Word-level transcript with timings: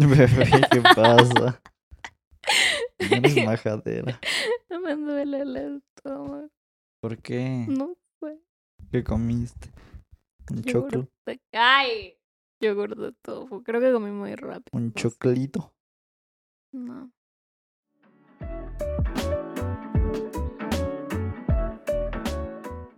Bebé, 0.08 0.62
¿qué 0.70 0.80
pasa? 0.80 1.60
No 3.10 3.16
eres 3.16 3.36
majadera. 3.44 4.18
No 4.70 4.80
me 4.80 4.96
duele 4.96 5.40
el 5.40 5.56
estómago. 5.56 6.48
¿Por 7.02 7.18
qué? 7.18 7.66
No 7.68 7.96
sé. 8.20 8.38
¿Qué 8.90 9.04
comiste? 9.04 9.70
¿Un 10.50 10.62
Yogur 10.62 10.90
choclo? 10.90 11.08
de- 11.26 11.40
¡Ay! 11.52 12.16
Yogur 12.60 12.96
de 12.96 13.12
tofu. 13.22 13.62
Creo 13.62 13.80
que 13.80 13.92
comí 13.92 14.10
muy 14.10 14.34
rápido. 14.34 14.70
¿Un 14.72 14.92
choclito? 14.94 15.72
No. 16.72 17.10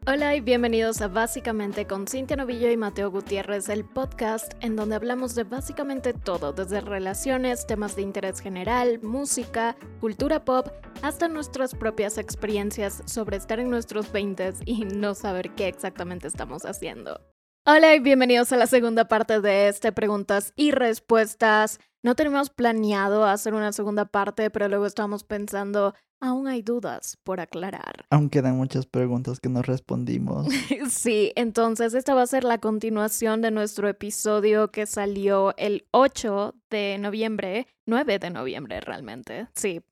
Hola 0.04 0.34
y 0.34 0.40
bienvenidos 0.40 1.00
a 1.00 1.06
Básicamente 1.06 1.86
con 1.86 2.08
Cintia 2.08 2.34
Novillo 2.34 2.68
y 2.68 2.76
Mateo 2.76 3.12
Gutiérrez, 3.12 3.68
el 3.68 3.84
podcast 3.84 4.52
en 4.58 4.74
donde 4.74 4.96
hablamos 4.96 5.36
de 5.36 5.44
básicamente 5.44 6.12
todo, 6.12 6.52
desde 6.52 6.80
relaciones, 6.80 7.68
temas 7.68 7.94
de 7.94 8.02
interés 8.02 8.40
general, 8.40 8.98
música, 9.00 9.76
cultura 10.00 10.44
pop, 10.44 10.66
hasta 11.02 11.28
nuestras 11.28 11.76
propias 11.76 12.18
experiencias 12.18 13.04
sobre 13.06 13.36
estar 13.36 13.60
en 13.60 13.70
nuestros 13.70 14.10
20 14.10 14.54
y 14.66 14.86
no 14.86 15.14
saber 15.14 15.54
qué 15.54 15.68
exactamente 15.68 16.26
estamos 16.26 16.64
haciendo. 16.64 17.20
Hola 17.64 17.94
y 17.94 18.00
bienvenidos 18.00 18.52
a 18.52 18.56
la 18.56 18.66
segunda 18.66 19.06
parte 19.06 19.40
de 19.40 19.68
este 19.68 19.92
Preguntas 19.92 20.52
y 20.56 20.72
Respuestas. 20.72 21.78
No 22.02 22.16
teníamos 22.16 22.50
planeado 22.50 23.24
hacer 23.24 23.54
una 23.54 23.72
segunda 23.72 24.06
parte, 24.06 24.50
pero 24.50 24.66
luego 24.66 24.84
estábamos 24.84 25.22
pensando, 25.22 25.94
aún 26.22 26.46
hay 26.46 26.62
dudas 26.62 27.18
por 27.24 27.40
aclarar. 27.40 28.06
Aún 28.08 28.30
quedan 28.30 28.56
muchas 28.56 28.86
preguntas 28.86 29.40
que 29.40 29.50
no 29.50 29.60
respondimos. 29.60 30.46
Sí, 30.88 31.32
entonces 31.36 31.94
esta 31.94 32.14
va 32.14 32.22
a 32.22 32.26
ser 32.26 32.44
la 32.44 32.58
continuación 32.58 33.42
de 33.42 33.50
nuestro 33.50 33.88
episodio 33.88 34.70
que 34.70 34.86
salió 34.86 35.54
el 35.56 35.86
8 35.90 36.54
de 36.70 36.98
noviembre, 36.98 37.66
9 37.86 38.18
de 38.18 38.30
noviembre 38.30 38.80
realmente, 38.80 39.48
sí. 39.54 39.82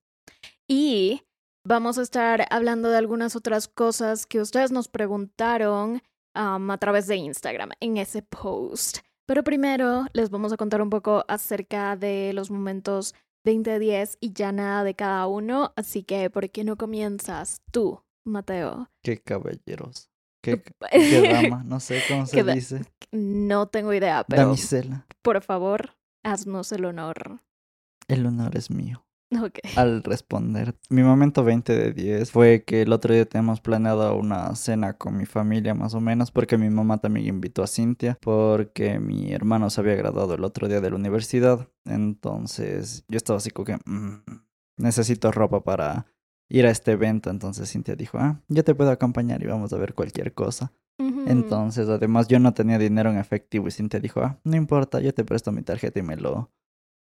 Y 0.69 1.23
vamos 1.65 1.99
a 1.99 2.03
estar 2.03 2.47
hablando 2.51 2.91
de 2.91 2.99
algunas 2.99 3.35
otras 3.35 3.67
cosas 3.67 4.27
que 4.27 4.41
ustedes 4.41 4.71
nos 4.71 4.89
preguntaron 4.89 6.03
um, 6.37 6.71
a 6.71 6.79
través 6.79 7.07
de 7.07 7.17
Instagram 7.17 7.71
en 7.81 7.97
ese 7.97 8.23
post. 8.23 8.99
Pero 9.27 9.43
primero 9.43 10.07
les 10.13 10.31
vamos 10.31 10.53
a 10.53 10.57
contar 10.57 10.83
un 10.83 10.91
poco 10.91 11.25
acerca 11.29 11.97
de 11.97 12.33
los 12.35 12.51
momentos 12.51 13.15
20-10 13.45 14.17
y 14.21 14.33
ya 14.33 14.53
nada 14.53 14.85
de 14.85 14.95
cada 14.95 15.27
uno, 15.27 15.73
así 15.77 16.03
que 16.03 16.29
¿por 16.31 16.51
qué 16.51 16.65
no 16.65 16.77
comienzas 16.77 17.63
tú, 17.73 18.03
Mateo? 18.25 18.89
Qué 19.03 19.19
caballeros. 19.19 20.11
Qué, 20.43 20.63
qué 20.91 21.23
dama. 21.51 21.63
No 21.65 21.81
sé 21.81 22.01
cómo 22.09 22.27
se 22.27 22.43
da- 22.43 22.55
dice. 22.55 22.83
No 23.13 23.69
tengo 23.69 23.93
idea, 23.93 24.25
pero 24.29 24.43
Damisela. 24.47 25.07
por 25.23 25.43
favor, 25.43 25.97
haznos 26.25 26.73
el 26.73 26.85
honor. 26.87 27.41
El 28.09 28.27
honor 28.27 28.57
es 28.57 28.71
mío. 28.71 29.05
Ok. 29.43 29.59
Al 29.77 30.03
responder, 30.03 30.75
mi 30.89 31.03
momento 31.05 31.45
20 31.45 31.73
de 31.77 31.93
10 31.93 32.33
fue 32.33 32.65
que 32.65 32.83
el 32.83 32.93
otro 32.93 33.15
día 33.15 33.25
teníamos 33.27 33.61
planeado 33.61 34.17
una 34.17 34.55
cena 34.57 34.95
con 34.95 35.17
mi 35.17 35.25
familia 35.25 35.73
más 35.75 35.95
o 35.95 36.01
menos 36.01 36.33
porque 36.33 36.59
mi 36.59 36.69
mamá 36.69 36.99
también 36.99 37.27
invitó 37.27 37.63
a 37.63 37.69
Cintia 37.69 38.19
porque 38.21 38.99
mi 38.99 39.33
hermano 39.33 39.71
se 39.71 39.81
había 39.81 39.95
graduado 39.95 40.35
el 40.35 40.43
otro 40.43 40.67
día 40.67 40.81
de 40.81 40.91
la 40.91 40.97
universidad. 40.97 41.69
Entonces 41.85 43.05
yo 43.09 43.17
estaba 43.17 43.37
así 43.37 43.51
como 43.51 43.67
que 43.67 43.77
"Mm, 43.85 44.23
necesito 44.79 45.31
ropa 45.31 45.63
para 45.63 46.07
ir 46.49 46.67
a 46.67 46.71
este 46.71 46.93
evento. 46.93 47.31
Entonces 47.31 47.71
Cintia 47.71 47.95
dijo, 47.95 48.19
ah, 48.19 48.41
yo 48.49 48.65
te 48.65 48.75
puedo 48.75 48.91
acompañar 48.91 49.43
y 49.43 49.47
vamos 49.47 49.73
a 49.73 49.77
ver 49.79 49.95
cualquier 49.95 50.35
cosa. 50.35 50.73
Entonces 51.27 51.89
además 51.89 52.29
yo 52.29 52.39
no 52.41 52.53
tenía 52.53 52.79
dinero 52.79 53.11
en 53.11 53.19
efectivo 53.19 53.69
y 53.69 53.71
Cintia 53.71 54.01
dijo, 54.01 54.21
ah, 54.21 54.39
no 54.45 54.57
importa, 54.57 55.01
yo 55.01 55.15
te 55.15 55.25
presto 55.25 55.53
mi 55.53 55.63
tarjeta 55.63 56.01
y 56.01 56.03
me 56.03 56.17
lo 56.17 56.51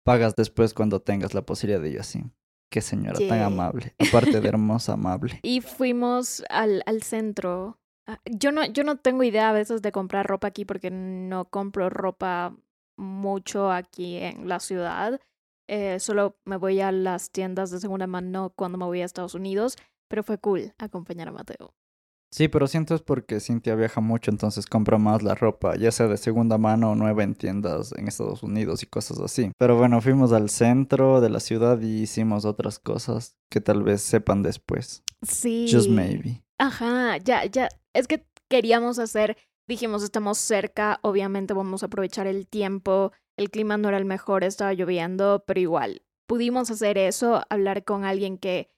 pagas 0.07 0.37
después 0.37 0.73
cuando 0.73 1.01
tengas 1.01 1.35
la 1.35 1.43
posibilidad 1.43 1.83
de 1.83 1.93
yo 1.93 2.01
así. 2.01 2.23
Qué 2.71 2.81
señora 2.81 3.19
tan 3.29 3.43
amable. 3.43 3.95
Aparte 3.99 4.41
de 4.41 4.49
hermosa, 4.49 4.93
amable. 4.93 5.41
Y 5.43 5.61
fuimos 5.61 6.45
al, 6.49 6.85
al 6.87 7.03
centro. 7.03 7.81
Ah, 8.07 8.21
Yo 8.25 8.53
no, 8.53 8.65
yo 8.65 8.85
no 8.85 8.99
tengo 8.99 9.25
idea 9.25 9.51
a 9.51 9.53
veces 9.53 9.83
de 9.83 9.91
comprar 9.91 10.27
ropa 10.27 10.47
aquí 10.47 10.65
porque 10.65 10.93
no 10.93 11.47
compro 11.51 11.91
ropa 11.91 12.57
mucho 12.97 13.73
aquí 13.73 14.17
en 14.19 14.49
la 14.49 14.61
ciudad. 14.61 15.21
Eh, 15.69 15.99
solo 15.99 16.37
me 16.45 16.57
voy 16.57 16.81
a 16.81 16.93
las 16.93 17.33
tiendas 17.33 17.73
de 17.73 17.81
segunda 17.81 18.07
mano 18.07 18.53
cuando 18.55 18.79
me 18.79 18.85
voy 18.85 19.01
a 19.01 19.05
Estados 19.05 19.35
Unidos. 19.35 19.77
Pero 20.09 20.23
fue 20.23 20.39
cool 20.39 20.73
acompañar 20.79 21.29
a 21.29 21.33
Mateo. 21.33 21.75
Sí, 22.31 22.49
pero 22.49 22.67
siento 22.67 22.95
es 22.95 23.03
porque 23.03 23.41
Cintia 23.41 23.75
viaja 23.77 24.01
mucho, 24.01 24.31
entonces 24.31 24.67
compra 24.67 24.99
más 24.99 25.23
la 25.23 25.35
ropa, 25.35 25.77
ya 25.77 25.91
sea 25.91 26.07
de 26.09 26.17
segunda 26.17 26.59
mano 26.59 26.91
o 26.91 26.95
nueva 26.95 27.23
en 27.23 27.35
tiendas 27.35 27.93
en 27.97 28.09
Estados 28.09 28.43
Unidos 28.43 28.83
y 28.83 28.87
cosas 28.87 29.19
así. 29.21 29.53
Pero 29.59 29.77
bueno, 29.77 30.01
fuimos 30.01 30.33
al 30.33 30.51
centro 30.51 31.21
de 31.21 31.31
la 31.31 31.41
ciudad 31.41 31.81
y 31.81 32.03
hicimos 32.03 32.45
otras 32.45 32.79
cosas 32.79 33.37
que 33.51 33.61
tal 33.61 33.83
vez 33.83 34.03
sepan 34.03 34.43
después. 34.43 35.03
Sí. 35.23 35.69
Just 35.71 35.89
maybe. 35.89 36.43
Ajá, 36.59 37.17
ya, 37.19 37.45
ya. 37.47 37.69
Es 37.95 38.07
que 38.09 38.27
queríamos 38.49 38.99
hacer, 38.99 39.37
dijimos, 39.69 40.03
estamos 40.03 40.39
cerca, 40.39 40.99
obviamente 41.03 41.55
vamos 41.55 41.83
a 41.83 41.87
aprovechar 41.87 42.27
el 42.27 42.47
tiempo. 42.47 43.13
El 43.37 43.51
clima 43.51 43.77
no 43.77 43.89
era 43.89 43.99
el 43.99 44.05
mejor, 44.05 44.45
estaba 44.45 44.73
lloviendo, 44.73 45.45
pero 45.47 45.61
igual, 45.61 46.03
pudimos 46.27 46.71
hacer 46.71 46.99
eso, 46.99 47.43
hablar 47.51 47.85
con 47.85 48.05
alguien 48.05 48.39
que, 48.39 48.69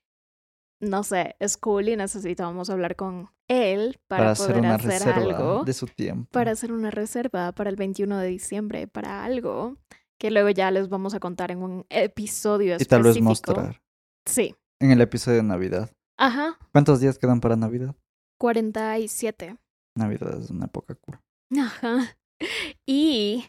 no 0.80 1.02
sé, 1.02 1.36
es 1.40 1.56
cool 1.56 1.88
y 1.88 1.96
necesitábamos 1.96 2.70
hablar 2.70 2.96
con 2.96 3.28
él 3.48 3.98
para, 4.08 4.20
Para, 4.22 4.30
hacer 4.32 4.46
poder 4.48 4.60
una 4.60 4.74
hacer 4.76 4.90
reserva 4.90 5.16
algo, 5.16 5.64
de 5.64 5.72
su 5.72 5.86
tiempo. 5.86 6.28
para 6.30 6.52
hacer 6.52 6.72
una 6.72 6.90
reserva 6.90 7.52
para 7.52 7.70
el 7.70 7.76
21 7.76 8.18
de 8.18 8.28
diciembre, 8.28 8.86
para 8.86 9.24
algo 9.24 9.76
que 10.18 10.30
luego 10.30 10.50
ya 10.50 10.70
les 10.70 10.88
vamos 10.88 11.14
a 11.14 11.20
contar 11.20 11.50
en 11.50 11.62
un 11.62 11.86
episodio 11.90 12.76
Y 12.78 12.84
tal 12.84 13.02
vez 13.02 13.16
específico. 13.16 13.24
mostrar 13.28 13.80
Sí, 14.26 14.54
en 14.80 14.90
el 14.90 15.00
episodio 15.00 15.38
de 15.38 15.42
Navidad. 15.44 15.90
ajá, 16.18 16.58
¿Cuántos 16.72 17.00
días 17.00 17.18
quedan 17.18 17.40
para 17.40 17.56
Navidad? 17.56 17.94
47. 18.38 19.56
Navidad 19.96 20.38
es 20.40 20.50
una 20.50 20.66
época 20.66 20.94
cool. 20.96 21.18
Ajá. 21.58 22.16
Y 22.86 23.46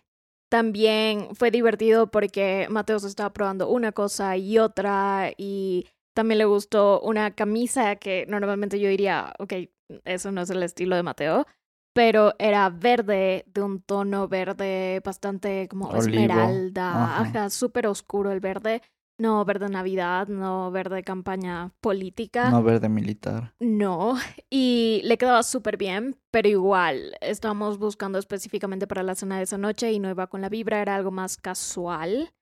también 0.50 1.36
fue 1.36 1.52
divertido 1.52 2.10
porque 2.10 2.68
Mateo 2.72 3.00
se 3.00 3.08
estaba 3.08 3.32
probando 3.34 3.70
una 3.70 3.92
cosa 3.92 4.36
y 4.38 4.58
otra 4.58 5.32
y 5.38 5.86
también 6.20 6.40
le 6.40 6.44
gustó 6.44 7.00
una 7.00 7.32
camisa 7.32 7.96
que 7.96 8.26
normalmente 8.28 8.78
yo 8.78 8.90
diría, 8.90 9.32
ok, 9.40 9.54
eso 10.04 10.34
no 10.34 10.42
es 10.42 10.50
el 10.50 10.62
estilo 10.64 10.98
de 10.98 11.04
Mateo, 11.04 11.48
pero 11.94 12.34
era 12.40 12.70
verde, 12.70 13.46
de 13.48 13.62
un 13.62 13.82
tono 13.82 14.28
verde 14.28 15.02
bastante 15.02 15.70
como 15.70 15.88
Olivo. 15.88 16.02
esmeralda, 16.02 17.04
Ajá. 17.06 17.22
ajá, 17.22 17.50
súper 17.50 17.88
oscuro 17.88 18.34
el 18.34 18.42
verde. 18.42 18.82
No 19.18 19.46
verde 19.46 19.70
Navidad, 19.70 20.28
no 20.28 20.72
verde 20.72 21.04
campaña 21.04 21.72
política. 21.80 22.52
No 22.52 22.64
verde 22.64 22.90
militar. 22.90 23.54
No, 23.62 24.18
y 24.50 25.00
le 25.06 25.18
quedaba 25.18 25.44
súper 25.44 25.78
bien, 25.78 26.18
pero 26.32 26.50
igual, 26.50 27.16
estábamos 27.22 27.78
buscando 27.78 28.20
específicamente 28.20 28.88
para 28.88 29.04
la 29.04 29.16
cena 29.16 29.38
de 29.38 29.44
esa 29.44 29.58
noche 29.58 29.90
y 29.94 30.00
no 30.00 30.10
iba 30.10 30.28
con 30.28 30.42
la 30.42 30.50
vibra, 30.50 30.82
era 30.82 30.96
algo 30.96 31.12
más 31.12 31.38
casual. 31.38 32.34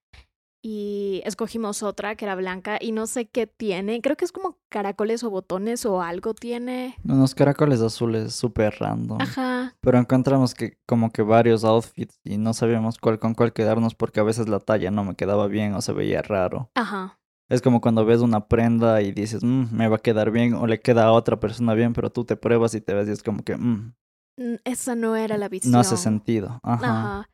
Y 0.62 1.22
escogimos 1.26 1.84
otra 1.84 2.16
que 2.16 2.26
era 2.26 2.36
blanca 2.36 2.78
y 2.82 2.92
no 2.92 3.08
sé 3.08 3.28
qué 3.28 3.48
tiene, 3.48 4.02
creo 4.02 4.18
que 4.18 4.26
es 4.26 4.32
como 4.32 4.58
caracoles 4.70 5.24
o 5.24 5.30
botones 5.30 5.86
o 5.86 6.02
algo 6.02 6.34
tiene. 6.34 6.96
Unos 7.06 7.36
caracoles 7.36 7.80
azules 7.82 8.34
súper 8.34 8.76
random. 8.80 9.22
Ajá, 9.22 9.76
Pero 9.82 10.00
encontramos 10.00 10.54
que 10.56 10.78
como 10.86 11.12
que 11.12 11.22
varios 11.22 11.64
outfits 11.64 12.20
y 12.24 12.38
no 12.38 12.54
sabíamos 12.54 12.98
cuál 12.98 13.20
con 13.20 13.36
cuál 13.36 13.54
quedarnos 13.54 13.94
porque 13.96 14.20
a 14.20 14.24
veces 14.24 14.50
la 14.50 14.60
talla 14.60 14.90
no 14.92 15.04
me 15.04 15.16
quedaba 15.16 15.48
bien 15.48 15.74
o 15.76 15.82
se 15.82 15.94
veía 15.94 16.22
raro. 16.22 16.72
ajá, 16.76 17.20
Es 17.50 17.62
como 17.62 17.80
cuando 17.80 18.04
ves 18.04 18.20
una 18.22 18.48
prenda 18.48 19.02
y 19.02 19.12
dices, 19.14 19.44
"Mm, 19.44 19.68
me 19.72 19.88
va 19.88 19.98
a 19.98 20.00
quedar 20.00 20.32
bien 20.32 20.54
o 20.56 20.68
le 20.68 20.82
queda 20.82 21.06
a 21.06 21.12
otra 21.14 21.40
persona 21.40 21.76
bien, 21.76 21.94
pero 21.94 22.10
tú 22.10 22.26
te 22.26 22.36
pruebas 22.36 22.74
y 22.74 22.82
te 22.82 22.94
ves 22.94 23.08
y 23.08 23.12
es 23.12 23.24
como 23.24 23.44
que 23.44 23.56
"Mm, 23.56 23.94
Mm, 24.40 24.56
esa 24.66 24.96
no 24.96 25.16
era 25.16 25.38
la 25.38 25.50
visión. 25.50 25.72
no 25.72 25.80
hace 25.80 25.98
sentido. 25.98 26.60
Ajá. 26.64 26.86
Ajá. 26.86 27.30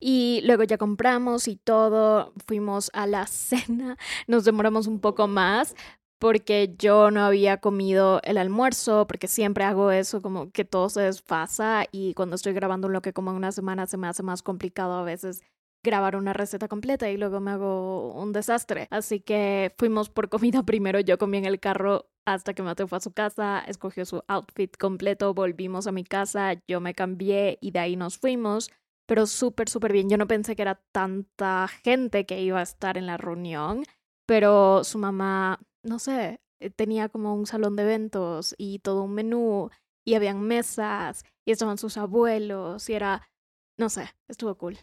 Y 0.00 0.40
luego 0.44 0.64
ya 0.64 0.78
compramos 0.78 1.46
y 1.46 1.56
todo, 1.56 2.32
fuimos 2.46 2.90
a 2.94 3.06
la 3.06 3.26
cena, 3.28 3.96
nos 4.26 4.44
demoramos 4.44 4.86
un 4.86 5.00
poco 5.00 5.28
más 5.28 5.74
porque 6.20 6.74
yo 6.78 7.10
no 7.10 7.24
había 7.24 7.58
comido 7.58 8.20
el 8.24 8.36
almuerzo, 8.36 9.06
porque 9.06 9.26
siempre 9.26 9.64
hago 9.64 9.90
eso, 9.90 10.20
como 10.20 10.50
que 10.50 10.66
todo 10.66 10.90
se 10.90 11.00
desfasa 11.00 11.86
y 11.92 12.12
cuando 12.14 12.36
estoy 12.36 12.52
grabando 12.52 12.90
lo 12.90 13.00
que 13.00 13.14
como 13.14 13.30
en 13.30 13.38
una 13.38 13.52
semana 13.52 13.86
se 13.86 13.96
me 13.96 14.06
hace 14.06 14.22
más 14.22 14.42
complicado 14.42 14.94
a 14.94 15.02
veces 15.02 15.42
grabar 15.82 16.16
una 16.16 16.34
receta 16.34 16.68
completa 16.68 17.10
y 17.10 17.16
luego 17.16 17.40
me 17.40 17.52
hago 17.52 18.12
un 18.12 18.32
desastre. 18.32 18.86
Así 18.90 19.20
que 19.20 19.74
fuimos 19.78 20.10
por 20.10 20.28
comida 20.28 20.62
primero, 20.66 21.00
yo 21.00 21.18
comí 21.18 21.38
en 21.38 21.46
el 21.46 21.58
carro 21.58 22.10
hasta 22.26 22.52
que 22.52 22.62
Mateo 22.62 22.86
fue 22.86 22.98
a 22.98 23.00
su 23.00 23.12
casa, 23.12 23.64
escogió 23.66 24.04
su 24.04 24.22
outfit 24.28 24.76
completo, 24.76 25.32
volvimos 25.32 25.86
a 25.86 25.92
mi 25.92 26.04
casa, 26.04 26.54
yo 26.68 26.80
me 26.80 26.94
cambié 26.94 27.58
y 27.62 27.70
de 27.70 27.78
ahí 27.78 27.96
nos 27.96 28.18
fuimos 28.18 28.70
pero 29.10 29.26
súper, 29.26 29.68
súper 29.68 29.92
bien. 29.92 30.08
Yo 30.08 30.16
no 30.18 30.28
pensé 30.28 30.54
que 30.54 30.62
era 30.62 30.80
tanta 30.92 31.66
gente 31.66 32.26
que 32.26 32.40
iba 32.40 32.60
a 32.60 32.62
estar 32.62 32.96
en 32.96 33.06
la 33.06 33.16
reunión, 33.16 33.82
pero 34.24 34.84
su 34.84 34.98
mamá, 34.98 35.58
no 35.82 35.98
sé, 35.98 36.40
eh, 36.60 36.70
tenía 36.70 37.08
como 37.08 37.34
un 37.34 37.44
salón 37.44 37.74
de 37.74 37.82
eventos 37.82 38.54
y 38.56 38.78
todo 38.78 39.02
un 39.02 39.14
menú 39.14 39.68
y 40.06 40.14
habían 40.14 40.40
mesas 40.40 41.24
y 41.44 41.50
estaban 41.50 41.76
sus 41.76 41.96
abuelos 41.96 42.88
y 42.88 42.94
era, 42.94 43.28
no 43.76 43.88
sé, 43.88 44.10
estuvo 44.28 44.54
cool. 44.56 44.78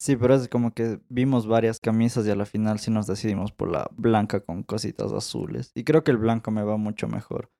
Sí, 0.00 0.16
pero 0.16 0.34
es 0.34 0.48
como 0.48 0.74
que 0.74 0.98
vimos 1.08 1.46
varias 1.46 1.78
camisas 1.78 2.26
y 2.26 2.30
a 2.30 2.34
la 2.34 2.46
final 2.46 2.80
sí 2.80 2.90
nos 2.90 3.06
decidimos 3.06 3.52
por 3.52 3.70
la 3.70 3.88
blanca 3.92 4.40
con 4.40 4.64
cositas 4.64 5.12
azules. 5.12 5.70
Y 5.76 5.84
creo 5.84 6.02
que 6.02 6.10
el 6.10 6.16
blanco 6.16 6.50
me 6.50 6.64
va 6.64 6.76
mucho 6.76 7.06
mejor. 7.06 7.52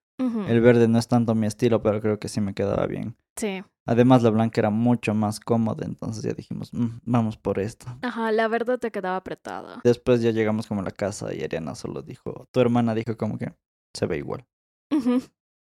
El 0.49 0.61
verde 0.61 0.87
no 0.89 0.99
es 0.99 1.09
tanto 1.09 1.35
mi 1.35 1.47
estilo, 1.47 1.83
pero 1.83 2.01
creo 2.01 2.19
que 2.19 2.29
sí 2.29 2.41
me 2.41 2.53
quedaba 2.55 2.87
bien. 2.87 3.17
Sí. 3.37 3.63
Además, 3.87 4.23
la 4.23 4.31
blanca 4.31 4.61
era 4.61 4.71
mucho 4.71 5.15
más 5.15 5.41
cómoda, 5.41 5.87
entonces 5.87 6.23
ya 6.23 6.33
dijimos, 6.35 6.73
"Mm, 6.75 7.01
vamos 7.05 7.37
por 7.39 7.59
esto. 7.59 7.87
Ajá, 8.03 8.31
la 8.31 8.47
verde 8.47 8.79
te 8.79 8.91
quedaba 8.91 9.17
apretada. 9.17 9.81
Después 9.83 10.21
ya 10.23 10.31
llegamos 10.31 10.67
como 10.67 10.83
a 10.83 10.85
la 10.85 10.91
casa 10.91 11.35
y 11.35 11.43
Ariana 11.43 11.75
solo 11.75 12.03
dijo, 12.03 12.47
tu 12.53 12.61
hermana 12.61 12.95
dijo 12.95 13.17
como 13.17 13.39
que 13.39 13.53
se 13.95 14.07
ve 14.07 14.19
igual. 14.19 14.47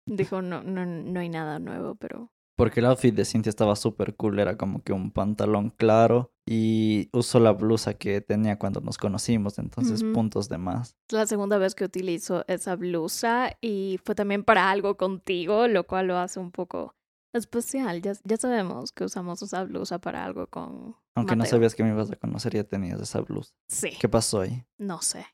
Dijo, 0.07 0.41
no, 0.41 0.63
no, 0.63 0.85
no 0.85 1.19
hay 1.19 1.29
nada 1.29 1.59
nuevo, 1.59 1.95
pero... 1.95 2.31
Porque 2.55 2.79
el 2.79 2.85
outfit 2.85 3.13
de 3.13 3.25
Cintia 3.25 3.49
estaba 3.49 3.75
súper 3.75 4.15
cool, 4.15 4.39
era 4.39 4.55
como 4.55 4.81
que 4.81 4.93
un 4.93 5.11
pantalón 5.11 5.71
claro 5.71 6.31
y 6.47 7.09
usó 7.11 7.39
la 7.39 7.53
blusa 7.53 7.95
que 7.95 8.21
tenía 8.21 8.59
cuando 8.59 8.79
nos 8.79 8.97
conocimos, 8.97 9.57
entonces 9.57 10.03
puntos 10.03 10.47
de 10.47 10.59
más. 10.59 10.95
Es 11.09 11.13
la 11.13 11.25
segunda 11.25 11.57
vez 11.57 11.73
que 11.73 11.83
utilizo 11.83 12.45
esa 12.47 12.75
blusa 12.75 13.57
y 13.61 13.99
fue 14.03 14.13
también 14.13 14.43
para 14.43 14.69
algo 14.69 14.95
contigo, 14.95 15.67
lo 15.67 15.85
cual 15.85 16.07
lo 16.07 16.17
hace 16.17 16.39
un 16.39 16.51
poco 16.51 16.95
especial. 17.33 18.01
Ya, 18.01 18.13
ya 18.23 18.37
sabemos 18.37 18.91
que 18.91 19.05
usamos 19.05 19.41
esa 19.41 19.63
blusa 19.63 19.99
para 19.99 20.23
algo 20.23 20.47
con 20.47 20.95
Aunque 21.15 21.35
no 21.35 21.45
sabías 21.45 21.73
que 21.73 21.83
me 21.83 21.89
ibas 21.89 22.11
a 22.11 22.15
conocer, 22.15 22.53
ya 22.53 22.63
tenías 22.63 23.01
esa 23.01 23.21
blusa. 23.21 23.53
Sí, 23.67 23.89
¿Qué 23.99 24.07
pasó 24.07 24.41
ahí? 24.41 24.63
no 24.77 25.01
sé. 25.01 25.25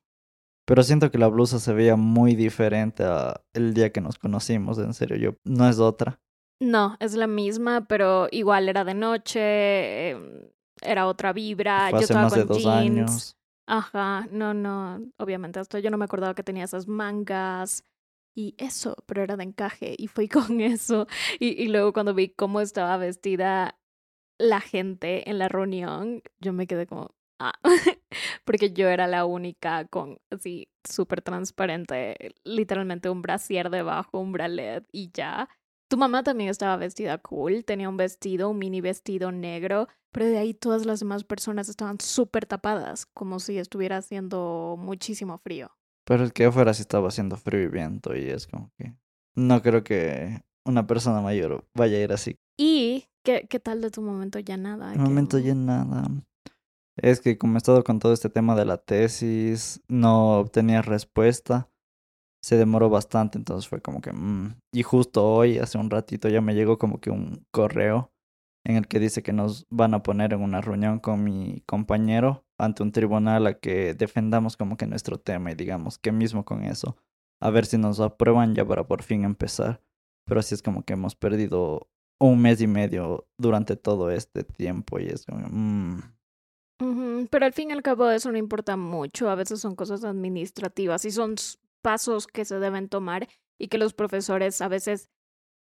Pero 0.65 0.83
siento 0.83 1.11
que 1.11 1.17
la 1.17 1.27
blusa 1.27 1.59
se 1.59 1.73
veía 1.73 1.97
muy 1.97 2.35
diferente 2.35 3.03
a 3.03 3.43
el 3.51 3.73
día 3.73 3.91
que 3.91 3.99
nos 3.99 4.17
conocimos, 4.17 4.77
en 4.77 4.93
serio, 4.93 5.17
yo 5.17 5.35
no 5.43 5.67
es 5.67 5.79
otra. 5.79 6.21
No, 6.61 6.95
es 6.99 7.15
la 7.15 7.27
misma, 7.27 7.87
pero 7.87 8.27
igual 8.31 8.69
era 8.69 8.85
de 8.85 8.93
noche, 8.93 10.11
em, 10.11 10.43
era 10.81 11.07
otra 11.07 11.33
vibra. 11.33 11.89
Fue 11.89 11.99
yo 11.99 12.05
hace 12.05 12.05
estaba 12.05 12.25
más 12.25 12.33
de 12.33 12.45
con 12.45 12.47
dos 12.47 12.63
jeans. 12.63 12.67
años. 12.67 13.37
Ajá, 13.67 14.27
no, 14.31 14.53
no, 14.53 15.01
obviamente 15.17 15.59
hasta 15.59 15.79
yo 15.79 15.91
no 15.91 15.97
me 15.97 16.05
acordaba 16.05 16.35
que 16.35 16.43
tenía 16.43 16.65
esas 16.65 16.87
mangas 16.87 17.85
y 18.35 18.55
eso, 18.57 18.97
pero 19.05 19.23
era 19.23 19.37
de 19.37 19.43
encaje 19.43 19.95
y 19.97 20.07
fui 20.07 20.27
con 20.29 20.61
eso. 20.61 21.07
Y, 21.39 21.49
y 21.63 21.67
luego 21.69 21.93
cuando 21.93 22.13
vi 22.13 22.29
cómo 22.29 22.61
estaba 22.61 22.97
vestida 22.97 23.79
la 24.39 24.61
gente 24.61 25.29
en 25.29 25.39
la 25.39 25.47
reunión, 25.49 26.23
yo 26.39 26.53
me 26.53 26.67
quedé 26.67 26.87
como, 26.87 27.15
ah, 27.39 27.53
porque 28.45 28.73
yo 28.73 28.89
era 28.89 29.07
la 29.07 29.25
única 29.25 29.85
con 29.87 30.19
así 30.31 30.69
súper 30.83 31.21
transparente, 31.21 32.35
literalmente 32.43 33.09
un 33.09 33.21
brasier 33.21 33.69
debajo, 33.69 34.19
un 34.19 34.31
bralet 34.33 34.85
y 34.91 35.11
ya. 35.13 35.49
Tu 35.91 35.97
mamá 35.97 36.23
también 36.23 36.49
estaba 36.49 36.77
vestida 36.77 37.17
cool, 37.17 37.65
tenía 37.65 37.89
un 37.89 37.97
vestido, 37.97 38.49
un 38.49 38.57
mini 38.59 38.79
vestido 38.79 39.33
negro, 39.33 39.89
pero 40.13 40.25
de 40.25 40.37
ahí 40.37 40.53
todas 40.53 40.85
las 40.85 41.01
demás 41.01 41.25
personas 41.25 41.67
estaban 41.67 41.99
súper 41.99 42.45
tapadas, 42.45 43.05
como 43.07 43.41
si 43.41 43.57
estuviera 43.57 43.97
haciendo 43.97 44.77
muchísimo 44.79 45.37
frío. 45.39 45.69
Pero 46.05 46.23
es 46.23 46.31
que 46.31 46.45
afuera 46.45 46.73
sí 46.73 46.83
estaba 46.83 47.09
haciendo 47.09 47.35
frío 47.35 47.63
y 47.63 47.67
viento 47.67 48.15
y 48.15 48.29
es 48.29 48.47
como 48.47 48.71
que 48.77 48.93
no 49.35 49.61
creo 49.61 49.83
que 49.83 50.39
una 50.65 50.87
persona 50.87 51.19
mayor 51.19 51.65
vaya 51.73 51.97
a 51.97 52.01
ir 52.01 52.13
así. 52.13 52.37
¿Y 52.57 53.07
qué, 53.21 53.45
qué 53.49 53.59
tal 53.59 53.81
de 53.81 53.91
tu 53.91 54.01
momento 54.01 54.39
ya 54.39 54.55
nada? 54.55 54.95
Momento 54.95 55.39
Que- 55.39 55.43
ya 55.43 55.55
nada. 55.55 56.07
Es 56.95 57.19
que 57.19 57.37
como 57.37 57.55
he 57.55 57.57
estado 57.57 57.83
con 57.83 57.99
todo 57.99 58.13
este 58.13 58.29
tema 58.29 58.55
de 58.55 58.63
la 58.63 58.77
tesis, 58.77 59.81
no 59.89 60.39
obtenía 60.39 60.81
respuesta. 60.81 61.67
Se 62.43 62.57
demoró 62.57 62.89
bastante, 62.89 63.37
entonces 63.37 63.67
fue 63.69 63.81
como 63.81 64.01
que... 64.01 64.11
mm. 64.13 64.55
Y 64.73 64.83
justo 64.83 65.25
hoy, 65.27 65.59
hace 65.59 65.77
un 65.77 65.89
ratito, 65.89 66.27
ya 66.29 66.41
me 66.41 66.55
llegó 66.55 66.77
como 66.77 66.99
que 66.99 67.11
un 67.11 67.45
correo 67.51 68.11
en 68.65 68.75
el 68.77 68.87
que 68.87 68.99
dice 68.99 69.23
que 69.23 69.33
nos 69.33 69.65
van 69.69 69.93
a 69.93 70.03
poner 70.03 70.33
en 70.33 70.41
una 70.41 70.61
reunión 70.61 70.99
con 70.99 71.23
mi 71.23 71.63
compañero 71.65 72.45
ante 72.59 72.83
un 72.83 72.91
tribunal 72.91 73.47
a 73.47 73.59
que 73.59 73.93
defendamos 73.95 74.55
como 74.57 74.77
que 74.77 74.85
nuestro 74.85 75.19
tema 75.19 75.51
y 75.51 75.55
digamos 75.55 75.97
que 75.97 76.11
mismo 76.11 76.45
con 76.45 76.63
eso, 76.63 76.95
a 77.41 77.49
ver 77.49 77.65
si 77.65 77.77
nos 77.77 77.99
aprueban 77.99 78.53
ya 78.53 78.65
para 78.65 78.87
por 78.87 79.01
fin 79.03 79.23
empezar. 79.23 79.81
Pero 80.27 80.39
así 80.39 80.53
es 80.53 80.61
como 80.61 80.83
que 80.83 80.93
hemos 80.93 81.15
perdido 81.15 81.89
un 82.19 82.39
mes 82.41 82.61
y 82.61 82.67
medio 82.67 83.27
durante 83.39 83.75
todo 83.75 84.11
este 84.11 84.43
tiempo 84.43 84.99
y 84.99 85.07
es 85.07 85.25
como... 85.25 85.47
mm, 85.49 86.01
Ujú, 86.81 87.27
Pero 87.29 87.45
al 87.45 87.53
fin 87.53 87.69
y 87.69 87.73
al 87.73 87.83
cabo 87.83 88.09
eso 88.09 88.31
no 88.31 88.37
importa 88.37 88.75
mucho, 88.77 89.29
a 89.29 89.35
veces 89.35 89.59
son 89.59 89.75
cosas 89.75 90.03
administrativas 90.03 91.05
y 91.05 91.11
son 91.11 91.35
pasos 91.81 92.27
que 92.27 92.45
se 92.45 92.59
deben 92.59 92.87
tomar 92.89 93.27
y 93.59 93.67
que 93.67 93.77
los 93.77 93.93
profesores 93.93 94.61
a 94.61 94.67
veces 94.67 95.09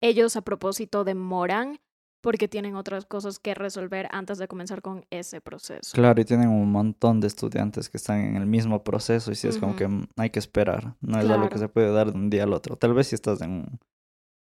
ellos 0.01 0.35
a 0.35 0.41
propósito 0.41 1.03
demoran 1.03 1.79
porque 2.21 2.47
tienen 2.47 2.75
otras 2.75 3.05
cosas 3.05 3.37
que 3.37 3.53
resolver 3.53 4.07
antes 4.11 4.39
de 4.39 4.47
comenzar 4.47 4.81
con 4.81 5.05
ese 5.11 5.41
proceso. 5.41 5.91
Claro, 5.93 6.19
y 6.19 6.25
tienen 6.25 6.49
un 6.49 6.71
montón 6.71 7.21
de 7.21 7.27
estudiantes 7.27 7.87
que 7.89 7.97
están 7.97 8.19
en 8.21 8.35
el 8.35 8.47
mismo 8.47 8.83
proceso 8.83 9.31
y 9.31 9.35
si 9.35 9.47
es 9.47 9.57
como 9.59 9.75
que 9.75 9.87
mm, 9.87 10.07
hay 10.17 10.31
que 10.31 10.39
esperar, 10.39 10.95
no 11.01 11.19
es 11.19 11.25
algo 11.29 11.49
que 11.49 11.59
se 11.59 11.69
puede 11.69 11.91
dar 11.91 12.11
de 12.11 12.17
un 12.17 12.29
día 12.31 12.43
al 12.43 12.53
otro. 12.53 12.77
Tal 12.77 12.93
vez 12.95 13.07
si 13.07 13.15
estás 13.15 13.41
en, 13.41 13.51
un- 13.51 13.79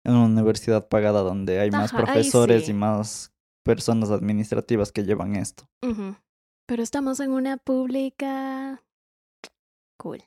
en 0.06 0.14
una 0.16 0.26
universidad 0.26 0.88
pagada 0.88 1.22
donde 1.22 1.60
hay 1.60 1.70
más 1.70 1.94
Ajá, 1.94 2.04
profesores 2.04 2.66
sí. 2.66 2.72
y 2.72 2.74
más 2.74 3.32
personas 3.64 4.10
administrativas 4.10 4.92
que 4.92 5.04
llevan 5.04 5.36
esto. 5.36 5.70
Pero 6.66 6.82
estamos 6.82 7.20
en 7.20 7.32
una 7.32 7.58
pública 7.58 8.82
cool. 9.98 10.24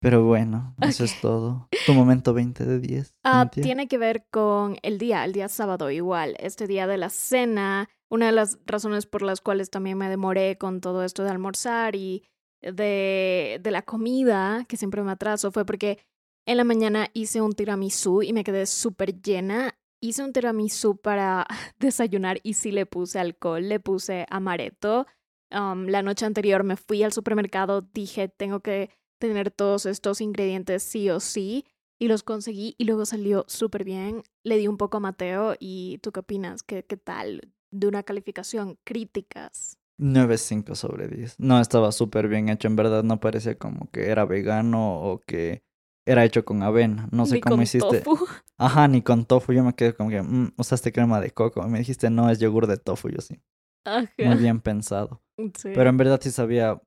Pero 0.00 0.24
bueno, 0.24 0.74
eso 0.80 1.04
es 1.04 1.20
todo. 1.20 1.68
Tu 1.84 1.92
momento 1.92 2.32
20 2.32 2.64
de 2.64 2.80
10. 2.80 3.14
Ah, 3.22 3.50
tiene 3.52 3.86
que 3.86 3.98
ver 3.98 4.24
con 4.30 4.78
el 4.82 4.96
día, 4.98 5.24
el 5.24 5.32
día 5.32 5.48
sábado 5.48 5.90
igual, 5.90 6.36
este 6.40 6.66
día 6.66 6.86
de 6.86 6.96
la 6.96 7.10
cena. 7.10 7.88
Una 8.08 8.26
de 8.26 8.32
las 8.32 8.58
razones 8.64 9.04
por 9.04 9.20
las 9.20 9.42
cuales 9.42 9.70
también 9.70 9.98
me 9.98 10.08
demoré 10.08 10.56
con 10.56 10.80
todo 10.80 11.04
esto 11.04 11.22
de 11.22 11.30
almorzar 11.30 11.94
y 11.96 12.24
de, 12.62 13.60
de 13.62 13.70
la 13.70 13.82
comida, 13.82 14.64
que 14.68 14.78
siempre 14.78 15.02
me 15.02 15.12
atraso, 15.12 15.52
fue 15.52 15.66
porque 15.66 15.98
en 16.46 16.56
la 16.56 16.64
mañana 16.64 17.08
hice 17.12 17.42
un 17.42 17.52
tiramisú 17.52 18.22
y 18.22 18.32
me 18.32 18.42
quedé 18.42 18.64
súper 18.64 19.20
llena. 19.20 19.74
Hice 20.02 20.24
un 20.24 20.32
tiramisú 20.32 20.96
para 20.96 21.46
desayunar 21.78 22.40
y 22.42 22.54
sí 22.54 22.72
le 22.72 22.86
puse 22.86 23.18
alcohol, 23.18 23.68
le 23.68 23.80
puse 23.80 24.24
amaretto. 24.30 25.06
Um, 25.52 25.86
la 25.86 26.02
noche 26.02 26.24
anterior 26.24 26.64
me 26.64 26.76
fui 26.76 27.02
al 27.02 27.12
supermercado, 27.12 27.82
dije, 27.82 28.28
tengo 28.28 28.60
que 28.60 28.90
tener 29.20 29.52
todos 29.52 29.86
estos 29.86 30.20
ingredientes 30.20 30.82
sí 30.82 31.08
o 31.10 31.20
sí 31.20 31.64
y 32.00 32.08
los 32.08 32.24
conseguí 32.24 32.74
y 32.78 32.84
luego 32.84 33.06
salió 33.06 33.44
súper 33.46 33.84
bien. 33.84 34.24
Le 34.42 34.56
di 34.56 34.66
un 34.66 34.76
poco 34.78 34.96
a 34.96 35.00
Mateo 35.00 35.54
y 35.60 35.98
¿tú 36.02 36.10
qué 36.10 36.20
opinas? 36.20 36.64
¿Qué, 36.64 36.84
qué 36.84 36.96
tal? 36.96 37.52
De 37.70 37.86
una 37.86 38.02
calificación, 38.02 38.78
críticas. 38.84 39.76
9.5 39.98 40.74
sobre 40.74 41.08
10. 41.08 41.38
No, 41.38 41.60
estaba 41.60 41.92
súper 41.92 42.26
bien 42.26 42.48
hecho. 42.48 42.66
En 42.66 42.74
verdad 42.74 43.04
no 43.04 43.20
parecía 43.20 43.56
como 43.58 43.90
que 43.90 44.08
era 44.08 44.24
vegano 44.24 44.98
o 45.02 45.20
que 45.20 45.62
era 46.06 46.24
hecho 46.24 46.44
con 46.44 46.62
avena. 46.62 47.06
No 47.12 47.26
sé 47.26 47.34
Ni 47.34 47.40
cómo 47.42 47.56
con 47.56 47.62
hiciste. 47.62 48.00
tofu. 48.00 48.26
Ajá, 48.56 48.88
ni 48.88 49.02
con 49.02 49.26
tofu. 49.26 49.52
Yo 49.52 49.62
me 49.62 49.74
quedé 49.74 49.94
como 49.94 50.08
que, 50.08 50.22
mm, 50.22 50.54
usaste 50.56 50.90
crema 50.92 51.20
de 51.20 51.30
coco. 51.32 51.62
Me 51.68 51.78
dijiste, 51.78 52.08
no, 52.08 52.30
es 52.30 52.38
yogur 52.40 52.66
de 52.66 52.78
tofu. 52.78 53.10
Yo 53.10 53.20
sí. 53.20 53.40
Ajá. 53.84 54.10
Muy 54.18 54.36
bien 54.36 54.60
pensado. 54.60 55.22
Sí. 55.36 55.70
Pero 55.74 55.90
en 55.90 55.96
verdad 55.98 56.18
sí 56.22 56.30
sabía 56.30 56.80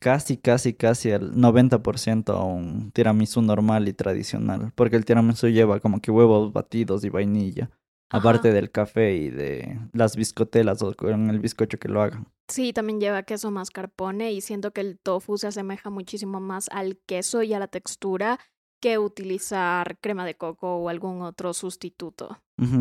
casi, 0.00 0.36
casi, 0.36 0.74
casi 0.74 1.10
el 1.10 1.32
90% 1.32 2.34
a 2.34 2.44
un 2.44 2.90
tiramisú 2.92 3.42
normal 3.42 3.88
y 3.88 3.92
tradicional. 3.92 4.72
Porque 4.74 4.96
el 4.96 5.04
tiramisú 5.04 5.48
lleva 5.48 5.80
como 5.80 6.00
que 6.00 6.10
huevos 6.10 6.52
batidos 6.52 7.04
y 7.04 7.08
vainilla. 7.08 7.70
Ajá. 8.08 8.20
Aparte 8.20 8.52
del 8.52 8.70
café 8.70 9.16
y 9.16 9.30
de 9.30 9.80
las 9.92 10.14
biscotelas 10.14 10.80
o 10.82 10.94
con 10.94 11.28
el 11.28 11.40
bizcocho 11.40 11.78
que 11.78 11.88
lo 11.88 12.02
hagan. 12.02 12.28
Sí, 12.48 12.72
también 12.72 13.00
lleva 13.00 13.24
queso 13.24 13.50
mascarpone 13.50 14.32
y 14.32 14.40
siento 14.40 14.72
que 14.72 14.80
el 14.80 14.98
tofu 15.00 15.38
se 15.38 15.48
asemeja 15.48 15.90
muchísimo 15.90 16.38
más 16.38 16.68
al 16.70 16.98
queso 17.06 17.42
y 17.42 17.52
a 17.52 17.58
la 17.58 17.66
textura 17.66 18.38
que 18.80 18.98
utilizar 18.98 19.98
crema 20.00 20.24
de 20.24 20.34
coco 20.36 20.76
o 20.76 20.88
algún 20.88 21.22
otro 21.22 21.52
sustituto. 21.54 22.38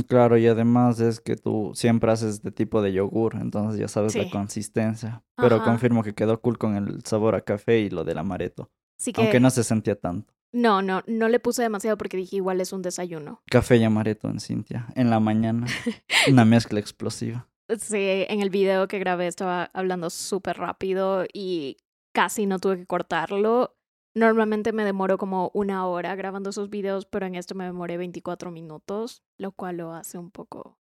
Claro, 0.08 0.38
y 0.38 0.48
además 0.48 1.00
es 1.00 1.20
que 1.20 1.36
tú 1.36 1.72
siempre 1.75 2.12
haces 2.12 2.42
de 2.42 2.52
tipo 2.52 2.82
de 2.82 2.94
yogur, 2.94 3.36
entonces 3.36 3.80
ya 3.80 3.88
sabes 3.88 4.14
Sí. 4.14 4.20
la 4.24 4.30
consistencia. 4.30 5.24
Pero 5.36 5.58
Ajá. 5.58 5.66
confirmo 5.66 6.04
que 6.04 6.14
quedó 6.16 6.40
cool 6.42 6.58
con 6.58 6.75
el 6.75 7.04
sabor 7.04 7.36
a 7.36 7.42
café 7.42 7.80
y 7.80 7.90
lo 7.90 8.04
del 8.06 8.18
amaretto. 8.18 8.70
Así 8.98 9.12
que 9.12 9.22
Aunque 9.22 9.40
no 9.42 9.50
se 9.50 9.64
sentía 9.66 10.00
tanto. 10.00 10.34
no, 10.54 10.82
no, 10.82 11.04
no 11.08 11.28
le 11.28 11.40
puse 11.42 11.62
demasiado 11.62 11.98
porque 11.98 12.16
dije 12.16 12.38
igual 12.38 12.62
es 12.62 12.72
un 12.72 12.82
desayuno. 12.82 13.42
Café 13.52 13.75
y 13.75 13.84
amaretto 13.84 14.30
en 14.30 14.40
Cintia, 14.40 14.88
en 14.96 15.10
la 15.10 15.20
mañana. 15.20 15.66
Una 16.30 16.46
mezcla 16.46 16.80
explosiva. 16.80 17.48
Sí, 17.78 17.98
en 18.30 18.42
el 18.42 18.50
video 18.50 18.88
que 18.88 19.00
grabé 19.00 19.28
estaba 19.28 19.66
hablando 19.74 20.10
súper 20.10 20.58
rápido 20.58 21.25
y 21.34 21.78
casi 22.14 22.46
no 22.46 22.60
tuve 22.60 22.78
que 22.78 22.86
cortarlo. 22.86 23.75
Normalmente 24.15 24.72
me 24.72 24.86
demoro 24.86 25.17
como 25.17 25.51
una 25.53 25.86
hora 25.86 26.15
grabando 26.15 26.50
esos 26.50 26.69
videos, 26.69 27.05
pero 27.05 27.25
en 27.25 27.36
este 27.36 27.53
me 27.53 27.65
demoré 27.65 27.98
24 27.98 28.50
minutos, 28.50 29.24
lo 29.38 29.51
cual 29.51 29.77
lo 29.77 29.93
hace 29.93 30.17
un 30.17 30.31
poco 30.31 30.79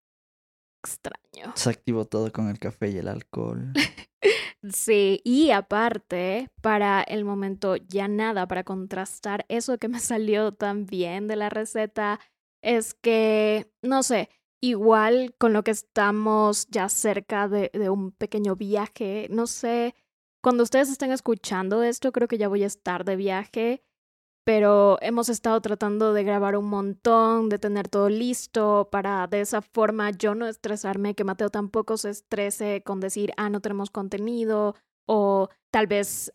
extraño. 0.83 1.53
Se 1.55 1.69
activó 1.69 2.05
todo 2.05 2.31
con 2.31 2.49
el 2.49 2.59
café 2.59 2.89
y 2.89 2.97
el 2.97 3.07
alcohol. 3.07 3.73
Sí, 4.71 5.19
y 5.25 5.51
aparte, 5.51 6.49
para 6.61 7.01
el 7.01 7.25
momento 7.25 7.75
ya 7.75 8.07
nada, 8.07 8.47
para 8.47 8.63
contrastar 8.63 9.45
eso 9.49 9.77
que 9.77 9.89
me 9.89 9.99
salió 9.99 10.53
tan 10.53 10.85
bien 10.85 11.27
de 11.27 11.35
la 11.35 11.49
receta, 11.49 12.21
es 12.61 12.93
que, 12.93 13.69
no 13.81 14.03
sé, 14.03 14.29
igual 14.61 15.35
con 15.37 15.51
lo 15.51 15.63
que 15.63 15.71
estamos 15.71 16.67
ya 16.67 16.87
cerca 16.87 17.49
de, 17.49 17.71
de 17.73 17.89
un 17.89 18.11
pequeño 18.11 18.55
viaje, 18.55 19.27
no 19.29 19.47
sé, 19.47 19.95
cuando 20.43 20.63
ustedes 20.63 20.89
estén 20.89 21.12
escuchando 21.12 21.81
esto, 21.81 22.12
creo 22.12 22.27
que 22.27 22.38
ya 22.38 22.47
voy 22.50 22.63
a 22.63 22.67
estar 22.67 23.05
de 23.05 23.15
viaje 23.15 23.83
pero 24.45 24.97
hemos 25.01 25.29
estado 25.29 25.62
tratando 25.62 26.13
de 26.13 26.23
grabar 26.23 26.57
un 26.57 26.65
montón, 26.65 27.50
de 27.50 27.59
tener 27.59 27.88
todo 27.88 28.09
listo 28.09 28.89
para 28.91 29.25
de 29.27 29.41
esa 29.41 29.62
forma 29.62 30.12
yo 30.12 30.35
no 30.35 30.47
estresarme, 30.47 31.15
que 31.15 31.23
Mateo 31.23 31.50
tampoco 31.50 31.97
se 31.97 32.09
estrese 32.09 32.83
con 32.83 33.00
decir, 33.00 33.31
ah, 33.38 33.50
no 33.50 33.62
tenemos 33.62 33.89
contenido 33.89 34.75
o 35.07 35.50
tal 35.71 35.88
vez 35.88 36.31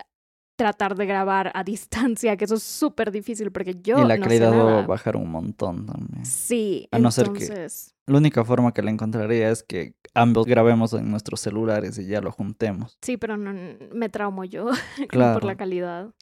tratar 0.56 0.96
de 0.96 1.06
grabar 1.06 1.52
a 1.54 1.62
distancia, 1.64 2.36
que 2.36 2.46
eso 2.46 2.54
es 2.54 2.62
súper 2.62 3.10
difícil 3.12 3.52
porque 3.52 3.74
yo... 3.80 3.98
Y 3.98 4.06
la 4.06 4.16
no 4.16 4.22
calidad 4.24 4.52
sé 4.52 4.56
va 4.58 4.78
a 4.80 4.86
bajar 4.86 5.16
un 5.16 5.30
montón 5.30 5.86
también. 5.86 6.24
Sí, 6.24 6.88
A 6.90 6.98
no 6.98 7.10
ser 7.10 7.30
que- 7.32 7.44
entonces... 7.44 7.94
La 8.06 8.16
única 8.16 8.42
forma 8.42 8.72
que 8.72 8.80
la 8.80 8.90
encontraría 8.90 9.50
es 9.50 9.62
que 9.62 9.94
ambos 10.14 10.46
grabemos 10.46 10.92
en 10.92 11.10
nuestros 11.10 11.40
celulares 11.40 11.98
y 11.98 12.06
ya 12.06 12.20
lo 12.20 12.32
juntemos. 12.32 12.98
Sí, 13.02 13.16
pero 13.16 13.36
no, 13.36 13.52
me 13.92 14.08
traumo 14.08 14.44
yo 14.44 14.70
Claro. 15.08 15.34
por 15.40 15.44
la 15.44 15.56
calidad. 15.56 16.12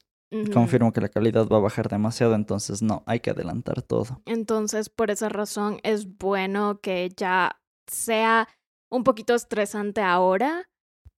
Confirmo 0.53 0.91
que 0.91 0.99
la 0.99 1.07
calidad 1.07 1.47
va 1.47 1.55
a 1.57 1.61
bajar 1.61 1.87
demasiado, 1.87 2.35
entonces 2.35 2.81
no, 2.81 3.01
hay 3.05 3.21
que 3.21 3.29
adelantar 3.29 3.81
todo. 3.81 4.21
Entonces, 4.25 4.89
por 4.89 5.09
esa 5.09 5.29
razón 5.29 5.79
es 5.83 6.17
bueno 6.17 6.81
que 6.81 7.09
ya 7.15 7.61
sea 7.89 8.49
un 8.91 9.05
poquito 9.05 9.35
estresante 9.35 10.01
ahora, 10.01 10.69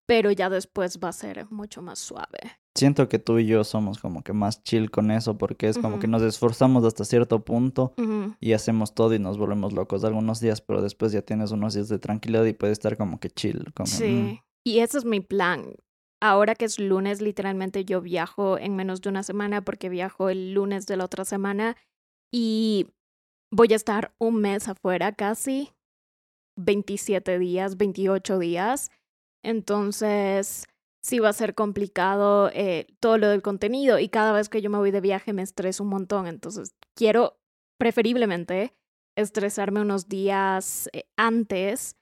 pero 0.06 0.32
ya 0.32 0.50
después 0.52 1.00
va 1.04 1.10
a 1.10 1.14
ser 1.14 1.48
mucho 1.50 1.82
más 1.82 1.98
suave. 1.98 2.59
Siento 2.76 3.10
que 3.10 3.20
tú 3.20 3.40
y 3.40 3.48
yo 3.48 3.64
somos 3.64 4.00
como 4.00 4.22
que 4.24 4.32
más 4.32 4.64
chill 4.64 4.90
con 4.92 5.12
eso 5.12 5.38
porque 5.38 5.68
es 5.68 5.78
como 5.78 6.00
que 6.00 6.08
nos 6.08 6.22
esforzamos 6.22 6.86
hasta 6.86 7.04
cierto 7.04 7.44
punto 7.44 7.94
y 8.40 8.54
hacemos 8.54 8.94
todo 8.94 9.14
y 9.16 9.20
nos 9.20 9.38
volvemos 9.38 9.74
locos 9.74 10.04
algunos 10.04 10.40
días, 10.40 10.62
pero 10.62 10.82
después 10.82 11.12
ya 11.12 11.22
tienes 11.22 11.52
unos 11.52 11.74
días 11.74 11.90
de 11.90 12.00
tranquilidad 12.00 12.46
y 12.46 12.54
puedes 12.54 12.74
estar 12.78 12.96
como 12.96 13.20
que 13.20 13.30
chill. 13.32 13.74
Como, 13.74 13.88
Sí. 13.88 14.06
mm, 14.12 14.40
Y 14.66 14.80
ese 14.80 15.00
es 15.00 15.06
mi 15.06 15.20
plan. 15.20 15.74
Ahora 16.22 16.54
que 16.54 16.66
es 16.66 16.80
lunes, 16.80 17.22
literalmente 17.22 17.86
yo 17.86 18.02
viajo 18.02 18.58
en 18.58 18.76
menos 18.76 19.02
de 19.02 19.10
una 19.10 19.24
semana 19.24 19.62
porque 19.64 19.90
viajo 19.90 20.30
el 20.30 20.54
lunes 20.54 20.86
de 20.86 20.98
la 20.98 21.06
otra 21.06 21.26
semana 21.26 21.76
y 22.32 22.88
voy 23.52 23.74
a 23.74 23.78
estar 23.78 24.14
un 24.20 24.36
mes 24.42 24.68
afuera 24.68 25.12
casi, 25.14 25.72
27 26.58 27.40
días, 27.40 27.78
28 27.78 28.38
días. 28.38 28.92
Entonces, 29.44 30.66
sí 31.02 31.20
va 31.20 31.30
a 31.30 31.34
ser 31.34 31.56
complicado 31.56 32.50
eh, 32.54 32.88
todo 33.00 33.18
lo 33.18 33.30
del 33.30 33.42
contenido 33.42 34.00
y 34.00 34.10
cada 34.10 34.32
vez 34.32 34.50
que 34.50 34.62
yo 34.62 34.70
me 34.70 34.78
voy 34.78 34.92
de 34.92 35.02
viaje 35.02 35.34
me 35.34 35.42
estreso 35.42 35.84
un 35.84 35.90
montón. 35.90 36.28
Entonces, 36.28 36.76
quiero 36.96 37.40
preferiblemente 37.78 38.76
estresarme 39.16 39.82
unos 39.82 40.08
días 40.08 40.90
eh, 40.94 41.06
antes 41.18 41.96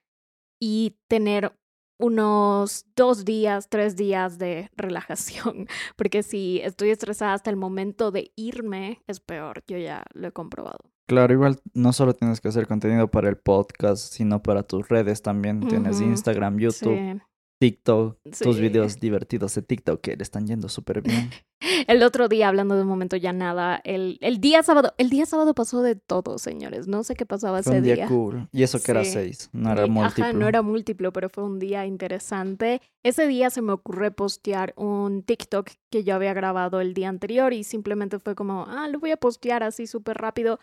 y 0.59 0.97
tener 1.07 1.53
unos 1.99 2.85
dos 2.95 3.25
días, 3.25 3.69
tres 3.69 3.95
días 3.95 4.37
de 4.37 4.69
relajación, 4.75 5.67
porque 5.95 6.23
si 6.23 6.61
estoy 6.63 6.91
estresada 6.91 7.33
hasta 7.33 7.49
el 7.49 7.55
momento 7.55 8.11
de 8.11 8.31
irme, 8.35 9.01
es 9.07 9.19
peor, 9.19 9.63
yo 9.67 9.77
ya 9.77 10.03
lo 10.13 10.27
he 10.27 10.31
comprobado. 10.31 10.91
Claro, 11.07 11.33
igual 11.33 11.59
no 11.73 11.93
solo 11.93 12.13
tienes 12.13 12.41
que 12.41 12.49
hacer 12.49 12.67
contenido 12.67 13.09
para 13.09 13.29
el 13.29 13.37
podcast, 13.37 14.13
sino 14.13 14.43
para 14.43 14.63
tus 14.63 14.89
redes 14.89 15.21
también. 15.21 15.61
Tienes. 15.61 16.01
Instagram, 16.01 16.59
YouTube, 16.59 16.97
Sí. 16.97 17.21
TikTok, 17.59 18.19
tus 18.41 18.59
videos 18.59 18.99
divertidos 18.99 19.55
de 19.55 19.61
TikTok 19.63 19.99
que 20.01 20.15
le 20.15 20.21
están 20.23 20.45
yendo 20.45 20.69
súper 20.69 21.01
bien. 21.01 21.29
El 21.87 22.03
otro 22.03 22.27
día, 22.27 22.47
hablando 22.49 22.75
de 22.75 22.83
un 22.83 22.87
momento 22.87 23.15
ya 23.17 23.33
nada, 23.33 23.81
el, 23.83 24.19
el 24.21 24.39
día 24.39 24.61
sábado, 24.61 24.93
el 24.99 25.09
día 25.09 25.25
sábado 25.25 25.55
pasó 25.55 25.81
de 25.81 25.95
todo, 25.95 26.37
señores, 26.37 26.87
no 26.87 27.03
sé 27.03 27.15
qué 27.15 27.25
pasaba 27.25 27.63
Fue 27.63 27.71
ese 27.73 27.79
un 27.79 27.83
día, 27.83 27.95
día. 27.95 28.07
cool. 28.07 28.47
Y 28.51 28.61
eso 28.61 28.79
que 28.79 28.91
era 28.91 29.03
seis, 29.03 29.49
no 29.53 29.71
era 29.71 29.87
Y- 29.87 29.89
múltiplo. 29.89 30.23
Ajá, 30.25 30.33
no 30.33 30.47
era 30.47 30.61
múltiplo, 30.61 31.11
pero 31.11 31.29
fue 31.29 31.43
un 31.43 31.57
día 31.57 31.85
interesante. 31.87 32.79
Ese 33.03 33.25
día 33.27 33.49
se 33.49 33.63
me 33.63 33.71
ocurrió 33.73 34.11
postear 34.13 34.73
un 34.77 35.23
TikTok 35.23 35.71
que 35.91 36.03
yo 36.03 36.13
había 36.13 36.33
grabado 36.33 36.79
el 36.79 36.93
día 36.93 37.09
anterior 37.09 37.53
y 37.53 37.63
simplemente 37.63 38.19
fue 38.19 38.35
como, 38.35 38.65
ah, 38.67 38.87
lo 38.87 38.99
voy 38.99 39.11
a 39.11 39.17
postear 39.17 39.63
así 39.63 39.87
súper 39.87 40.17
rápido. 40.17 40.59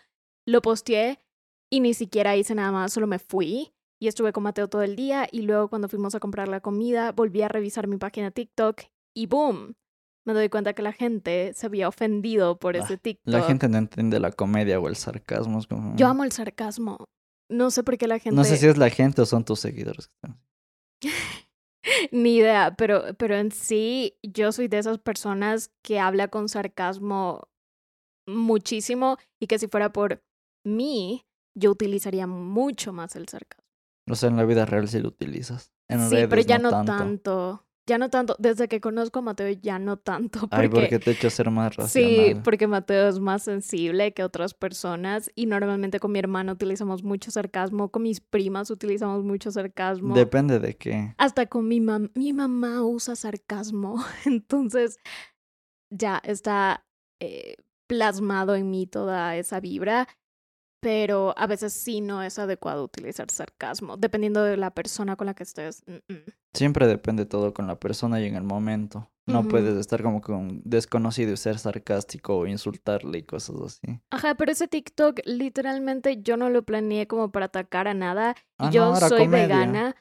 Lo 0.47 0.61
posteé 0.61 1.19
y 1.69 1.81
ni 1.81 1.93
siquiera 1.93 2.37
hice 2.37 2.55
nada 2.55 2.71
más, 2.71 2.93
solo 2.93 3.05
me 3.07 3.19
fui 3.19 3.73
y 3.99 4.07
estuve 4.07 4.33
con 4.33 4.43
Mateo 4.43 4.67
todo 4.67 4.81
el 4.83 4.95
día 4.95 5.27
y 5.31 5.41
luego 5.43 5.69
cuando 5.69 5.87
fuimos 5.89 6.15
a 6.15 6.19
comprar 6.19 6.47
la 6.47 6.59
comida 6.61 7.11
volví 7.11 7.41
a 7.41 7.47
revisar 7.47 7.87
mi 7.87 7.97
página 7.97 8.31
TikTok 8.31 8.81
y 9.15 9.27
boom, 9.27 9.75
me 10.25 10.33
doy 10.33 10.49
cuenta 10.49 10.73
que 10.73 10.81
la 10.81 10.91
gente 10.91 11.53
se 11.53 11.65
había 11.67 11.87
ofendido 11.87 12.57
por 12.59 12.75
Ah, 12.75 12.79
ese 12.79 12.97
TikTok. 12.97 13.33
La 13.33 13.43
gente 13.43 13.69
no 13.69 13.77
entiende 13.77 14.19
la 14.19 14.31
comedia 14.31 14.79
o 14.79 14.87
el 14.87 14.95
sarcasmo. 14.95 15.59
es 15.59 15.67
como- 15.67 15.95
Yo 15.95 16.07
amo 16.07 16.23
el 16.23 16.31
sarcasmo. 16.31 17.05
No 17.49 17.69
sé 17.71 17.83
por 17.83 17.97
qué 17.97 18.07
la 18.07 18.17
gente... 18.19 18.35
No 18.35 18.43
sé 18.43 18.57
si 18.57 18.65
es 18.65 18.75
la 18.77 18.89
gente 18.89 19.21
o 19.21 19.25
son 19.25 19.45
tus 19.45 19.59
seguidores. 19.59 20.09
Ni 22.11 22.37
idea, 22.37 22.73
pero, 22.75 23.13
pero 23.17 23.35
en 23.35 23.51
sí 23.51 24.17
yo 24.23 24.51
soy 24.51 24.67
de 24.67 24.79
esas 24.79 24.97
personas 24.97 25.71
que 25.83 25.99
habla 25.99 26.27
con 26.29 26.49
sarcasmo 26.49 27.47
muchísimo 28.27 29.17
y 29.39 29.45
que 29.47 29.59
si 29.59 29.67
fuera 29.67 29.93
por 29.93 30.23
mí, 30.65 31.25
yo 31.55 31.69
utilizaría 31.69 32.25
mucho 32.25 32.91
más 32.91 33.15
el 33.15 33.27
sarcasmo. 33.29 33.64
O 34.09 34.15
sea, 34.15 34.29
en 34.29 34.37
la 34.37 34.45
vida 34.45 34.65
real 34.65 34.87
sí 34.87 34.99
lo 34.99 35.09
utilizas. 35.09 35.71
En 35.87 36.09
sí, 36.09 36.15
redes 36.15 36.27
pero 36.29 36.41
ya 36.41 36.59
no, 36.59 36.69
tanto. 36.69 36.97
tanto. 36.97 37.61
Ya 37.87 37.99
no 37.99 38.09
tanto. 38.09 38.35
Desde 38.39 38.67
que 38.67 38.81
conozco 38.81 39.19
a 39.19 39.21
Mateo 39.21 39.49
ya 39.61 39.77
no 39.77 39.97
tanto. 39.97 40.41
Porque, 40.41 40.55
Ay, 40.55 40.69
porque 40.69 40.99
te 40.99 41.11
he 41.11 41.13
hecho 41.13 41.29
ser 41.29 41.51
más 41.51 41.75
racional. 41.75 42.13
Sí, 42.13 42.35
porque 42.43 42.65
Mateo 42.67 43.07
es 43.07 43.19
más 43.19 43.43
sensible 43.43 44.13
que 44.13 44.23
otras 44.23 44.55
personas 44.55 45.29
y 45.35 45.45
normalmente 45.45 45.99
con 45.99 46.11
mi 46.11 46.19
hermano 46.19 46.53
utilizamos 46.53 47.03
mucho 47.03 47.29
sarcasmo, 47.29 47.89
con 47.89 48.03
mis 48.03 48.21
primas 48.21 48.71
utilizamos 48.71 49.23
mucho 49.23 49.51
sarcasmo. 49.51 50.15
Depende 50.15 50.59
de 50.59 50.75
qué. 50.75 51.13
Hasta 51.17 51.45
con 51.45 51.67
mi 51.67 51.79
mamá, 51.79 52.09
mi 52.15 52.33
mamá 52.33 52.81
usa 52.83 53.15
sarcasmo, 53.15 54.03
entonces 54.25 54.97
ya 55.91 56.19
está 56.23 56.85
eh, 57.19 57.55
plasmado 57.87 58.55
en 58.55 58.69
mí 58.71 58.87
toda 58.87 59.35
esa 59.35 59.59
vibra, 59.59 60.07
pero 60.85 61.33
a 61.35 61.47
veces 61.47 61.73
sí 61.73 61.99
no 61.99 62.21
es 62.21 62.37
adecuado 62.37 62.83
utilizar 62.83 63.31
sarcasmo, 63.31 63.97
dependiendo 63.97 64.43
de 64.43 64.55
la 64.55 64.69
persona 64.69 65.15
con 65.15 65.25
la 65.25 65.33
que 65.33 65.41
estés. 65.41 65.81
mm, 65.87 66.13
mm. 66.13 66.31
Siempre 66.53 66.85
depende 66.85 67.25
todo 67.25 67.55
con 67.55 67.65
la 67.65 67.79
persona 67.79 68.21
y 68.21 68.27
en 68.27 68.35
el 68.35 68.43
momento. 68.43 69.09
No 69.25 69.47
puedes 69.47 69.75
estar 69.77 70.03
como 70.03 70.21
con 70.21 70.61
desconocido 70.63 71.33
y 71.33 71.37
ser 71.37 71.57
sarcástico 71.57 72.37
o 72.37 72.45
insultarle 72.45 73.17
y 73.17 73.23
cosas 73.23 73.55
así. 73.65 73.99
Ajá, 74.11 74.35
pero 74.35 74.51
ese 74.51 74.67
TikTok 74.67 75.21
literalmente 75.25 76.21
yo 76.21 76.37
no 76.37 76.51
lo 76.51 76.61
planeé 76.61 77.07
como 77.07 77.31
para 77.31 77.47
atacar 77.47 77.87
a 77.87 77.95
nada. 77.95 78.35
Ah, 78.59 78.69
yo 78.69 78.91
no, 78.91 78.95
soy 78.95 79.25
comedia. 79.25 79.47
vegana, 79.47 79.95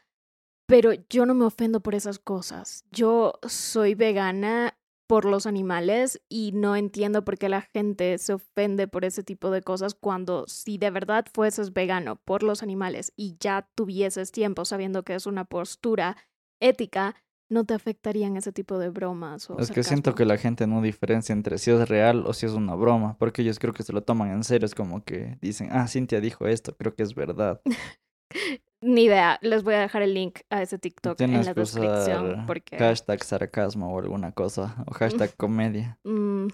pero 0.67 0.93
yo 1.09 1.25
no 1.25 1.33
me 1.33 1.47
ofendo 1.47 1.81
por 1.81 1.95
esas 1.95 2.19
cosas. 2.19 2.85
Yo 2.93 3.33
soy 3.49 3.95
vegana 3.95 4.77
por 5.07 5.25
los 5.25 5.47
animales 5.47 6.23
y 6.29 6.53
no 6.53 6.77
entiendo 6.77 7.25
por 7.25 7.39
qué 7.39 7.49
la 7.49 7.63
gente 7.63 8.17
se 8.19 8.35
ofende 8.35 8.89
por 8.89 9.05
ese 9.05 9.23
tipo 9.23 9.51
de 9.51 9.63
cosas 9.63 9.95
cuando 9.95 10.47
si 10.49 10.79
de 10.79 10.91
verdad 10.91 11.27
fueses 11.33 11.73
vegano 11.73 12.17
por 12.17 12.43
los 12.43 12.63
animales 12.63 13.13
y 13.17 13.37
ya 13.39 13.69
tuvieses 13.75 14.33
tiempo 14.33 14.65
sabiendo 14.65 15.03
que 15.03 15.15
es 15.15 15.27
una 15.27 15.45
postura 15.45 16.17
ética, 16.61 17.17
no 17.51 17.65
te 17.65 17.75
afectarían 17.75 18.37
ese 18.37 18.53
tipo 18.53 18.79
de 18.79 18.89
bromas 18.89 19.49
o 19.51 19.59
Es 19.59 19.71
que 19.71 19.83
siento 19.83 20.15
que 20.15 20.25
la 20.25 20.39
gente 20.39 20.67
no 20.67 20.81
diferencia 20.81 21.33
entre 21.33 21.59
si 21.59 21.71
es 21.71 21.89
real 21.89 22.25
o 22.27 22.33
si 22.33 22.47
es 22.47 22.53
una 22.53 22.75
broma, 22.75 23.17
porque 23.19 23.43
ellos 23.43 23.59
creo 23.59 23.75
que 23.75 23.83
se 23.83 23.93
lo 23.93 24.03
toman 24.03 24.31
en 24.31 24.45
serio, 24.45 24.67
es 24.67 24.75
como 24.75 25.05
que 25.05 25.39
dicen, 25.41 25.69
ah, 25.71 25.87
Cintia 25.87 26.21
dijo 26.21 26.47
esto, 26.47 26.77
creo 26.77 26.95
que 26.95 27.03
es 27.03 27.15
verdad. 27.15 27.61
Ni 28.87 29.05
idea, 29.05 29.39
les 29.41 29.63
voy 29.63 29.75
a 29.75 29.81
dejar 29.81 30.03
el 30.03 30.13
link 30.13 30.41
a 30.51 30.61
ese 30.61 30.79
TikTok 30.79 31.19
en 31.23 31.43
la 31.43 31.55
descripción 31.55 32.45
porque 32.47 32.77
hashtag 32.77 33.25
sarcasmo 33.25 33.95
o 33.95 33.99
alguna 33.99 34.33
cosa, 34.33 34.77
o 34.87 34.93
hashtag 34.93 35.35
comedia. 35.39 35.99
mm, 36.05 36.49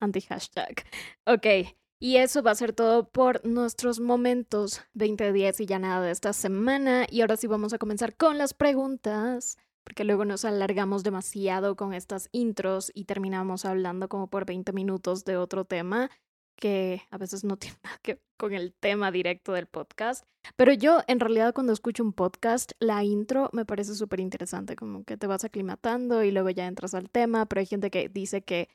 anti-hashtag. 0.00 0.84
Ok, 1.26 1.46
y 1.98 2.16
eso 2.16 2.42
va 2.42 2.50
a 2.50 2.56
ser 2.56 2.72
todo 2.74 3.08
por 3.08 3.46
nuestros 3.46 4.00
momentos 4.00 4.82
2010 4.92 5.60
y 5.60 5.66
ya 5.66 5.78
nada 5.78 6.04
de 6.04 6.10
esta 6.10 6.32
semana. 6.32 7.06
Y 7.08 7.22
ahora 7.22 7.36
sí 7.36 7.46
vamos 7.46 7.72
a 7.72 7.78
comenzar 7.78 8.16
con 8.16 8.36
las 8.36 8.52
preguntas, 8.52 9.56
porque 9.84 10.04
luego 10.04 10.24
nos 10.26 10.44
alargamos 10.44 11.04
demasiado 11.04 11.74
con 11.76 11.94
estas 11.94 12.28
intros 12.32 12.90
y 12.92 13.04
terminamos 13.04 13.64
hablando 13.64 14.08
como 14.08 14.26
por 14.26 14.44
20 14.44 14.72
minutos 14.72 15.24
de 15.24 15.36
otro 15.38 15.64
tema 15.64 16.10
que 16.56 17.02
a 17.10 17.18
veces 17.18 17.44
no 17.44 17.56
tiene 17.56 17.78
nada 17.82 17.98
que 18.02 18.14
ver 18.14 18.22
con 18.42 18.54
el 18.54 18.74
tema 18.74 19.12
directo 19.12 19.52
del 19.52 19.66
podcast. 19.68 20.24
Pero 20.56 20.72
yo, 20.72 21.02
en 21.06 21.20
realidad, 21.20 21.54
cuando 21.54 21.72
escucho 21.72 22.02
un 22.02 22.12
podcast, 22.12 22.72
la 22.80 23.04
intro 23.04 23.48
me 23.52 23.64
parece 23.64 23.94
súper 23.94 24.18
interesante, 24.18 24.74
como 24.74 25.04
que 25.04 25.16
te 25.16 25.28
vas 25.28 25.44
aclimatando 25.44 26.24
y 26.24 26.32
luego 26.32 26.50
ya 26.50 26.66
entras 26.66 26.94
al 26.94 27.08
tema, 27.08 27.46
pero 27.46 27.60
hay 27.60 27.66
gente 27.66 27.92
que 27.92 28.08
dice 28.08 28.42
que 28.42 28.68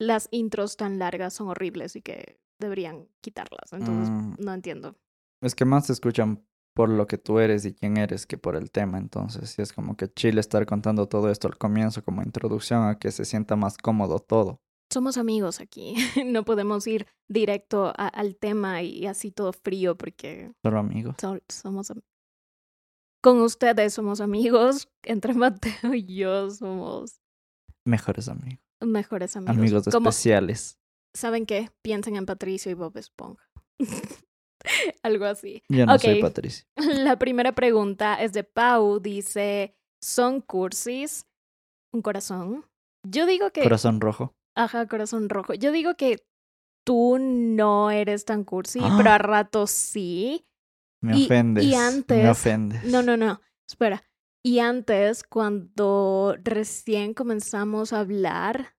las 0.00 0.26
intros 0.32 0.76
tan 0.76 0.98
largas 0.98 1.34
son 1.34 1.46
horribles 1.48 1.94
y 1.94 2.02
que 2.02 2.40
deberían 2.58 3.06
quitarlas. 3.20 3.72
Entonces, 3.72 4.10
Mm. 4.10 4.34
no 4.38 4.52
entiendo. 4.54 4.96
Es 5.40 5.54
que 5.54 5.64
más 5.64 5.86
te 5.86 5.92
escuchan 5.92 6.44
por 6.74 6.88
lo 6.88 7.06
que 7.06 7.16
tú 7.18 7.38
eres 7.38 7.64
y 7.64 7.74
quién 7.74 7.98
eres 7.98 8.26
que 8.26 8.38
por 8.38 8.56
el 8.56 8.72
tema, 8.72 8.98
entonces 8.98 9.50
sí 9.50 9.62
es 9.62 9.72
como 9.72 9.96
que 9.96 10.08
chile 10.12 10.40
estar 10.40 10.66
contando 10.66 11.06
todo 11.06 11.30
esto 11.30 11.46
al 11.46 11.58
comienzo 11.58 12.02
como 12.02 12.22
introducción 12.22 12.82
a 12.88 12.98
que 12.98 13.12
se 13.12 13.24
sienta 13.24 13.54
más 13.54 13.78
cómodo 13.78 14.18
todo. 14.18 14.60
Somos 14.92 15.16
amigos 15.18 15.60
aquí. 15.60 15.94
no 16.26 16.44
podemos 16.44 16.86
ir 16.86 17.06
directo 17.28 17.86
a- 17.96 18.08
al 18.08 18.36
tema 18.36 18.82
y 18.82 19.06
así 19.06 19.30
todo 19.30 19.52
frío 19.52 19.96
porque 19.96 20.52
Solo 20.62 20.78
amigos. 20.78 21.16
so- 21.20 21.40
somos 21.48 21.90
am- 21.90 22.02
con 23.22 23.40
ustedes 23.40 23.94
somos 23.94 24.20
amigos. 24.20 24.88
Entre 25.04 25.34
Mateo 25.34 25.94
y 25.94 26.04
yo 26.14 26.50
somos 26.50 27.20
Mejores 27.84 28.28
amigos. 28.28 28.60
mejores 28.80 29.36
amigos. 29.36 29.56
Amigos 29.56 29.84
Como, 29.90 30.08
especiales. 30.10 30.78
¿Saben 31.14 31.46
qué? 31.46 31.70
Piensen 31.82 32.16
en 32.16 32.26
Patricio 32.26 32.70
y 32.70 32.74
Bob 32.74 32.96
Esponja. 32.96 33.44
Algo 35.02 35.24
así. 35.24 35.62
Yo 35.68 35.86
no 35.86 35.98
soy 35.98 36.14
Ok. 36.14 36.20
Patricia. 36.22 36.64
La 36.76 37.18
primera 37.18 37.52
pregunta 37.52 38.22
es 38.22 38.32
de 38.32 38.44
Pau. 38.44 39.00
Dice, 39.00 39.76
¿son 40.00 40.40
cursis? 40.40 41.26
Un 41.92 42.02
corazón. 42.02 42.64
Yo 43.04 43.26
digo 43.26 43.50
que... 43.50 43.62
Corazón 43.62 44.00
rojo. 44.00 44.34
Ajá, 44.54 44.86
corazón 44.86 45.28
rojo. 45.28 45.54
Yo 45.54 45.72
digo 45.72 45.94
que 45.96 46.24
tú 46.84 47.18
no 47.20 47.90
eres 47.90 48.24
tan 48.24 48.44
cursi, 48.44 48.80
¡Ah! 48.82 48.94
pero 48.96 49.10
a 49.10 49.18
ratos 49.18 49.70
sí. 49.70 50.46
Me 51.02 51.16
Y- 51.16 51.22
y 51.22 51.24
ofendes. 51.24 51.66
Me 51.66 51.76
antes- 51.76 52.28
ofendes. 52.30 52.84
No, 52.84 53.02
no, 53.02 53.16
no. 53.16 53.40
Espera. 53.68 54.02
Y 54.44 54.58
antes, 54.58 55.22
cuando 55.22 56.36
recién 56.42 57.14
comenzamos 57.14 57.92
a 57.92 58.00
hablar, 58.00 58.74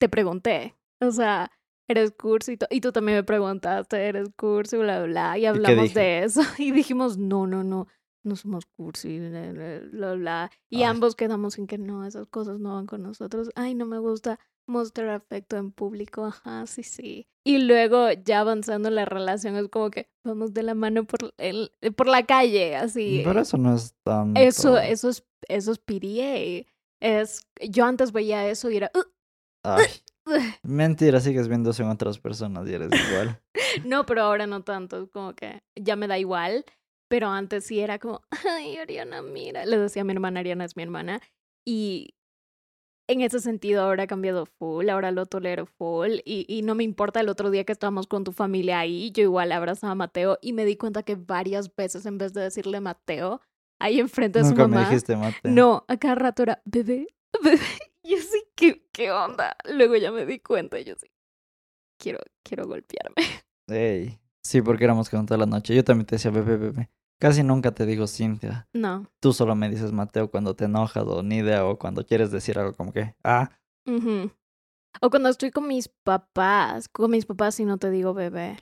te 0.00 0.08
pregunté. 0.08 0.76
O 1.00 1.10
sea, 1.12 1.50
eres 1.88 2.12
cursi. 2.12 2.58
y 2.70 2.76
Y 2.76 2.80
tú 2.80 2.92
también 2.92 3.18
me 3.18 3.24
preguntaste, 3.24 3.96
eres 4.08 4.28
cursi, 4.36 4.76
bla, 4.76 5.02
bla. 5.04 5.38
Y 5.38 5.46
hablamos 5.46 5.84
dije? 5.84 5.98
de 6.00 6.24
eso. 6.24 6.40
Y 6.58 6.72
dijimos, 6.72 7.16
no, 7.18 7.46
no, 7.46 7.64
no. 7.64 7.86
No 8.22 8.36
somos 8.36 8.66
cursi, 8.66 9.18
bla, 9.18 9.50
bla, 9.52 9.80
bla, 9.92 10.12
bla. 10.14 10.50
Y 10.68 10.78
Ay. 10.78 10.82
ambos 10.84 11.14
quedamos 11.16 11.56
en 11.58 11.66
que 11.66 11.78
no, 11.78 12.04
esas 12.04 12.26
cosas 12.28 12.58
no 12.60 12.74
van 12.74 12.86
con 12.86 13.02
nosotros. 13.02 13.48
Ay, 13.54 13.74
no 13.74 13.86
me 13.86 13.98
gusta 13.98 14.38
mostrar 14.70 15.10
afecto 15.10 15.56
en 15.56 15.72
público. 15.72 16.24
Ajá, 16.24 16.66
sí, 16.66 16.82
sí. 16.82 17.26
Y 17.44 17.58
luego, 17.58 18.10
ya 18.12 18.40
avanzando 18.40 18.90
la 18.90 19.04
relación, 19.04 19.56
es 19.56 19.68
como 19.68 19.90
que 19.90 20.08
vamos 20.24 20.52
de 20.54 20.62
la 20.62 20.74
mano 20.74 21.04
por, 21.04 21.34
el, 21.38 21.72
por 21.96 22.06
la 22.06 22.24
calle, 22.26 22.76
así. 22.76 23.22
Pero 23.24 23.40
eso 23.40 23.56
no 23.56 23.74
es 23.74 23.94
tan. 24.04 24.36
Eso, 24.36 24.78
eso 24.78 25.08
es, 25.08 25.24
eso 25.48 25.72
es 25.72 25.78
PDA. 25.78 26.66
Es, 27.02 27.46
yo 27.68 27.84
antes 27.84 28.12
veía 28.12 28.48
eso 28.48 28.70
y 28.70 28.76
era, 28.76 28.90
"Uh, 28.94 29.02
Ay. 29.64 29.86
Mentira, 30.62 31.20
sigues 31.20 31.48
viendo 31.48 31.70
eso 31.70 31.82
en 31.82 31.88
otras 31.88 32.18
personas 32.18 32.68
y 32.68 32.74
eres 32.74 32.90
igual. 33.10 33.40
no, 33.84 34.06
pero 34.06 34.22
ahora 34.22 34.46
no 34.46 34.62
tanto, 34.62 35.02
es 35.02 35.10
como 35.10 35.34
que 35.34 35.62
ya 35.76 35.96
me 35.96 36.06
da 36.06 36.18
igual. 36.18 36.64
Pero 37.08 37.28
antes 37.28 37.64
sí 37.64 37.80
era 37.80 37.98
como, 37.98 38.22
ay, 38.30 38.76
Ariana, 38.76 39.20
mira. 39.20 39.66
Le 39.66 39.78
decía 39.78 40.02
a 40.02 40.04
mi 40.04 40.12
hermana, 40.12 40.40
Ariana 40.40 40.64
es 40.64 40.76
mi 40.76 40.84
hermana. 40.84 41.20
Y 41.66 42.14
en 43.12 43.20
ese 43.22 43.40
sentido 43.40 43.82
ahora 43.82 44.04
ha 44.04 44.06
cambiado 44.06 44.46
full, 44.46 44.88
ahora 44.88 45.10
lo 45.10 45.26
tolero 45.26 45.66
full. 45.66 46.18
Y, 46.24 46.46
y 46.48 46.62
no 46.62 46.74
me 46.74 46.84
importa 46.84 47.20
el 47.20 47.28
otro 47.28 47.50
día 47.50 47.64
que 47.64 47.72
estábamos 47.72 48.06
con 48.06 48.24
tu 48.24 48.32
familia 48.32 48.78
ahí, 48.80 49.10
yo 49.12 49.22
igual 49.22 49.52
abrazaba 49.52 49.92
a 49.92 49.96
Mateo 49.96 50.38
y 50.40 50.52
me 50.52 50.64
di 50.64 50.76
cuenta 50.76 51.02
que 51.02 51.16
varias 51.16 51.74
veces 51.74 52.06
en 52.06 52.18
vez 52.18 52.32
de 52.32 52.42
decirle 52.42 52.80
Mateo, 52.80 53.40
ahí 53.80 54.00
enfrente 54.00 54.38
de 54.38 54.44
su 54.44 54.50
Nunca 54.50 54.68
me 54.68 54.76
mamá. 54.76 54.88
dijiste 54.88 55.16
mate. 55.16 55.48
No, 55.50 55.84
a 55.88 55.96
cada 55.96 56.14
rato 56.14 56.42
era 56.42 56.62
bebé, 56.64 57.08
bebé. 57.42 57.58
Yo 58.02 58.16
sí, 58.18 58.42
¿qué, 58.54 58.86
qué 58.92 59.10
onda? 59.12 59.56
Luego 59.70 59.96
ya 59.96 60.10
me 60.10 60.24
di 60.26 60.38
cuenta 60.40 60.78
y 60.80 60.84
yo 60.84 60.94
sí, 60.96 61.06
quiero, 61.98 62.18
quiero 62.42 62.66
golpearme. 62.66 63.14
Ey. 63.68 64.18
Sí, 64.42 64.62
porque 64.62 64.84
éramos 64.84 65.10
con 65.10 65.26
toda 65.26 65.36
la 65.38 65.46
noche. 65.46 65.74
Yo 65.74 65.84
también 65.84 66.06
te 66.06 66.14
decía 66.16 66.30
bebé, 66.30 66.56
bebé. 66.56 66.88
Casi 67.20 67.42
nunca 67.42 67.72
te 67.72 67.84
digo 67.84 68.06
Cintia. 68.06 68.66
No. 68.72 69.06
Tú 69.20 69.34
solo 69.34 69.54
me 69.54 69.68
dices 69.68 69.92
Mateo 69.92 70.30
cuando 70.30 70.56
te 70.56 70.64
enojas 70.64 71.04
o 71.06 71.22
ni 71.22 71.36
idea 71.36 71.66
o 71.66 71.78
cuando 71.78 72.04
quieres 72.06 72.30
decir 72.30 72.58
algo 72.58 72.72
como 72.72 72.92
que, 72.92 73.14
ah. 73.22 73.50
O 75.02 75.10
cuando 75.10 75.28
estoy 75.28 75.50
con 75.50 75.68
mis 75.68 75.88
papás, 75.88 76.88
con 76.88 77.10
mis 77.10 77.26
papás 77.26 77.56
sí 77.56 77.66
no 77.66 77.76
te 77.76 77.90
digo 77.90 78.14
bebé. 78.14 78.56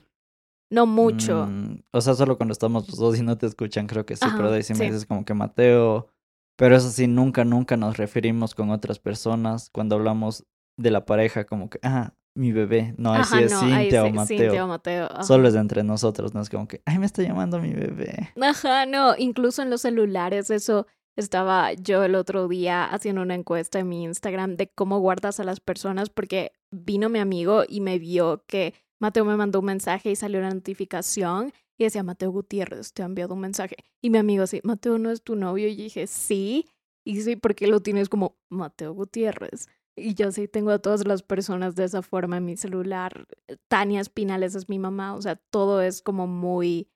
No 0.70 0.86
mucho. 0.86 1.46
mm, 1.46 1.82
o 1.92 2.00
sea, 2.00 2.14
solo 2.14 2.36
cuando 2.36 2.52
estamos 2.52 2.88
los 2.88 2.98
dos 2.98 3.18
y 3.18 3.22
no 3.22 3.38
te 3.38 3.46
escuchan, 3.46 3.86
creo 3.86 4.04
que 4.04 4.16
sí, 4.16 4.24
Ajá, 4.24 4.36
pero 4.36 4.50
de 4.50 4.56
ahí 4.56 4.62
sí, 4.64 4.74
sí. 4.74 4.80
me 4.80 4.86
dices 4.86 5.06
como 5.06 5.24
que 5.24 5.34
Mateo. 5.34 6.08
Pero 6.56 6.76
eso 6.76 6.90
sí, 6.90 7.06
nunca, 7.06 7.44
nunca 7.44 7.76
nos 7.76 7.96
referimos 7.96 8.56
con 8.56 8.70
otras 8.70 8.98
personas 8.98 9.70
cuando 9.70 9.94
hablamos 9.94 10.44
de 10.76 10.90
la 10.90 11.06
pareja, 11.06 11.44
como 11.44 11.70
que, 11.70 11.78
ah, 11.84 12.12
mi 12.38 12.53
bebé. 12.53 12.94
No, 12.96 13.12
ahí 13.12 13.24
sí 13.24 13.42
es 13.42 13.53
no, 13.53 13.61
ahí 13.61 13.83
Cintia 13.83 14.05
o 14.05 14.11
Mateo. 14.11 14.38
Cintia 14.38 14.64
o 14.64 14.68
Mateo. 14.68 15.05
ajá. 15.11 15.22
Solo 15.24 15.48
es 15.48 15.55
entre 15.55 15.83
nosotros, 15.83 16.35
no 16.35 16.40
es 16.40 16.48
como 16.48 16.68
que, 16.68 16.83
ay, 16.87 16.98
me 16.98 17.07
está 17.07 17.22
llamando 17.22 17.61
mi 17.61 17.72
bebé. 17.72 18.31
Ajá, 18.40 18.87
no, 18.87 19.14
incluso 19.18 19.62
en 19.62 19.70
los 19.70 19.83
celulares, 19.83 20.51
eso 20.51 20.87
estaba 21.16 21.72
yo 21.72 22.05
el 22.05 22.14
otro 22.14 22.46
día 22.46 22.85
haciendo 22.85 23.22
una 23.22 23.35
encuesta 23.35 23.81
en 23.81 23.88
mi 23.88 24.05
Instagram 24.05 24.57
de 24.57 24.68
cómo 24.68 25.01
guardas 25.01 25.40
a 25.40 25.44
las 25.44 25.59
personas 25.59 26.11
porque 26.11 26.53
vino 26.70 27.09
mi 27.09 27.18
amigo 27.18 27.64
y 27.68 27.81
me 27.81 27.98
vio 27.98 28.44
que 28.46 28.74
Mateo 29.01 29.24
me 29.24 29.37
mandó 29.37 29.59
un 29.59 29.66
mensaje 29.66 30.11
y 30.11 30.16
salió 30.16 30.38
una 30.38 30.51
notificación 30.51 31.53
y 31.79 31.85
decía, 31.85 32.03
Mateo 32.03 32.31
Gutiérrez, 32.33 32.92
te 32.92 33.03
ha 33.03 33.07
enviado 33.07 33.35
un 33.35 33.40
mensaje. 33.40 33.77
Y 34.03 34.11
mi 34.11 34.18
amigo 34.18 34.42
así, 34.42 34.61
Mateo 34.64 34.98
no 34.98 35.11
es 35.11 35.22
tu 35.22 35.37
novio. 35.37 35.68
Y 35.68 35.77
dije, 35.77 36.09
sí. 36.09 36.66
Y 37.05 37.22
sí, 37.22 37.37
porque 37.37 37.68
lo 37.68 37.81
tienes 37.81 38.09
como 38.09 38.37
Mateo 38.51 38.92
Gutiérrez. 38.92 39.68
Y 39.98 40.14
yo 40.14 40.30
sí 40.32 40.48
tengo 40.48 40.70
a 40.70 40.78
todas 40.78 41.06
las 41.06 41.22
personas 41.22 41.74
de 41.74 41.84
esa 41.84 42.02
forma 42.02 42.37
en 42.38 42.44
mi 42.44 42.56
celular. 42.56 43.26
Tania 43.68 44.00
Espinales 44.00 44.54
es 44.54 44.68
mi 44.68 44.78
mamá. 44.78 45.14
O 45.14 45.22
sea, 45.22 45.37
todo 45.37 45.82
es 45.82 46.02
como 46.02 46.26
muy 46.26 46.88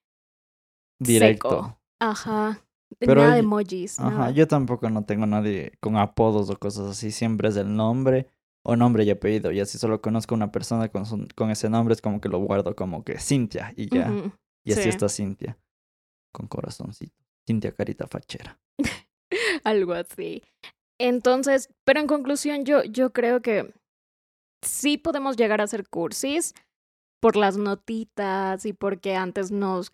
Directo. 0.99 1.49
Seco. 1.49 1.79
Ajá. 1.99 2.61
Pero 2.99 3.15
nada 3.21 3.33
de 3.33 3.39
emojis. 3.39 3.99
Ajá, 3.99 4.09
nada. 4.11 4.31
yo 4.31 4.47
tampoco 4.47 4.89
no 4.89 5.03
tengo 5.03 5.25
nadie 5.25 5.73
con 5.79 5.97
apodos 5.97 6.49
o 6.49 6.57
cosas 6.59 6.87
así, 6.91 7.11
siempre 7.11 7.49
es 7.49 7.55
el 7.57 7.75
nombre 7.75 8.27
o 8.63 8.75
nombre 8.75 9.03
y 9.03 9.09
apellido. 9.09 9.51
Y 9.51 9.59
así 9.59 9.77
solo 9.77 10.01
conozco 10.01 10.35
a 10.35 10.37
una 10.37 10.51
persona 10.51 10.89
con, 10.89 11.05
su- 11.05 11.27
con 11.35 11.49
ese 11.49 11.69
nombre, 11.69 11.93
es 11.93 12.01
como 12.01 12.21
que 12.21 12.29
lo 12.29 12.39
guardo 12.39 12.75
como 12.75 13.03
que 13.03 13.19
Cintia 13.19 13.73
y 13.75 13.89
ya. 13.93 14.11
Y 14.63 14.73
así 14.73 14.83
sí. 14.83 14.89
está 14.89 15.09
Cintia, 15.09 15.57
con 16.31 16.47
corazoncito. 16.47 17.15
Cintia 17.47 17.73
Carita 17.73 18.07
Fachera. 18.07 18.59
Algo 19.63 19.93
así. 19.93 20.43
Entonces, 20.99 21.69
pero 21.85 21.99
en 21.99 22.07
conclusión, 22.07 22.65
yo, 22.65 22.83
yo 22.83 23.11
creo 23.13 23.41
que 23.41 23.73
sí 24.63 24.97
podemos 24.97 25.35
llegar 25.35 25.61
a 25.61 25.67
ser 25.67 25.87
cursis 25.89 26.53
por 27.21 27.35
las 27.35 27.57
notitas 27.57 28.65
y 28.65 28.73
porque 28.73 29.15
antes 29.15 29.51
nos 29.51 29.91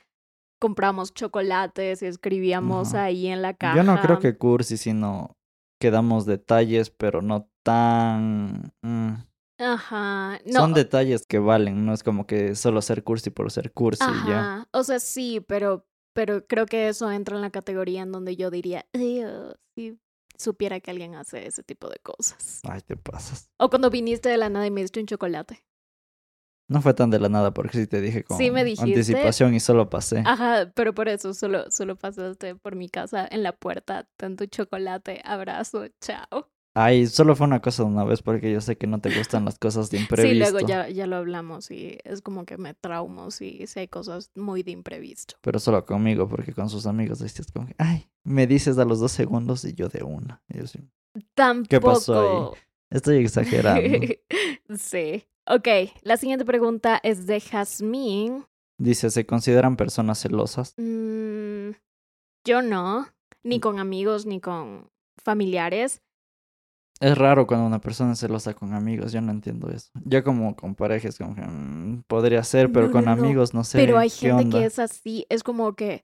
compramos 0.62 1.14
chocolates 1.14 2.02
y 2.02 2.06
escribíamos 2.08 2.90
Ajá. 2.94 3.06
ahí 3.06 3.28
en 3.28 3.42
la 3.42 3.54
caja. 3.54 3.78
Yo 3.78 3.84
no 3.84 4.00
creo 4.02 4.20
que 4.20 4.38
cursi, 4.38 4.78
sino 4.78 5.38
que 5.80 5.92
damos 5.92 6.26
detalles, 6.26 6.90
pero 6.90 7.22
no 7.22 7.50
tan... 7.64 8.74
mm, 8.82 9.14
Ajá. 9.60 10.40
No. 10.46 10.60
Son 10.60 10.74
detalles 10.74 11.26
que 11.26 11.40
valen, 11.40 11.86
no 11.86 11.94
es 11.94 12.04
como 12.04 12.26
que 12.28 12.56
solo 12.56 12.82
ser 12.82 13.04
cursi 13.04 13.30
por 13.30 13.52
ser 13.52 13.72
cursi 13.72 14.04
y 14.04 14.30
ya. 14.30 14.40
Ajá. 14.40 14.68
O 14.72 14.84
sea, 14.84 15.00
sí, 15.00 15.40
pero, 15.48 15.86
pero 16.14 16.46
creo 16.48 16.66
que 16.66 16.90
eso 16.90 17.12
entra 17.12 17.36
en 17.36 17.42
la 17.42 17.50
categoría 17.52 18.02
en 18.02 18.12
donde 18.12 18.36
yo 18.36 18.52
diría, 18.52 18.86
"Ew, 18.94 19.54
si 19.76 19.98
supiera 20.40 20.80
que 20.80 20.90
alguien 20.90 21.16
hace 21.16 21.46
ese 21.46 21.64
tipo 21.64 21.90
de 21.90 22.00
cosas. 22.00 22.62
Ay, 22.68 22.82
te 22.82 22.96
pasas. 22.96 23.50
O 23.58 23.70
cuando 23.70 23.90
viniste 23.90 24.30
de 24.30 24.38
la 24.38 24.50
nada 24.50 24.66
y 24.66 24.72
me 24.72 24.82
diste 24.82 25.00
un 25.00 25.06
chocolate. 25.06 25.64
No 26.70 26.82
fue 26.82 26.94
tan 26.94 27.10
de 27.10 27.20
la 27.20 27.30
nada 27.30 27.52
porque 27.52 27.78
sí 27.80 27.88
te 27.88 28.00
dije 28.00 28.24
con 28.24 28.38
Sí 28.38 28.52
me 28.52 28.64
dijiste. 28.64 28.84
anticipación 28.84 29.56
y 29.56 29.60
solo 29.60 29.90
pasé. 29.90 30.24
Ajá, 30.26 30.72
pero 30.76 30.94
por 30.94 31.10
eso 31.10 31.34
solo, 31.34 31.70
solo 31.72 31.96
pasaste 31.96 32.56
por 32.56 32.76
mi 32.76 32.90
casa 32.90 33.28
en 33.30 33.42
la 33.42 33.54
puerta, 33.54 34.08
tanto 34.18 34.46
chocolate, 34.46 35.22
abrazo, 35.26 35.88
chao. 36.00 36.52
Ay, 36.76 37.08
solo 37.08 37.36
fue 37.36 37.48
una 37.48 37.62
cosa 37.62 37.84
de 37.84 37.90
una 37.90 38.04
vez 38.04 38.22
porque 38.22 38.52
yo 38.52 38.62
sé 38.62 38.78
que 38.78 38.88
no 38.88 39.00
te 39.02 39.10
gustan 39.18 39.44
las 39.46 39.58
cosas 39.58 39.90
de 39.90 39.98
Sí, 40.00 40.04
imprevisto. 40.04 40.52
luego 40.52 40.68
ya, 40.68 40.88
ya 40.90 41.08
lo 41.08 41.16
hablamos 41.18 41.72
y 41.72 41.98
es 42.04 42.22
como 42.22 42.46
que 42.46 42.58
me 42.58 42.74
traumo 42.74 43.32
si, 43.32 43.66
si 43.68 43.80
hay 43.80 43.88
cosas 43.88 44.32
muy 44.36 44.64
de 44.64 44.72
imprevisto. 44.72 45.36
Pero 45.42 45.60
solo 45.60 45.86
conmigo 45.86 46.28
porque 46.30 46.54
con 46.54 46.70
sus 46.70 46.86
amigos 46.86 47.20
decías 47.20 47.52
como 47.52 47.68
que, 47.68 47.76
ay, 47.80 48.10
me 48.24 48.46
dices 48.48 48.78
a 48.78 48.86
los 48.86 49.00
dos 49.00 49.12
segundos 49.12 49.66
y 49.66 49.74
yo 49.74 49.90
de 49.90 50.04
una. 50.04 50.42
Y 50.48 50.60
yo 50.60 50.68
sí, 50.68 50.80
Tampoco. 51.34 51.82
pasó 51.86 52.54
estoy 52.92 53.18
exagerando. 53.18 54.00
sí. 54.78 55.26
Ok, 55.48 55.68
la 56.04 56.18
siguiente 56.18 56.46
pregunta 56.46 57.00
es 57.02 57.26
de 57.26 57.40
Jazmín. 57.42 58.46
Dice, 58.78 59.10
¿se 59.10 59.26
consideran 59.26 59.76
personas 59.76 60.20
celosas? 60.22 60.76
Mm, 60.78 61.72
yo 62.46 62.62
no, 62.62 63.08
ni 63.44 63.58
Mm. 63.58 63.62
con 63.62 63.80
amigos 63.80 64.26
ni 64.28 64.40
con 64.40 64.90
familiares. 65.18 66.02
Es 67.02 67.18
raro 67.18 67.48
cuando 67.48 67.66
una 67.66 67.80
persona 67.80 68.14
es 68.14 68.20
celosa 68.20 68.54
con 68.54 68.74
amigos, 68.74 69.12
yo 69.14 69.22
no 69.22 69.32
entiendo 69.32 69.70
eso. 69.70 69.90
Yo 70.04 70.24
como 70.24 70.56
con 70.56 70.76
parejas, 70.76 71.18
como 71.18 71.34
que 71.34 71.42
mm, 71.42 72.04
podría 72.08 72.44
ser, 72.44 72.72
pero 72.72 72.88
No, 72.88 72.92
con 72.92 73.06
no, 73.06 73.12
amigos 73.12 73.54
no 73.54 73.64
sé. 73.64 73.78
Pero 73.78 73.98
hay 73.98 74.10
¿qué 74.10 74.16
gente 74.28 74.44
onda? 74.44 74.60
que 74.60 74.66
es 74.66 74.80
así, 74.80 75.26
es 75.30 75.44
como 75.44 75.76
que 75.76 76.04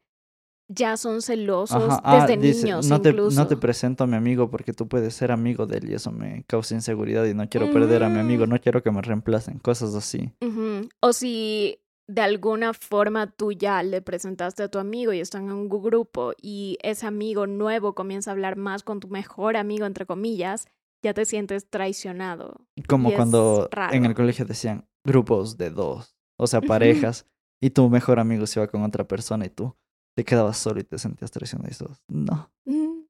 ya 0.67 0.97
son 0.97 1.21
celosos 1.21 1.83
Ajá, 1.83 2.01
ah, 2.03 2.25
desde 2.25 2.41
dice, 2.41 2.63
niños 2.63 2.87
no 2.87 2.99
te, 3.01 3.09
incluso. 3.09 3.39
no 3.39 3.47
te 3.47 3.55
presento 3.57 4.05
a 4.05 4.07
mi 4.07 4.15
amigo 4.15 4.49
porque 4.49 4.73
tú 4.73 4.87
puedes 4.87 5.13
ser 5.13 5.31
amigo 5.31 5.67
de 5.67 5.77
él 5.77 5.89
y 5.91 5.93
eso 5.93 6.11
me 6.11 6.43
causa 6.47 6.73
inseguridad 6.73 7.25
y 7.25 7.33
no 7.35 7.47
quiero 7.49 7.71
perder 7.71 8.03
a 8.03 8.09
mi 8.09 8.19
amigo, 8.19 8.47
Mm. 8.47 8.49
no 8.49 8.59
quiero 8.61 8.81
que 8.81 8.89
me 8.89 9.01
reemplacen, 9.01 9.59
cosas 9.59 9.93
así. 9.95 10.31
Ujú. 10.41 10.87
O 11.01 11.13
si 11.13 11.79
de 12.07 12.21
alguna 12.21 12.73
forma 12.73 13.27
tú 13.31 13.51
ya 13.51 13.83
le 13.83 14.01
presentaste 14.01 14.63
a 14.63 14.67
tu 14.69 14.79
amigo 14.79 15.11
y 15.11 15.19
están 15.19 15.45
en 15.45 15.51
un 15.53 15.69
grupo 15.69 16.33
y 16.41 16.77
ese 16.83 17.05
amigo 17.05 17.47
nuevo 17.47 17.93
comienza 17.95 18.31
a 18.31 18.33
hablar 18.33 18.55
más 18.55 18.81
con 18.83 18.99
tu 18.99 19.07
mejor 19.09 19.57
amigo, 19.57 19.85
entre 19.85 20.05
comillas, 20.05 20.67
ya 21.05 21.13
te 21.13 21.25
sientes 21.25 21.69
traicionado. 21.69 22.65
Como 22.87 23.13
cuando 23.13 23.69
en 23.91 24.05
el 24.05 24.15
colegio 24.15 24.45
decían 24.45 24.87
grupos 25.05 25.57
de 25.57 25.69
dos, 25.69 26.17
o 26.37 26.47
sea, 26.47 26.61
parejas, 26.61 27.27
y 27.61 27.69
tu 27.69 27.89
mejor 27.89 28.19
amigo 28.19 28.47
se 28.47 28.59
iba 28.59 28.67
con 28.67 28.83
otra 28.83 29.07
persona 29.07 29.45
y 29.45 29.49
tú 29.49 29.75
te 30.17 30.25
quedabas 30.25 30.57
solo 30.57 30.79
y 30.79 30.83
te 30.83 30.97
sentías 30.97 31.29
traicionado 31.29 31.69
y. 31.71 32.13
No. 32.13 32.51
Mm. 32.65 33.05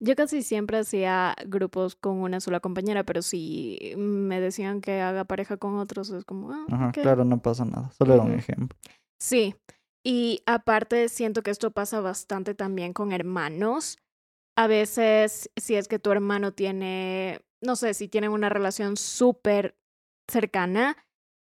Yo 0.00 0.16
casi 0.16 0.42
siempre 0.42 0.78
hacía 0.78 1.34
grupos 1.46 1.96
con 1.96 2.18
una 2.18 2.40
sola 2.40 2.60
compañera, 2.60 3.04
pero 3.04 3.22
si 3.22 3.94
me 3.96 4.40
decían 4.40 4.80
que 4.80 5.00
haga 5.00 5.24
pareja 5.24 5.56
con 5.56 5.76
otros, 5.76 6.10
es 6.10 6.24
como, 6.24 6.52
ah, 6.52 6.66
Ajá, 6.70 6.92
claro, 6.92 7.24
no 7.24 7.40
pasa 7.40 7.64
nada. 7.64 7.90
Solo 7.92 8.14
era 8.14 8.22
un 8.22 8.32
ejemplo. 8.32 8.78
Sí, 9.18 9.54
y 10.02 10.42
aparte 10.46 11.08
siento 11.08 11.42
que 11.42 11.50
esto 11.50 11.70
pasa 11.70 12.00
bastante 12.00 12.54
también 12.54 12.92
con 12.92 13.12
hermanos. 13.12 13.98
A 14.56 14.66
veces, 14.66 15.50
si 15.56 15.74
es 15.74 15.88
que 15.88 15.98
tu 15.98 16.10
hermano 16.12 16.52
tiene, 16.52 17.40
no 17.60 17.76
sé, 17.76 17.94
si 17.94 18.08
tienen 18.08 18.30
una 18.30 18.48
relación 18.48 18.96
súper 18.96 19.76
cercana 20.30 20.96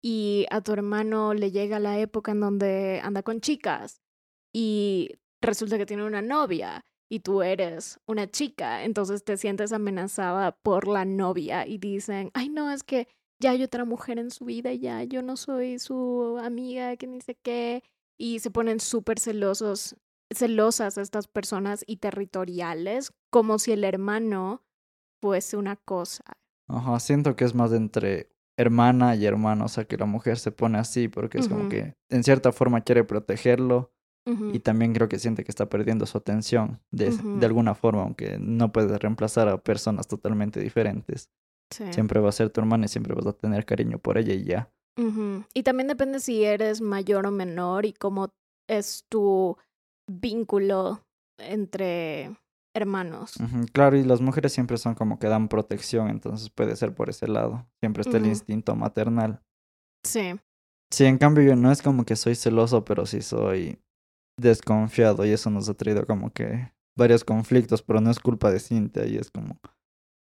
y 0.02 0.46
a 0.50 0.60
tu 0.60 0.72
hermano 0.72 1.34
le 1.34 1.50
llega 1.50 1.78
la 1.78 1.98
época 1.98 2.32
en 2.32 2.40
donde 2.40 3.00
anda 3.02 3.22
con 3.22 3.40
chicas 3.40 4.00
y 4.54 5.18
resulta 5.42 5.76
que 5.76 5.86
tiene 5.86 6.04
una 6.04 6.22
novia 6.22 6.84
y 7.10 7.20
tú 7.20 7.42
eres 7.42 7.98
una 8.06 8.30
chica, 8.30 8.84
entonces 8.84 9.24
te 9.24 9.36
sientes 9.36 9.72
amenazada 9.72 10.52
por 10.52 10.86
la 10.86 11.04
novia 11.04 11.66
y 11.66 11.78
dicen, 11.78 12.30
ay 12.34 12.48
no, 12.48 12.70
es 12.70 12.84
que 12.84 13.08
ya 13.42 13.50
hay 13.50 13.62
otra 13.64 13.84
mujer 13.84 14.18
en 14.18 14.30
su 14.30 14.44
vida, 14.44 14.72
ya 14.74 15.02
yo 15.02 15.22
no 15.22 15.36
soy 15.36 15.78
su 15.78 16.38
amiga, 16.40 16.96
que 16.96 17.06
ni 17.06 17.20
sé 17.20 17.34
qué, 17.34 17.82
y 18.16 18.38
se 18.38 18.50
ponen 18.50 18.80
súper 18.80 19.18
celosos, 19.18 19.96
celosas 20.30 20.98
estas 20.98 21.26
personas 21.26 21.84
y 21.86 21.96
territoriales, 21.96 23.12
como 23.30 23.58
si 23.58 23.72
el 23.72 23.84
hermano 23.84 24.62
fuese 25.20 25.56
una 25.56 25.76
cosa. 25.76 26.24
Ajá, 26.68 27.00
siento 27.00 27.36
que 27.36 27.44
es 27.44 27.54
más 27.54 27.70
de 27.70 27.78
entre 27.78 28.30
hermana 28.56 29.16
y 29.16 29.26
hermano, 29.26 29.64
o 29.64 29.68
sea, 29.68 29.84
que 29.84 29.96
la 29.96 30.06
mujer 30.06 30.38
se 30.38 30.52
pone 30.52 30.78
así 30.78 31.08
porque 31.08 31.38
es 31.38 31.48
como 31.48 31.68
que 31.68 31.94
en 32.10 32.24
cierta 32.24 32.52
forma 32.52 32.82
quiere 32.82 33.04
protegerlo 33.04 33.92
y 34.52 34.60
también 34.60 34.92
creo 34.92 35.08
que 35.08 35.18
siente 35.18 35.42
que 35.42 35.50
está 35.50 35.68
perdiendo 35.68 36.06
su 36.06 36.16
atención 36.16 36.80
de, 36.92 37.12
alguna 37.42 37.74
forma, 37.74 38.02
aunque 38.02 38.38
no 38.38 38.70
puedes 38.70 38.96
reemplazar 39.00 39.48
a 39.48 39.58
personas 39.58 40.06
totalmente 40.06 40.60
diferentes. 40.60 41.30
sí. 41.70 41.92
Siempre 41.92 42.20
va 42.20 42.28
a 42.28 42.32
ser 42.32 42.50
tu 42.50 42.60
hermana 42.60 42.84
y 42.84 42.88
siempre 42.88 43.14
vas 43.14 43.26
a 43.26 43.32
tener 43.32 43.64
cariño 43.64 43.98
por 43.98 44.18
ella 44.18 44.34
y 44.34 44.44
ya. 44.44 44.70
Y 45.54 45.62
también 45.62 45.88
depende 45.88 46.20
si 46.20 46.44
eres 46.44 46.82
mayor 46.82 47.26
o 47.26 47.30
menor 47.30 47.86
y 47.86 47.94
cómo 47.94 48.34
es 48.68 49.06
tu 49.08 49.56
vínculo 50.18 51.04
entre 51.38 52.36
hermanos. 52.74 53.34
Claro, 53.72 53.96
y 53.96 54.04
las 54.04 54.20
mujeres 54.20 54.52
siempre 54.52 54.78
son 54.78 54.94
como 54.94 55.18
que 55.18 55.26
dan 55.26 55.48
protección, 55.48 56.08
entonces 56.08 56.50
puede 56.50 56.76
ser 56.76 56.94
por 56.94 57.10
ese 57.10 57.28
lado. 57.28 57.66
Siempre 57.80 58.02
está 58.02 58.16
el 58.18 58.26
instinto 58.26 58.76
maternal. 58.76 59.42
Sí. 60.04 60.34
Sí, 60.92 61.04
en 61.04 61.18
cambio 61.18 61.44
yo 61.44 61.56
no 61.56 61.70
es 61.70 61.82
como 61.82 62.04
que 62.04 62.16
soy 62.16 62.34
celoso, 62.34 62.84
pero 62.84 63.06
sí 63.06 63.22
soy 63.22 63.78
desconfiado 64.38 65.24
y 65.24 65.30
eso 65.30 65.50
nos 65.50 65.68
ha 65.68 65.74
traído 65.74 66.06
como 66.06 66.32
que 66.32 66.72
varios 66.96 67.24
conflictos, 67.24 67.82
pero 67.82 68.00
no 68.00 68.10
es 68.10 68.18
culpa 68.18 68.50
de 68.50 68.60
Cintia 68.60 69.06
y 69.06 69.16
es 69.16 69.30
como... 69.30 69.58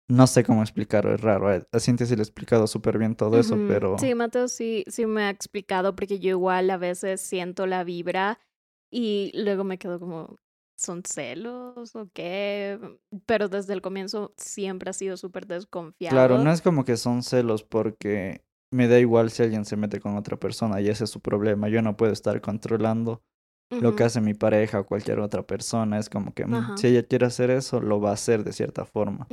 No 0.08 0.26
sé 0.26 0.42
cómo 0.42 0.62
explicarlo, 0.62 1.14
es 1.14 1.20
raro. 1.20 1.48
A 1.48 1.78
Cintia 1.78 2.04
sí 2.04 2.16
le 2.16 2.22
he 2.22 2.24
explicado 2.24 2.66
súper 2.66 2.98
bien 2.98 3.14
todo 3.14 3.38
eso, 3.38 3.56
pero... 3.68 3.96
Sí, 3.98 4.12
Mateo 4.16 4.48
sí, 4.48 4.84
sí 4.88 5.06
me 5.06 5.22
ha 5.22 5.30
explicado 5.30 5.94
porque 5.94 6.18
yo 6.18 6.30
igual 6.30 6.68
a 6.70 6.78
veces 6.78 7.20
siento 7.20 7.66
la 7.66 7.84
vibra 7.84 8.40
y 8.90 9.32
luego 9.34 9.64
me 9.64 9.78
quedo 9.78 9.98
como, 10.00 10.36
¿son 10.76 11.02
celos 11.04 11.94
o 11.94 12.08
qué? 12.12 12.78
Pero 13.26 13.48
desde 13.48 13.72
el 13.72 13.82
comienzo 13.82 14.34
siempre 14.36 14.90
ha 14.90 14.92
sido 14.94 15.16
súper 15.16 15.46
desconfiado. 15.46 16.14
Claro, 16.16 16.38
no 16.42 16.50
es 16.52 16.62
como 16.62 16.84
que 16.84 16.96
son 16.96 17.22
celos 17.22 17.62
porque 17.62 18.42
me 18.72 18.88
da 18.88 18.98
igual 18.98 19.30
si 19.30 19.42
alguien 19.42 19.64
se 19.64 19.76
mete 19.76 20.00
con 20.00 20.16
otra 20.16 20.36
persona 20.38 20.80
y 20.80 20.88
ese 20.88 21.04
es 21.04 21.10
su 21.10 21.20
problema. 21.20 21.68
Yo 21.68 21.82
no 21.82 21.96
puedo 21.96 22.12
estar 22.12 22.40
controlando 22.40 23.22
lo 23.70 23.94
que 23.94 24.04
hace 24.04 24.20
mi 24.20 24.34
pareja 24.34 24.80
o 24.80 24.86
cualquier 24.86 25.20
otra 25.20 25.42
persona. 25.46 25.98
Es 25.98 26.08
como 26.08 26.32
que 26.34 26.46
mm, 26.46 26.76
si 26.76 26.88
ella 26.88 27.02
quiere 27.04 27.26
hacer 27.26 27.50
eso, 27.50 27.80
lo 27.80 28.00
va 28.00 28.10
a 28.10 28.14
hacer 28.14 28.44
de 28.44 28.52
cierta 28.52 28.84
forma. 28.84 29.28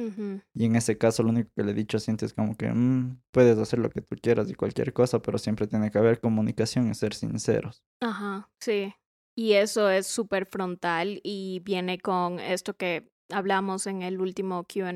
Y 0.54 0.66
en 0.66 0.76
ese 0.76 0.98
caso 0.98 1.24
lo 1.24 1.30
único 1.30 1.50
que 1.56 1.64
le 1.64 1.72
he 1.72 1.76
dicho 1.76 1.98
a 1.98 2.00
Cintia 2.00 2.26
es 2.26 2.34
como 2.34 2.56
que 2.56 2.72
mm, 2.72 3.22
puedes 3.32 3.58
hacer 3.60 3.80
lo 3.80 3.90
que 3.90 4.02
tú 4.02 4.16
quieras 4.22 4.50
y 4.50 4.56
cualquier 4.56 4.94
cosa, 4.94 5.22
pero 5.22 5.38
siempre 5.38 5.68
tiene 5.68 5.92
que 5.92 5.98
haber 5.98 6.20
comunicación 6.20 6.90
y 6.90 6.96
ser 6.96 7.14
sinceros. 7.14 7.84
Ajá, 8.02 8.50
sí. 8.60 8.94
Y 9.38 9.54
eso 9.54 9.92
es 9.92 10.08
súper 10.08 10.48
frontal 10.48 11.22
y 11.24 11.62
viene 11.64 12.00
con 12.00 12.40
esto 12.40 12.76
que 12.76 13.12
hablamos 13.30 13.86
en 13.86 14.02
el 14.02 14.20
último 14.20 14.64
QA 14.64 14.92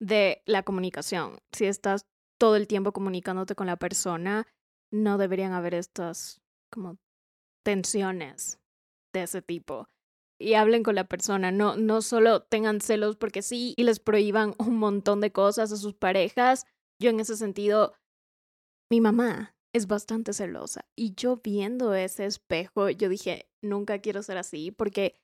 de 0.00 0.42
la 0.46 0.62
comunicación. 0.62 1.38
Si 1.52 1.66
estás 1.66 2.06
todo 2.38 2.56
el 2.56 2.66
tiempo 2.66 2.92
comunicándote 2.92 3.54
con 3.54 3.66
la 3.66 3.76
persona, 3.76 4.46
no 4.90 5.18
deberían 5.18 5.52
haber 5.52 5.74
estas 5.74 6.40
como 6.72 6.96
tensiones 7.62 8.58
de 9.12 9.24
ese 9.24 9.42
tipo. 9.42 9.86
Y 10.40 10.54
hablen 10.54 10.82
con 10.82 10.94
la 10.94 11.04
persona, 11.04 11.52
no, 11.52 11.76
no 11.76 12.00
solo 12.00 12.40
tengan 12.44 12.80
celos 12.80 13.16
porque 13.16 13.42
sí 13.42 13.74
y 13.76 13.82
les 13.84 14.00
prohíban 14.00 14.54
un 14.58 14.78
montón 14.78 15.20
de 15.20 15.30
cosas 15.30 15.72
a 15.72 15.76
sus 15.76 15.92
parejas. 15.92 16.64
Yo 16.98 17.10
en 17.10 17.20
ese 17.20 17.36
sentido, 17.36 17.92
mi 18.88 19.02
mamá 19.02 19.57
es 19.72 19.86
bastante 19.86 20.32
celosa 20.32 20.84
y 20.96 21.14
yo 21.14 21.40
viendo 21.42 21.94
ese 21.94 22.26
espejo, 22.26 22.90
yo 22.90 23.08
dije, 23.08 23.48
nunca 23.62 23.98
quiero 23.98 24.22
ser 24.22 24.38
así 24.38 24.70
porque 24.70 25.20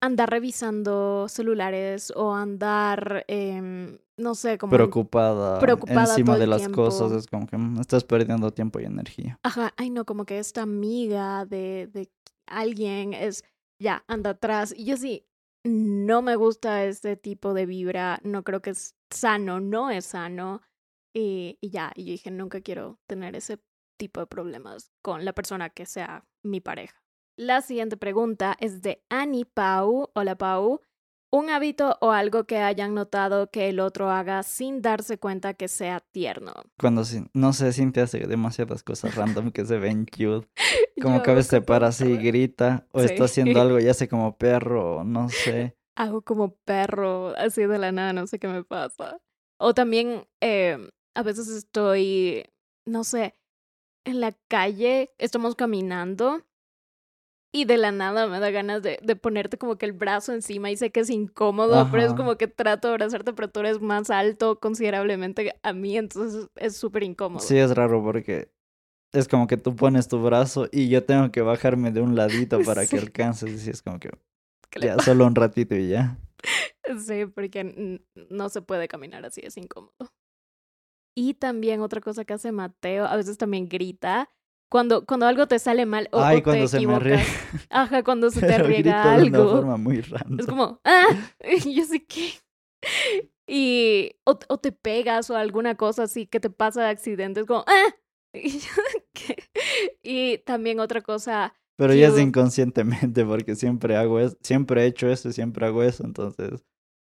andar 0.00 0.30
revisando 0.30 1.28
celulares 1.28 2.12
o 2.16 2.34
andar, 2.34 3.24
em, 3.28 3.98
no 4.16 4.34
sé, 4.34 4.58
como... 4.58 4.72
Preocupada, 4.72 5.58
preocupada 5.58 6.12
encima 6.12 6.32
todo 6.32 6.40
de 6.40 6.46
las 6.46 6.68
cosas, 6.68 7.12
es 7.12 7.26
como 7.26 7.46
que 7.46 7.56
mm, 7.56 7.80
estás 7.80 8.04
perdiendo 8.04 8.50
tiempo 8.50 8.80
y 8.80 8.84
energía. 8.84 9.38
Ajá, 9.42 9.74
ay 9.76 9.90
no, 9.90 10.04
como 10.04 10.24
que 10.24 10.38
esta 10.38 10.62
amiga 10.62 11.44
de, 11.44 11.88
de 11.92 12.10
alguien 12.46 13.12
es, 13.12 13.44
ya, 13.78 14.04
anda 14.08 14.30
atrás. 14.30 14.74
Y 14.76 14.86
yo 14.86 14.96
sí, 14.96 15.26
no 15.64 16.22
me 16.22 16.36
gusta 16.36 16.84
este 16.84 17.16
tipo 17.16 17.52
de 17.52 17.66
vibra, 17.66 18.20
no 18.24 18.42
creo 18.42 18.62
que 18.62 18.70
es 18.70 18.94
sano, 19.10 19.60
no 19.60 19.90
es 19.90 20.06
sano. 20.06 20.62
Y, 21.14 21.58
y 21.60 21.70
ya, 21.70 21.92
y 21.94 22.04
yo 22.04 22.12
dije, 22.12 22.30
nunca 22.30 22.60
quiero 22.60 22.98
tener 23.06 23.36
ese 23.36 23.60
tipo 24.00 24.20
de 24.20 24.26
problemas 24.26 24.90
con 25.02 25.24
la 25.26 25.32
persona 25.34 25.68
que 25.68 25.84
sea 25.84 26.24
mi 26.42 26.60
pareja. 26.60 26.96
La 27.36 27.60
siguiente 27.60 27.96
pregunta 27.96 28.56
es 28.58 28.80
de 28.82 29.04
Annie 29.10 29.44
Pau. 29.44 30.10
Hola 30.14 30.36
Pau. 30.36 30.80
Un 31.32 31.48
hábito 31.50 31.96
o 32.00 32.10
algo 32.10 32.44
que 32.44 32.58
hayan 32.58 32.92
notado 32.94 33.50
que 33.50 33.68
el 33.68 33.78
otro 33.78 34.10
haga 34.10 34.42
sin 34.42 34.82
darse 34.82 35.18
cuenta 35.18 35.54
que 35.54 35.68
sea 35.68 36.00
tierno. 36.00 36.52
Cuando, 36.78 37.02
no 37.34 37.52
sé, 37.52 37.72
Cintia 37.72 38.02
hace 38.04 38.26
demasiadas 38.26 38.82
cosas 38.82 39.14
random 39.14 39.52
que 39.52 39.64
se 39.64 39.78
ven 39.78 40.06
cute. 40.06 40.48
Como 41.00 41.18
Yo 41.18 41.22
que 41.22 41.30
a 41.30 41.34
veces 41.34 41.50
se 41.50 41.62
para 41.62 41.88
así 41.88 42.04
y 42.06 42.16
grita, 42.16 42.86
o 42.92 43.00
está 43.00 43.28
Sí. 43.28 43.40
haciendo 43.42 43.60
algo 43.60 43.78
y 43.80 43.88
hace 43.88 44.08
como 44.08 44.36
perro, 44.38 44.96
o 44.98 45.04
no 45.04 45.28
sé. 45.28 45.76
hago 45.96 46.22
como 46.22 46.56
perro, 46.64 47.34
así 47.36 47.64
de 47.66 47.78
la 47.78 47.92
nada, 47.92 48.12
no 48.12 48.26
sé 48.26 48.38
qué 48.38 48.48
me 48.48 48.64
pasa. 48.64 49.20
O 49.58 49.72
también 49.72 50.26
eh, 50.42 50.78
a 51.14 51.22
veces 51.22 51.48
estoy, 51.48 52.44
no 52.86 53.04
sé, 53.04 53.36
en 54.04 54.20
la 54.20 54.32
calle, 54.48 55.10
estamos 55.18 55.54
caminando 55.54 56.42
y 57.52 57.64
de 57.64 57.78
la 57.78 57.90
nada 57.90 58.28
me 58.28 58.38
da 58.38 58.50
ganas 58.50 58.82
de, 58.82 58.98
de 59.02 59.16
ponerte 59.16 59.58
como 59.58 59.76
que 59.76 59.86
el 59.86 59.92
brazo 59.92 60.32
encima 60.32 60.70
y 60.70 60.76
sé 60.76 60.90
que 60.92 61.00
es 61.00 61.10
incómodo, 61.10 61.88
pero 61.90 62.04
es 62.04 62.14
como 62.14 62.36
que 62.36 62.46
trato 62.46 62.88
de 62.88 62.94
abrazarte, 62.94 63.32
pero 63.32 63.48
tú 63.48 63.60
eres 63.60 63.80
más 63.80 64.10
alto 64.10 64.60
considerablemente 64.60 65.56
a 65.62 65.72
mí, 65.72 65.96
entonces 65.96 66.48
es 66.54 66.76
súper 66.76 67.02
incómodo. 67.02 67.40
Sí, 67.40 67.58
es 67.58 67.74
raro 67.74 68.02
porque 68.04 68.52
es 69.12 69.26
como 69.26 69.48
que 69.48 69.56
tú 69.56 69.74
pones 69.74 70.06
tu 70.06 70.22
brazo 70.22 70.68
y 70.70 70.88
yo 70.88 71.04
tengo 71.04 71.32
que 71.32 71.40
bajarme 71.40 71.90
de 71.90 72.00
un 72.00 72.14
ladito 72.14 72.60
para 72.64 72.82
Sí. 72.84 72.90
que 72.90 72.98
alcances. 72.98 73.66
Y 73.66 73.70
es 73.70 73.82
como 73.82 73.98
que 73.98 74.10
¿Qué 74.70 74.78
le 74.78 74.86
ya, 74.86 74.98
solo 75.00 75.26
un 75.26 75.34
ratito 75.34 75.74
y 75.74 75.88
ya. 75.88 76.16
Sí, 76.98 77.26
porque 77.26 78.00
no 78.30 78.48
se 78.48 78.62
puede 78.62 78.88
caminar 78.88 79.24
así, 79.24 79.42
es 79.44 79.56
incómodo. 79.56 79.94
Y 81.14 81.34
también 81.34 81.80
otra 81.82 82.00
cosa 82.00 82.24
que 82.24 82.34
hace 82.34 82.52
Mateo, 82.52 83.06
a 83.06 83.16
veces 83.16 83.38
también 83.38 83.68
grita. 83.68 84.30
Cuando, 84.70 85.04
cuando 85.06 85.26
algo 85.26 85.46
te 85.48 85.58
sale 85.58 85.84
mal 85.86 86.08
o, 86.12 86.22
Ay, 86.22 86.42
o 86.42 86.42
cuando 86.42 86.68
te 86.68 86.68
se 86.68 86.80
me 86.80 86.98
ríe. 86.98 87.16
equivocas. 87.16 87.44
Ajá, 87.70 88.02
cuando 88.04 88.30
se 88.30 88.42
te 88.44 88.56
Pero 88.56 88.64
riega 88.64 88.92
grito 88.92 89.14
de 89.14 89.24
una 89.26 89.40
algo. 89.40 89.48
forma 89.48 89.76
muy 89.76 90.00
random. 90.02 90.38
Es 90.38 90.46
como, 90.46 90.80
¡ah! 90.84 91.06
Yo 91.66 91.84
sé 91.84 92.04
qué. 92.06 92.34
Y, 93.46 94.12
o, 94.24 94.38
o 94.48 94.58
te 94.58 94.72
pegas 94.72 95.30
o 95.30 95.36
alguna 95.36 95.76
cosa 95.76 96.04
así 96.04 96.26
que 96.26 96.40
te 96.40 96.50
pasa 96.50 96.82
de 96.84 96.90
accidente. 96.90 97.40
Es 97.40 97.46
como, 97.46 97.64
¡ah! 97.66 97.94
Y, 98.32 98.60
yo, 98.60 98.68
¿qué? 99.12 99.36
y 100.02 100.38
también 100.38 100.78
otra 100.80 101.00
cosa, 101.02 101.52
Pero 101.76 101.94
ya 101.94 102.08
es 102.08 102.18
inconscientemente 102.18 103.24
porque 103.24 103.56
siempre 103.56 103.96
hago 103.96 104.20
eso, 104.20 104.36
siempre 104.42 104.82
he 104.82 104.86
hecho 104.86 105.08
eso 105.10 105.30
y 105.30 105.32
siempre 105.32 105.66
hago 105.66 105.82
eso. 105.82 106.04
Entonces, 106.04 106.64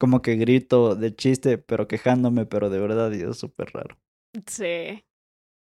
como 0.02 0.20
que 0.20 0.34
grito 0.34 0.96
de 0.96 1.14
chiste, 1.14 1.58
pero 1.58 1.86
quejándome, 1.86 2.44
pero 2.44 2.70
de 2.70 2.80
verdad 2.80 3.12
y 3.12 3.22
es 3.22 3.38
súper 3.38 3.70
raro. 3.72 3.96
sí. 4.48 5.04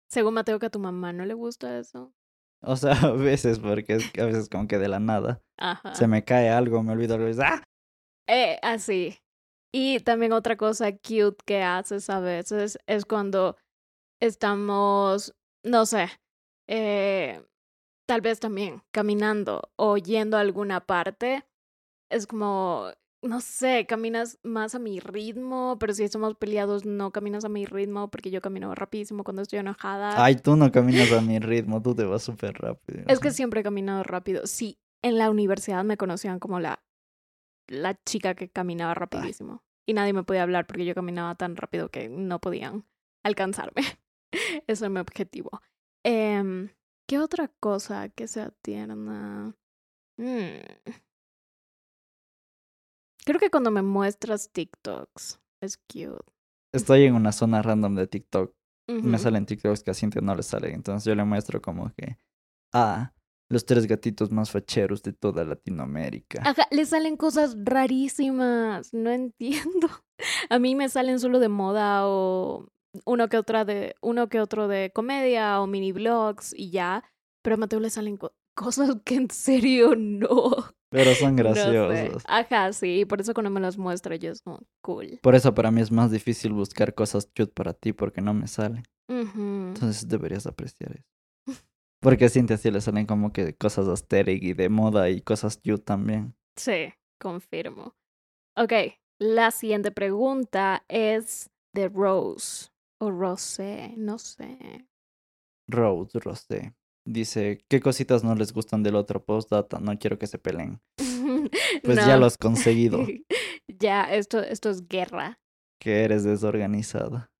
Según 0.08 0.34
Mateo, 0.34 0.60
que 0.60 0.66
a 0.66 0.70
tu 0.70 0.78
mamá 0.78 1.12
no 1.12 1.24
le 1.24 1.34
gusta 1.34 1.76
eso. 1.76 2.14
O 2.62 2.76
sea, 2.76 2.92
a 3.02 3.10
veces, 3.10 3.58
porque 3.58 3.94
es 3.94 4.12
a 4.16 4.26
veces 4.26 4.48
como 4.48 4.68
que 4.68 4.78
de 4.78 4.86
la 4.86 5.00
nada 5.00 5.42
Ajá. 5.58 5.92
se 5.96 6.06
me 6.06 6.24
cae 6.24 6.50
algo, 6.50 6.84
me 6.84 6.92
olvido 6.92 7.16
algo 7.16 7.28
¡ah! 7.42 7.64
Eh, 8.28 8.60
así. 8.62 9.18
Y 9.74 9.98
también 9.98 10.32
otra 10.32 10.56
cosa 10.56 10.92
cute 10.92 11.42
que 11.44 11.64
haces 11.64 12.08
a 12.08 12.20
veces 12.20 12.78
es 12.86 13.04
cuando 13.04 13.56
estamos, 14.22 15.34
no 15.64 15.84
sé, 15.84 16.10
eh, 16.68 17.44
tal 18.06 18.20
vez 18.20 18.38
también 18.38 18.84
caminando 18.92 19.72
o 19.74 19.96
yendo 19.96 20.36
a 20.36 20.40
alguna 20.42 20.86
parte. 20.86 21.44
Es 22.08 22.28
como, 22.28 22.92
no 23.22 23.40
sé, 23.40 23.86
caminas 23.86 24.38
más 24.42 24.74
a 24.74 24.78
mi 24.78 25.00
ritmo, 25.00 25.76
pero 25.78 25.92
si 25.92 26.04
estamos 26.04 26.36
peleados 26.36 26.84
no 26.84 27.10
caminas 27.10 27.44
a 27.44 27.48
mi 27.48 27.66
ritmo 27.66 28.10
porque 28.10 28.30
yo 28.30 28.40
camino 28.40 28.74
rapidísimo 28.74 29.24
cuando 29.24 29.42
estoy 29.42 29.58
enojada. 29.58 30.22
Ay, 30.22 30.36
tú 30.36 30.56
no 30.56 30.70
caminas 30.70 31.10
a 31.12 31.20
mi 31.20 31.38
ritmo, 31.38 31.82
tú 31.82 31.94
te 31.94 32.04
vas 32.04 32.22
súper 32.22 32.54
rápido. 32.54 33.04
Es 33.08 33.18
que 33.18 33.32
siempre 33.32 33.60
he 33.60 33.64
caminado 33.64 34.02
rápido. 34.04 34.46
Sí, 34.46 34.78
en 35.02 35.18
la 35.18 35.30
universidad 35.30 35.84
me 35.84 35.96
conocían 35.96 36.38
como 36.38 36.60
la, 36.60 36.82
la 37.66 37.98
chica 38.04 38.34
que 38.34 38.48
caminaba 38.48 38.94
rapidísimo. 38.94 39.64
Y 39.86 39.94
nadie 39.94 40.12
me 40.12 40.22
podía 40.22 40.42
hablar 40.42 40.66
porque 40.66 40.84
yo 40.84 40.94
caminaba 40.94 41.34
tan 41.34 41.56
rápido 41.56 41.88
que 41.90 42.08
no 42.08 42.40
podían 42.40 42.84
alcanzarme. 43.24 43.82
Ese 44.66 44.84
es 44.84 44.90
mi 44.90 45.00
objetivo. 45.00 45.60
Eh, 46.04 46.68
¿Qué 47.08 47.18
otra 47.18 47.48
cosa 47.48 48.10
que 48.10 48.28
sea 48.28 48.50
tierna? 48.62 49.56
Mm. 50.18 50.60
Creo 53.28 53.38
que 53.38 53.50
cuando 53.50 53.70
me 53.70 53.82
muestras 53.82 54.50
TikToks 54.52 55.38
es 55.60 55.76
cute. 55.76 56.24
Estoy 56.72 57.04
en 57.04 57.14
una 57.14 57.30
zona 57.30 57.60
random 57.60 57.94
de 57.94 58.06
TikTok. 58.06 58.54
Me 58.88 59.18
salen 59.18 59.44
TikToks 59.44 59.82
que 59.82 59.90
a 59.90 59.94
Cintia 59.94 60.22
no 60.22 60.34
le 60.34 60.42
salen. 60.42 60.72
Entonces 60.72 61.04
yo 61.04 61.14
le 61.14 61.22
muestro 61.24 61.60
como 61.60 61.92
que, 61.94 62.16
ah, 62.72 63.12
los 63.50 63.66
tres 63.66 63.86
gatitos 63.86 64.30
más 64.30 64.50
facheros 64.50 65.02
de 65.02 65.12
toda 65.12 65.44
Latinoamérica. 65.44 66.40
Ajá, 66.42 66.66
le 66.70 66.86
salen 66.86 67.18
cosas 67.18 67.54
rarísimas, 67.62 68.94
no 68.94 69.10
entiendo. 69.10 69.88
A 70.48 70.58
mí 70.58 70.74
me 70.74 70.88
salen 70.88 71.20
solo 71.20 71.38
de 71.38 71.50
moda 71.50 72.06
o 72.08 72.66
uno 73.04 73.28
que 73.28 73.36
otra 73.36 73.66
de 73.66 73.94
uno 74.00 74.30
que 74.30 74.40
otro 74.40 74.68
de 74.68 74.90
comedia 74.94 75.60
o 75.60 75.66
mini 75.66 75.92
vlogs 75.92 76.54
y 76.56 76.70
ya, 76.70 77.04
pero 77.42 77.56
a 77.56 77.58
Mateo 77.58 77.80
le 77.80 77.90
salen 77.90 78.16
co- 78.16 78.32
cosas 78.58 78.96
que 79.04 79.14
en 79.14 79.30
serio 79.30 79.94
no. 79.96 80.50
Pero 80.90 81.14
son 81.14 81.36
no 81.36 81.54
sé. 81.54 81.60
graciosos. 81.60 82.24
Ajá, 82.26 82.72
sí, 82.72 83.04
por 83.04 83.20
eso 83.20 83.34
cuando 83.34 83.50
me 83.50 83.60
las 83.60 83.78
muestra 83.78 84.16
yo 84.16 84.32
es 84.32 84.42
como 84.42 84.60
cool. 84.82 85.18
Por 85.22 85.34
eso 85.34 85.54
para 85.54 85.70
mí 85.70 85.80
es 85.80 85.92
más 85.92 86.10
difícil 86.10 86.52
buscar 86.52 86.94
cosas 86.94 87.26
cute 87.26 87.52
para 87.52 87.72
ti 87.72 87.92
porque 87.92 88.20
no 88.20 88.34
me 88.34 88.48
salen. 88.48 88.82
Entonces 89.08 90.08
deberías 90.08 90.46
apreciar 90.46 90.92
eso. 90.92 91.58
Porque 92.00 92.26
a 92.26 92.28
Cintia 92.28 92.56
sí 92.56 92.70
le 92.70 92.80
salen 92.80 93.06
como 93.06 93.32
que 93.32 93.56
cosas 93.56 93.88
aesthetic 93.88 94.42
y 94.42 94.52
de 94.54 94.68
moda 94.68 95.10
y 95.10 95.20
cosas 95.20 95.56
cute 95.56 95.82
también. 95.82 96.34
Sí, 96.56 96.92
confirmo. 97.20 97.94
Ok, 98.56 98.72
la 99.18 99.50
siguiente 99.50 99.90
pregunta 99.90 100.84
es 100.88 101.50
de 101.74 101.88
Rose 101.88 102.70
o 102.98 103.10
Rosé, 103.10 103.94
no 103.96 104.18
sé. 104.18 104.86
Rose, 105.68 106.18
Rosé. 106.18 106.74
Dice, 107.10 107.64
¿qué 107.68 107.80
cositas 107.80 108.22
no 108.22 108.34
les 108.34 108.52
gustan 108.52 108.82
del 108.82 108.94
otro 108.94 109.24
postdata? 109.24 109.78
No 109.80 109.98
quiero 109.98 110.18
que 110.18 110.26
se 110.26 110.38
peleen. 110.38 110.80
Pues 111.82 112.04
ya 112.04 112.16
lo 112.18 112.26
has 112.26 112.36
conseguido, 112.36 112.98
ya, 113.68 114.02
esto, 114.12 114.40
esto 114.40 114.68
es 114.68 114.86
guerra. 114.88 115.38
que 115.80 116.02
eres 116.04 116.24
desorganizada. 116.24 117.30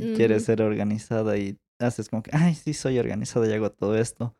Y 0.00 0.14
quieres 0.14 0.38
Ujú. 0.38 0.46
ser 0.46 0.62
organizada 0.62 1.36
y 1.36 1.58
haces 1.78 2.08
como 2.08 2.22
que, 2.22 2.30
ay, 2.32 2.54
sí, 2.54 2.74
soy 2.74 2.98
organizada 2.98 3.46
y 3.48 3.52
hago 3.52 3.70
todo 3.70 3.96
esto. 3.96 4.34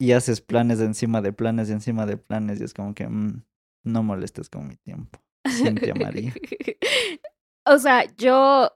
Y 0.00 0.12
haces 0.12 0.40
planes 0.40 0.80
encima 0.80 1.22
de 1.22 1.32
planes 1.32 1.68
y 1.68 1.72
encima 1.72 2.06
de 2.06 2.16
planes 2.16 2.60
y 2.60 2.64
es 2.64 2.74
como 2.74 2.94
que, 2.94 3.06
"Mm, 3.08 3.44
no 3.84 4.02
molestes 4.02 4.48
con 4.50 4.66
mi 4.66 4.76
tiempo. 4.76 5.20
Cintia 5.48 5.94
María. 5.94 6.34
o 7.66 7.78
sea, 7.78 8.04
yo 8.16 8.70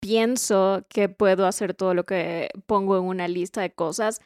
pienso 0.00 0.86
que 0.88 1.08
puedo 1.08 1.46
hacer 1.46 1.74
todo 1.74 1.92
lo 1.94 2.04
que 2.04 2.48
pongo 2.66 2.96
en 2.96 3.04
una 3.04 3.28
lista 3.28 3.60
de 3.60 3.72
cosas, 3.74 4.20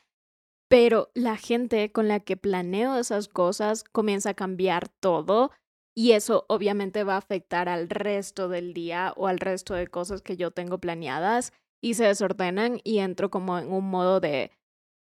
pero 0.72 1.10
la 1.12 1.36
gente 1.36 1.92
con 1.92 2.08
la 2.08 2.20
que 2.20 2.38
planeo 2.38 2.96
esas 2.96 3.28
cosas 3.28 3.84
comienza 3.84 4.30
a 4.30 4.34
cambiar 4.34 4.88
todo 4.88 5.50
y 5.94 6.12
eso 6.12 6.46
obviamente 6.48 7.04
va 7.04 7.16
a 7.16 7.18
afectar 7.18 7.68
al 7.68 7.90
resto 7.90 8.48
del 8.48 8.72
día 8.72 9.12
o 9.18 9.26
al 9.26 9.38
resto 9.38 9.74
de 9.74 9.86
cosas 9.88 10.22
que 10.22 10.38
yo 10.38 10.50
tengo 10.50 10.78
planeadas 10.78 11.52
y 11.82 11.92
se 11.92 12.04
desordenan 12.04 12.80
y 12.84 13.00
entro 13.00 13.30
como 13.30 13.58
en 13.58 13.70
un 13.70 13.90
modo 13.90 14.18
de 14.18 14.50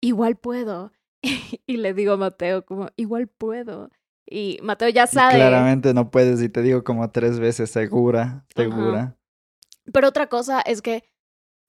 igual 0.01 0.37
puedo 0.37 0.93
y 1.67 1.77
le 1.79 1.93
digo 1.93 2.13
a 2.13 2.19
Mateo 2.19 2.65
como 2.65 2.91
igual 2.95 3.27
puedo 3.27 3.91
y 4.31 4.61
Mateo 4.63 4.91
ya 4.91 5.05
Y 5.05 5.09
sabe. 5.09 5.35
claramente 5.35 5.93
no 5.93 6.13
puedes 6.13 6.41
y 6.41 6.49
te 6.49 6.63
digo 6.63 6.85
como 6.85 7.11
tres 7.11 7.41
veces 7.41 7.69
segura, 7.69 8.47
segura. 8.55 9.17
Pero 9.93 10.07
otra 10.07 10.29
cosa 10.29 10.61
es 10.61 10.83
que 10.83 11.03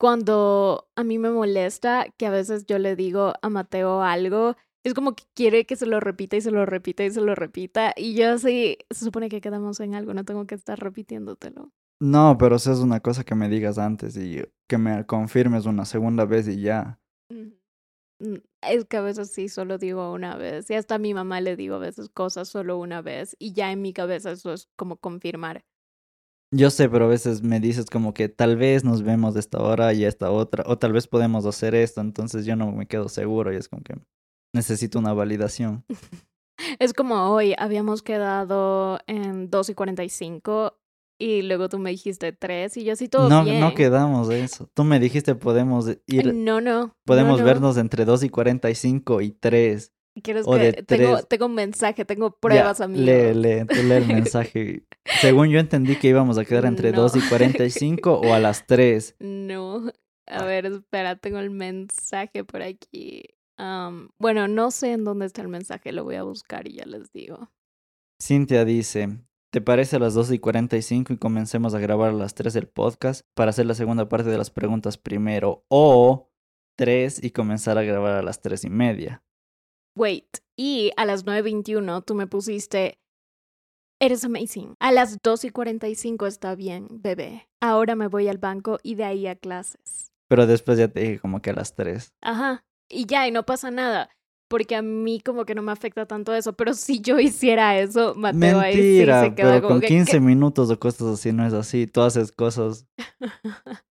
cuando 0.00 0.88
a 0.96 1.04
mí 1.04 1.18
me 1.18 1.30
molesta 1.30 2.06
que 2.16 2.24
a 2.24 2.30
veces 2.30 2.64
yo 2.64 2.78
le 2.78 2.96
digo 2.96 3.34
a 3.42 3.50
Mateo 3.50 4.00
algo, 4.00 4.56
es 4.82 4.94
como 4.94 5.14
que 5.14 5.24
quiere 5.34 5.66
que 5.66 5.76
se 5.76 5.84
lo 5.84 6.00
repita 6.00 6.38
y 6.38 6.40
se 6.40 6.50
lo 6.50 6.64
repita 6.64 7.04
y 7.04 7.10
se 7.10 7.20
lo 7.20 7.34
repita. 7.34 7.92
Y 7.94 8.14
yo 8.14 8.30
así, 8.30 8.78
se 8.88 9.04
supone 9.04 9.28
que 9.28 9.42
quedamos 9.42 9.78
en 9.80 9.94
algo, 9.94 10.14
no 10.14 10.24
tengo 10.24 10.46
que 10.46 10.54
estar 10.54 10.80
repitiéndotelo. 10.80 11.70
No, 12.00 12.38
pero 12.38 12.56
eso 12.56 12.72
es 12.72 12.78
una 12.78 13.00
cosa 13.00 13.24
que 13.24 13.34
me 13.34 13.50
digas 13.50 13.76
antes 13.76 14.16
y 14.16 14.42
que 14.66 14.78
me 14.78 15.04
confirmes 15.04 15.66
una 15.66 15.84
segunda 15.84 16.24
vez 16.24 16.48
y 16.48 16.62
ya. 16.62 16.98
Mm, 18.20 18.36
Es 18.62 18.86
que 18.86 18.96
a 18.96 19.02
veces 19.02 19.30
sí, 19.30 19.50
solo 19.50 19.76
digo 19.76 20.14
una 20.14 20.36
vez. 20.36 20.70
Y 20.70 20.74
hasta 20.74 20.94
a 20.94 20.98
mi 20.98 21.12
mamá 21.12 21.42
le 21.42 21.56
digo 21.56 21.74
a 21.74 21.78
veces 21.78 22.08
cosas 22.08 22.48
solo 22.48 22.78
una 22.78 23.02
vez. 23.02 23.36
Y 23.38 23.52
ya 23.52 23.70
en 23.70 23.82
mi 23.82 23.92
cabeza 23.92 24.30
eso 24.30 24.54
es 24.54 24.66
como 24.76 24.96
confirmar. 24.96 25.64
Yo 26.52 26.70
sé, 26.70 26.88
pero 26.88 27.04
a 27.04 27.08
veces 27.08 27.42
me 27.42 27.60
dices 27.60 27.86
como 27.86 28.12
que 28.12 28.28
tal 28.28 28.56
vez 28.56 28.82
nos 28.84 29.02
vemos 29.02 29.34
de 29.34 29.40
esta 29.40 29.60
hora 29.62 29.92
y 29.94 30.04
a 30.04 30.08
esta 30.08 30.30
otra, 30.30 30.64
o 30.66 30.78
tal 30.78 30.92
vez 30.92 31.06
podemos 31.06 31.46
hacer 31.46 31.74
esto, 31.76 32.00
entonces 32.00 32.44
yo 32.44 32.56
no 32.56 32.72
me 32.72 32.86
quedo 32.86 33.08
seguro 33.08 33.52
y 33.52 33.56
es 33.56 33.68
como 33.68 33.82
que 33.82 33.94
necesito 34.54 34.98
una 34.98 35.12
validación. 35.12 35.84
Es 36.78 36.92
como 36.92 37.30
hoy, 37.30 37.54
habíamos 37.56 38.02
quedado 38.02 38.98
en 39.06 39.48
2 39.48 39.70
y 39.70 39.74
45 39.74 40.76
y 41.18 41.40
luego 41.40 41.70
tú 41.70 41.78
me 41.78 41.88
dijiste 41.88 42.32
3 42.32 42.76
y 42.76 42.84
yo 42.84 42.92
así 42.92 43.08
todo 43.08 43.30
No, 43.30 43.44
bien. 43.44 43.60
no 43.60 43.72
quedamos 43.74 44.28
de 44.28 44.44
eso. 44.44 44.68
Tú 44.74 44.84
me 44.84 45.00
dijiste 45.00 45.34
podemos 45.34 45.86
ir, 46.06 46.34
No, 46.34 46.60
no. 46.60 46.94
podemos 47.06 47.38
no, 47.38 47.44
no. 47.44 47.44
vernos 47.46 47.76
entre 47.78 48.04
2 48.04 48.24
y 48.24 48.28
45 48.28 49.22
y 49.22 49.30
3. 49.30 49.90
¿Quieres 50.22 50.44
o 50.46 50.54
de 50.56 50.72
que 50.74 50.82
tengo, 50.82 51.14
tres. 51.16 51.28
tengo 51.28 51.46
un 51.46 51.54
mensaje, 51.54 52.04
tengo 52.04 52.32
pruebas, 52.38 52.80
amigo? 52.80 53.04
Lee, 53.04 53.32
lee, 53.34 53.64
tú 53.66 53.82
lee 53.82 53.94
el 53.94 54.06
mensaje. 54.08 54.84
Según 55.20 55.48
yo 55.48 55.60
entendí 55.60 55.96
que 55.96 56.08
íbamos 56.08 56.36
a 56.38 56.44
quedar 56.44 56.66
entre 56.66 56.90
No. 56.92 57.02
2 57.02 57.16
y 57.16 57.20
45 57.28 58.14
o 58.20 58.34
a 58.34 58.38
las 58.40 58.66
3. 58.66 59.16
No. 59.20 59.88
A 60.26 60.38
Ah. 60.38 60.44
ver, 60.44 60.66
espera, 60.66 61.16
tengo 61.16 61.38
el 61.38 61.50
mensaje 61.50 62.44
por 62.44 62.62
aquí. 62.62 63.22
Bueno, 64.18 64.48
no 64.48 64.70
sé 64.70 64.92
en 64.92 65.04
dónde 65.04 65.26
está 65.26 65.42
el 65.42 65.48
mensaje, 65.48 65.92
lo 65.92 66.04
voy 66.04 66.14
a 66.16 66.22
buscar 66.22 66.66
y 66.66 66.74
ya 66.76 66.86
les 66.86 67.12
digo. 67.12 67.50
Cintia 68.22 68.64
dice, 68.64 69.18
¿te 69.52 69.60
parece 69.60 69.96
a 69.96 69.98
las 69.98 70.14
2 70.14 70.32
y 70.32 70.38
45 70.38 71.12
y 71.12 71.16
comencemos 71.18 71.74
a 71.74 71.78
grabar 71.78 72.10
a 72.10 72.14
las 72.14 72.34
3 72.34 72.54
el 72.56 72.68
podcast 72.68 73.26
para 73.34 73.50
hacer 73.50 73.66
la 73.66 73.74
segunda 73.74 74.08
parte 74.08 74.30
de 74.30 74.38
las 74.38 74.50
preguntas 74.50 74.96
primero? 74.98 75.64
O 75.68 76.30
3 76.76 77.22
y 77.22 77.30
comenzar 77.32 77.76
a 77.76 77.82
grabar 77.82 78.12
a 78.12 78.22
las 78.22 78.40
3 78.40 78.64
y 78.64 78.70
media. 78.70 79.22
Wait, 79.96 80.38
y 80.56 80.92
a 80.96 81.04
las 81.04 81.24
9.21 81.26 82.04
tú 82.04 82.14
me 82.14 82.26
pusiste, 82.26 82.98
eres 84.00 84.24
amazing. 84.24 84.74
A 84.80 84.92
las 84.92 85.18
2 85.22 85.44
y 85.44 85.50
45 85.50 86.26
está 86.26 86.54
bien, 86.54 86.86
bebé. 86.90 87.48
Ahora 87.60 87.96
me 87.96 88.06
voy 88.08 88.28
al 88.28 88.38
banco 88.38 88.78
y 88.82 88.94
de 88.94 89.04
ahí 89.04 89.26
a 89.26 89.36
clases. 89.36 90.12
Pero 90.28 90.46
después 90.46 90.78
ya 90.78 90.88
te 90.88 91.00
dije 91.00 91.18
como 91.18 91.42
que 91.42 91.50
a 91.50 91.54
las 91.54 91.74
3. 91.74 92.12
Ajá. 92.22 92.64
Y 92.88 93.06
ya, 93.06 93.26
y 93.26 93.30
no 93.32 93.44
pasa 93.44 93.70
nada. 93.70 94.10
Porque 94.48 94.74
a 94.74 94.82
mí 94.82 95.20
como 95.20 95.44
que 95.44 95.54
no 95.54 95.62
me 95.62 95.70
afecta 95.72 96.06
tanto 96.06 96.34
eso. 96.34 96.54
Pero 96.54 96.74
si 96.74 97.00
yo 97.00 97.18
hiciera 97.20 97.78
eso, 97.78 98.14
Mateo 98.16 98.58
ahí 98.58 98.74
sí 98.74 98.80
Mentira, 98.80 99.22
se 99.22 99.34
queda 99.34 99.50
pero 99.50 99.62
como 99.62 99.74
con 99.74 99.80
que, 99.80 99.86
15 99.88 100.12
¿qué? 100.12 100.20
minutos 100.20 100.70
o 100.70 100.78
cosas 100.80 101.06
así 101.08 101.32
no 101.32 101.46
es 101.46 101.52
así. 101.52 101.86
Tú 101.86 102.00
haces 102.02 102.32
cosas, 102.32 102.86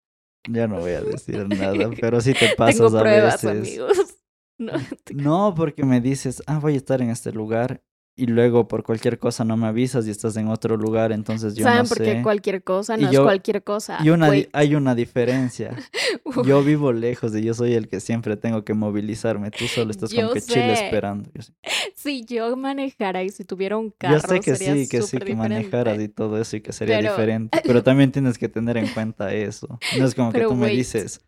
ya 0.49 0.67
no 0.67 0.79
voy 0.79 0.91
a 0.91 1.01
decir 1.01 1.47
nada, 1.47 1.89
pero 1.99 2.19
sí 2.21 2.33
te 2.33 2.55
pasas 2.55 2.77
Tengo 2.77 2.97
a 2.97 3.01
pruebas, 3.01 3.43
veces. 3.43 3.49
amigos. 3.79 4.15
No, 4.59 4.73
te- 5.03 5.13
No, 5.15 5.53
porque 5.55 5.83
me 5.85 6.01
dices, 6.01 6.43
ah, 6.45 6.59
voy 6.59 6.75
a 6.75 6.77
estar 6.77 7.01
en 7.01 7.09
este 7.09 7.31
lugar 7.31 7.81
y 8.17 8.25
luego 8.25 8.67
por 8.67 8.83
cualquier 8.83 9.17
cosa 9.17 9.45
no 9.45 9.55
me 9.55 9.67
avisas 9.67 10.05
y 10.05 10.09
estás 10.11 10.35
en 10.35 10.49
otro 10.49 10.75
lugar, 10.75 11.13
entonces 11.13 11.55
yo 11.55 11.63
¿Saben 11.63 11.83
no 11.83 11.87
por 11.87 11.99
qué 11.99 12.21
cualquier 12.21 12.61
cosa 12.65 12.97
Y 12.97 13.03
no 13.05 13.11
yo- 13.13 13.21
es 13.21 13.25
cualquier 13.25 13.63
cosa? 13.63 13.97
Y 14.03 14.09
una 14.09 14.29
hay 14.51 14.75
una 14.75 14.93
diferencia. 14.93 15.73
Yo 16.45 16.61
vivo 16.63 16.91
lejos 16.91 17.35
y 17.35 17.43
yo 17.43 17.53
soy 17.53 17.73
el 17.73 17.87
que 17.87 17.99
siempre 17.99 18.35
tengo 18.35 18.63
que 18.65 18.73
movilizarme. 18.73 19.49
Tú 19.51 19.65
solo 19.67 19.89
estás 19.91 20.09
como 20.13 20.27
Yo 20.27 20.33
que 20.33 20.41
chile 20.41 20.73
esperando. 20.73 21.29
Si 21.95 22.23
yo 22.25 22.55
manejara 22.55 23.23
y 23.23 23.29
si 23.29 23.43
tuviera 23.45 23.77
un 23.77 23.91
carro, 23.91 24.15
yo 24.15 24.19
sé 24.27 24.39
que 24.39 24.55
sería 24.55 24.73
sí, 24.83 24.89
que 24.89 25.01
sí, 25.01 25.17
que 25.17 25.35
manejaras 25.35 25.99
y 25.99 26.07
todo 26.07 26.39
eso 26.39 26.55
y 26.57 26.61
que 26.61 26.71
sería 26.73 26.97
Pero- 26.99 27.11
diferente. 27.11 27.61
Pero 27.63 27.83
también 27.83 28.11
tienes 28.11 28.37
que 28.37 28.47
tener 28.49 28.77
en 28.77 28.87
cuenta 28.87 29.33
eso. 29.33 29.79
No 29.97 30.05
es 30.05 30.15
como 30.15 30.31
que 30.31 30.41
tú 30.41 30.55
me 30.55 30.69
dices, 30.69 31.21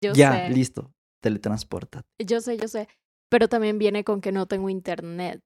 Yo 0.00 0.12
ya, 0.14 0.46
sé, 0.48 0.50
listo, 0.54 0.92
teletransporta. 1.26 2.02
yo 2.18 2.40
sé, 2.40 2.56
yo 2.56 2.68
sé. 2.68 2.88
Pero 3.28 3.48
también 3.48 3.78
viene 3.78 4.04
con 4.04 4.20
que 4.20 4.32
no 4.32 4.46
tengo 4.46 4.68
internet. 4.68 5.42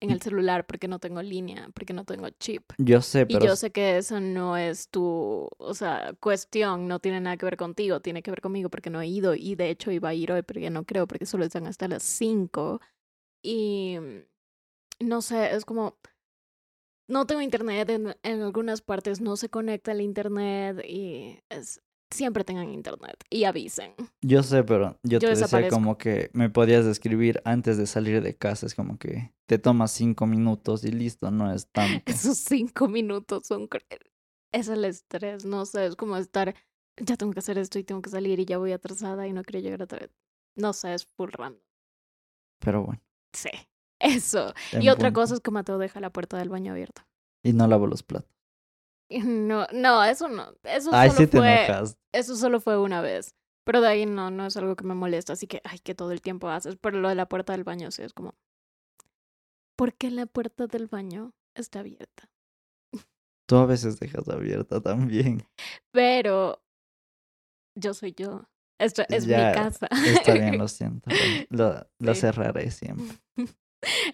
en 0.00 0.10
el 0.10 0.20
celular 0.20 0.66
porque 0.66 0.86
no 0.86 0.98
tengo 0.98 1.22
línea, 1.22 1.70
porque 1.74 1.94
no 1.94 2.04
tengo 2.04 2.28
chip. 2.28 2.62
Yo 2.76 3.00
sé, 3.00 3.22
Y 3.22 3.38
pero 3.38 3.46
yo 3.46 3.56
sé 3.56 3.70
que 3.70 3.96
eso 3.96 4.20
no 4.20 4.56
es 4.56 4.90
tu, 4.90 5.48
o 5.56 5.72
sea, 5.74 6.12
cuestión, 6.20 6.88
no 6.88 6.98
tiene 6.98 7.20
nada 7.20 7.38
que 7.38 7.46
ver 7.46 7.56
contigo, 7.56 8.00
tiene 8.00 8.22
que 8.22 8.30
ver 8.30 8.42
conmigo 8.42 8.68
porque 8.68 8.90
no 8.90 9.00
he 9.00 9.06
ido 9.06 9.34
y 9.34 9.54
de 9.54 9.70
hecho 9.70 9.90
iba 9.92 10.10
a 10.10 10.14
ir 10.14 10.30
hoy, 10.32 10.42
pero 10.42 10.60
ya 10.60 10.68
no 10.70 10.84
creo 10.84 11.06
porque 11.06 11.24
solo 11.24 11.44
están 11.46 11.66
hasta 11.66 11.88
las 11.88 12.02
5. 12.02 12.80
Y 13.42 13.96
no 15.00 15.22
sé, 15.22 15.54
es 15.54 15.64
como, 15.64 15.96
no 17.08 17.26
tengo 17.26 17.40
internet 17.40 17.88
en, 17.90 18.14
en 18.22 18.42
algunas 18.42 18.82
partes, 18.82 19.20
no 19.22 19.36
se 19.36 19.48
conecta 19.48 19.92
el 19.92 20.02
internet 20.02 20.84
y 20.86 21.38
es, 21.48 21.80
siempre 22.14 22.44
tengan 22.44 22.70
internet 22.70 23.16
y 23.28 23.44
avisen. 23.44 23.94
yo 24.22 24.42
sé, 24.42 24.64
pero 24.64 24.98
yo, 25.02 25.18
Yo 25.18 25.28
te 25.28 25.36
decía 25.36 25.68
como 25.68 25.98
que 25.98 26.30
me 26.32 26.48
podías 26.48 26.84
describir 26.84 27.42
antes 27.44 27.76
de 27.76 27.86
salir 27.86 28.22
de 28.22 28.36
casa. 28.36 28.66
Es 28.66 28.74
como 28.74 28.98
que 28.98 29.32
te 29.46 29.58
tomas 29.58 29.90
cinco 29.92 30.26
minutos 30.26 30.84
y 30.84 30.92
listo, 30.92 31.30
no 31.30 31.52
es 31.52 31.68
tanto. 31.68 32.02
Esos 32.06 32.38
cinco 32.38 32.88
minutos 32.88 33.46
son, 33.46 33.68
es 34.52 34.68
el 34.68 34.84
estrés, 34.84 35.44
no 35.44 35.66
sé, 35.66 35.86
es 35.86 35.96
como 35.96 36.16
estar, 36.16 36.54
ya 36.96 37.16
tengo 37.16 37.32
que 37.32 37.40
hacer 37.40 37.58
esto 37.58 37.78
y 37.78 37.84
tengo 37.84 38.00
que 38.00 38.10
salir 38.10 38.38
y 38.38 38.44
ya 38.44 38.58
voy 38.58 38.72
atrasada 38.72 39.26
y 39.26 39.32
no 39.32 39.42
quiero 39.42 39.60
llegar 39.60 39.82
a 39.82 39.86
No 40.56 40.72
sé, 40.72 40.94
es 40.94 41.06
full 41.06 41.30
random. 41.32 41.60
Pero 42.60 42.84
bueno. 42.84 43.02
Sí, 43.32 43.50
eso. 43.98 44.54
en 44.72 44.82
Y 44.82 44.88
otra 44.88 45.12
cosa 45.12 45.34
es 45.34 45.40
que 45.40 45.50
Mateo 45.50 45.78
deja 45.78 46.00
la 46.00 46.10
puerta 46.10 46.38
del 46.38 46.48
baño 46.48 46.72
abierta. 46.72 47.06
Y 47.42 47.52
no 47.52 47.66
lavo 47.66 47.86
los 47.86 48.02
platos. 48.02 48.33
No, 49.10 49.66
no, 49.72 50.04
eso 50.04 50.28
no. 50.28 50.54
Eso 50.64 50.90
Ay, 50.92 51.10
solo 51.10 51.20
sí 51.20 51.26
te 51.26 51.38
fue, 51.38 51.64
enojas. 51.66 51.98
eso 52.12 52.36
solo 52.36 52.60
fue 52.60 52.78
una 52.78 53.00
vez. 53.00 53.34
Pero 53.64 53.80
de 53.80 53.88
ahí 53.88 54.06
no, 54.06 54.30
no 54.30 54.46
es 54.46 54.56
algo 54.56 54.76
que 54.76 54.84
me 54.84 54.94
molesta, 54.94 55.32
así 55.32 55.46
que, 55.46 55.60
ay, 55.64 55.78
que 55.78 55.94
todo 55.94 56.12
el 56.12 56.20
tiempo 56.20 56.48
haces. 56.48 56.76
Pero 56.76 57.00
lo 57.00 57.08
de 57.08 57.14
la 57.14 57.26
puerta 57.26 57.52
del 57.52 57.64
baño 57.64 57.90
sí 57.90 58.02
es 58.02 58.12
como, 58.12 58.34
¿por 59.76 59.94
qué 59.94 60.10
la 60.10 60.26
puerta 60.26 60.66
del 60.66 60.86
baño 60.86 61.32
está 61.54 61.80
abierta? 61.80 62.30
Tú 63.46 63.56
a 63.56 63.66
veces 63.66 64.00
dejas 64.00 64.28
abierta 64.28 64.80
también. 64.80 65.46
Pero 65.92 66.62
yo 67.78 67.92
soy 67.94 68.14
yo. 68.14 68.48
Esto 68.80 69.02
es 69.08 69.26
Ya, 69.26 69.48
mi 69.48 69.54
casa. 69.54 69.88
Está 70.06 70.34
bien, 70.34 70.58
lo 70.58 70.68
siento. 70.68 71.10
Lo, 71.50 72.14
cerraré 72.14 72.70
siempre. 72.70 73.18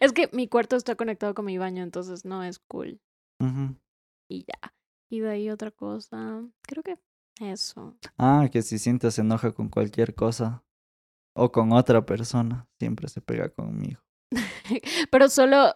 es 0.00 0.12
que 0.12 0.28
mi 0.32 0.48
cuarto 0.48 0.76
está 0.76 0.96
conectado 0.96 1.34
con 1.34 1.44
mi 1.44 1.58
baño, 1.58 1.82
entonces 1.82 2.24
no 2.24 2.42
es 2.42 2.58
cool. 2.58 3.00
Y 4.28 4.44
ya. 4.44 4.74
Y 5.10 5.20
de 5.20 5.30
ahí 5.30 5.50
otra 5.50 5.70
cosa. 5.72 6.42
Creo 6.62 6.82
que 6.82 6.98
eso. 7.40 7.96
Ah, 8.16 8.48
que 8.50 8.62
si 8.62 8.78
Cintia 8.78 9.10
se 9.10 9.22
enoja 9.22 9.52
con 9.52 9.68
cualquier 9.68 10.14
cosa 10.14 10.62
o 11.34 11.50
con 11.50 11.72
otra 11.72 12.06
persona, 12.06 12.68
siempre 12.78 13.08
se 13.08 13.20
pega 13.20 13.48
conmigo. 13.48 14.00
Pero 15.10 15.28
solo 15.28 15.74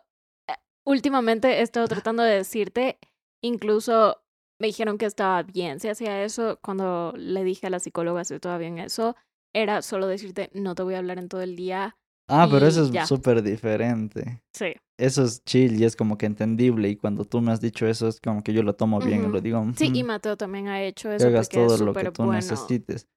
eh, 0.49 0.55
últimamente 0.87 1.49
he 1.59 1.62
estado 1.62 1.88
tratando 1.88 2.23
de 2.23 2.37
decirte, 2.37 2.99
incluso 3.42 4.23
me 4.61 4.68
dijeron 4.68 4.99
que 4.99 5.07
estaba 5.07 5.42
bien. 5.42 5.81
Si 5.81 5.88
hacía 5.88 6.23
eso, 6.23 6.61
cuando 6.62 7.12
le 7.16 7.42
dije 7.42 7.66
a 7.66 7.70
la 7.70 7.81
psicóloga 7.81 8.25
si 8.25 8.35
estaba 8.35 8.59
bien 8.59 8.79
eso, 8.79 9.16
era 9.53 9.83
solo 9.83 10.07
decirte, 10.07 10.51
no 10.55 10.75
te 10.75 10.85
voy 10.85 10.94
a 10.94 10.99
hablar 10.99 11.18
en 11.18 11.29
todo 11.29 11.42
el 11.42 11.57
día. 11.57 11.97
Ah, 12.29 12.49
pero 12.51 12.66
eso 12.66 12.85
es 12.85 13.09
súper 13.09 13.42
diferente. 13.42 14.42
Sí. 14.53 14.75
Eso 14.98 15.24
es 15.24 15.42
chill 15.44 15.80
y 15.80 15.85
es 15.85 15.96
como 15.96 16.16
que 16.18 16.26
entendible. 16.26 16.88
Y 16.88 16.96
cuando 16.96 17.24
tú 17.24 17.40
me 17.40 17.50
has 17.52 17.61
dicho 17.61 17.87
eso, 17.87 18.07
es 18.09 18.20
como 18.20 18.42
que 18.42 18.52
yo 18.52 18.62
lo 18.62 18.74
tomo 18.76 19.00
bien 19.00 19.24
y 19.24 19.28
lo 19.33 19.40
digo. 19.40 19.64
Sí, 19.76 19.90
y 19.92 19.98
"Ujú, 20.02 20.07
Mateo 20.07 20.37
también 20.37 20.68
ha 20.68 20.83
hecho 20.83 21.11
eso 21.11 21.26
hagas 21.26 21.46
es 21.46 21.48
todo 21.50 21.76
lo 21.78 21.92
que 21.94 22.11
tú 22.12 22.22
bueno. 22.24 22.33
necesites. 22.38 23.09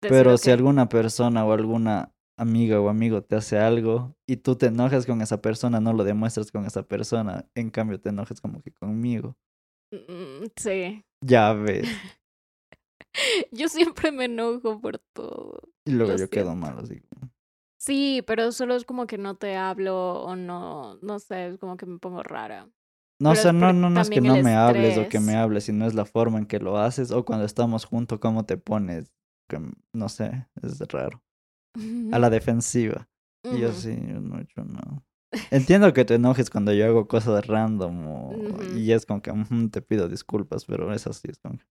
Pero 0.00 0.36
si 0.38 0.50
alguna 0.50 0.88
persona 0.88 1.44
o 1.44 1.52
alguna 1.52 2.12
amiga 2.36 2.80
o 2.80 2.88
amigo 2.88 3.22
te 3.22 3.36
hace 3.36 3.58
algo 3.58 4.16
y 4.28 4.36
tú 4.36 4.56
te 4.56 4.66
enojas 4.66 5.06
con 5.06 5.22
esa 5.22 5.40
persona, 5.40 5.80
no 5.80 5.92
lo 5.92 6.04
demuestras 6.04 6.52
con 6.52 6.66
esa 6.66 6.82
persona. 6.82 7.46
En 7.54 7.70
cambio, 7.70 8.00
te 8.00 8.10
enojas 8.10 8.40
como 8.40 8.60
que 8.62 8.70
conmigo. 8.72 9.36
Mm, 9.92 10.46
Sí. 10.56 11.04
Ya 11.20 11.52
ves. 11.52 11.88
Yo 13.52 13.68
siempre 13.68 14.12
me 14.12 14.24
enojo 14.26 14.80
por 14.80 14.98
todo. 15.12 15.60
Y 15.86 15.92
luego 15.92 16.16
yo 16.16 16.28
quedo 16.28 16.54
mal, 16.54 16.78
así. 16.78 17.00
Sí, 17.84 18.22
pero 18.26 18.50
solo 18.52 18.76
es 18.76 18.84
como 18.84 19.06
que 19.06 19.18
no 19.18 19.36
te 19.36 19.56
hablo 19.56 20.22
o 20.22 20.36
no, 20.36 20.96
no 21.02 21.18
sé, 21.18 21.48
es 21.48 21.58
como 21.58 21.76
que 21.76 21.84
me 21.86 21.98
pongo 21.98 22.22
rara. 22.22 22.68
No, 23.20 23.30
o 23.30 23.32
Pero 23.34 23.42
sea, 23.42 23.50
es 23.52 23.56
no, 23.56 23.72
no, 23.72 23.90
no 23.90 24.00
es 24.00 24.10
que 24.10 24.20
no 24.20 24.36
me 24.38 24.54
hables 24.54 24.96
o 24.96 25.08
que 25.08 25.20
me 25.20 25.36
hables, 25.36 25.64
sino 25.64 25.86
es 25.86 25.94
la 25.94 26.04
forma 26.04 26.38
en 26.38 26.46
que 26.46 26.58
lo 26.60 26.78
haces 26.78 27.10
o 27.10 27.24
cuando 27.24 27.44
estamos 27.44 27.84
juntos, 27.84 28.18
cómo 28.20 28.44
te 28.44 28.56
pones. 28.56 29.12
que, 29.48 29.60
no 29.92 30.08
sé, 30.08 30.46
es 30.62 30.78
raro. 30.88 31.22
A 32.12 32.18
la 32.18 32.30
defensiva. 32.30 33.08
Y 33.50 33.60
yo 33.60 33.72
sí, 33.72 33.94
yo 33.94 34.20
no 34.20 34.40
hecho 34.40 34.64
nada. 34.64 35.02
Entiendo 35.50 35.92
que 35.92 36.04
te 36.06 36.14
enojes 36.14 36.48
cuando 36.48 36.72
yo 36.72 36.86
hago 36.86 37.06
cosas 37.06 37.46
random 37.46 38.06
o- 38.06 38.32
y 38.74 38.92
es 38.92 39.04
como 39.04 39.20
que 39.20 39.30
"Ujú, 39.30 39.68
te 39.68 39.82
pido 39.82 40.08
disculpas, 40.08 40.64
pero 40.64 40.92
es 40.92 41.06
así, 41.06 41.28
es 41.30 41.38
como 41.38 41.58
que, 41.58 41.66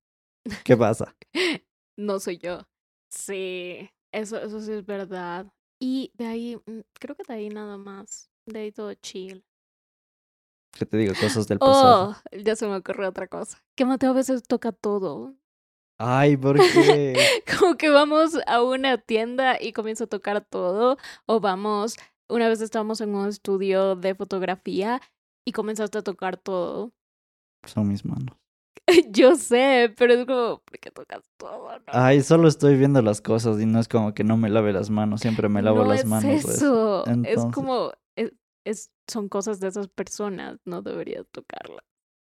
¿qué 0.64 0.78
pasa? 0.78 1.16
No 1.98 2.20
soy 2.20 2.38
yo. 2.38 2.68
Sí, 3.10 3.90
eso, 4.12 4.38
eso 4.42 4.60
sí 4.62 4.72
es 4.74 4.86
verdad. 4.86 5.48
Y 5.86 6.14
de 6.14 6.28
ahí, 6.28 6.56
mm, 6.56 6.80
creo 6.94 7.14
que 7.14 7.24
de 7.28 7.34
ahí 7.34 7.50
nada 7.50 7.76
más. 7.76 8.32
De 8.46 8.60
ahí 8.60 8.72
todo 8.72 8.94
chill. 8.94 9.44
Que 10.72 10.86
te 10.86 10.96
digo 10.96 11.14
cosas 11.20 11.46
del 11.46 11.60
pasado. 11.60 12.12
Oh, 12.12 12.38
ya 12.38 12.56
se 12.56 12.66
me 12.68 12.78
ocurrió 12.78 13.10
otra 13.10 13.28
cosa. 13.28 13.62
Que 13.76 13.84
Mateo 13.84 14.12
a 14.12 14.14
veces 14.14 14.44
toca 14.44 14.72
todo. 14.72 15.36
Ay, 15.98 16.38
¿por 16.38 16.56
qué? 16.74 17.18
Como 17.60 17.76
que 17.76 17.90
vamos 17.90 18.38
a 18.48 18.64
una 18.64 18.98
tienda 18.98 19.62
y 19.62 19.74
comienza 19.74 20.06
a 20.06 20.08
tocar 20.08 20.40
todo. 20.46 20.98
O 21.26 21.42
vamos, 21.42 21.98
una 22.30 22.48
vez 22.48 22.62
estábamos 22.62 23.02
en 23.02 23.14
un 23.14 23.28
estudio 23.28 23.98
de 23.98 24.16
fotografía 24.16 25.02
y 25.46 25.52
comenzaste 25.52 25.98
a 25.98 26.02
tocar 26.02 26.38
todo. 26.38 26.94
Son 27.66 27.90
mis 27.90 28.06
manos. 28.06 28.38
Yo 29.12 29.36
sé, 29.36 29.94
pero 29.98 30.14
es 30.14 30.26
como, 30.26 30.62
¿por 30.64 30.80
qué 30.80 30.92
tocas 30.92 31.24
todo? 31.38 31.80
No, 31.80 31.86
Ay, 31.96 32.22
solo 32.24 32.48
estoy 32.48 32.76
viendo 32.78 33.02
las 33.02 33.22
cosas 33.22 33.60
y 33.62 33.66
no 33.66 33.80
es 33.80 33.88
como 33.88 34.14
que 34.14 34.24
no 34.24 34.36
me 34.38 34.50
lave 34.50 34.74
las 34.74 34.90
manos, 34.90 35.22
siempre 35.22 35.48
me 35.50 35.62
lavo 35.62 35.84
no 35.84 35.86
las 35.86 36.02
es 36.02 36.06
manos. 36.06 36.46
eso. 36.56 37.14
Es 37.24 37.46
como, 37.46 37.92
es, 38.16 38.32
es- 38.66 38.92
son 39.08 39.30
cosas 39.30 39.60
de 39.60 39.68
esas 39.68 39.88
personas, 39.90 40.60
no 40.66 40.82
deberías 40.82 41.28
tocarlas. 41.32 41.84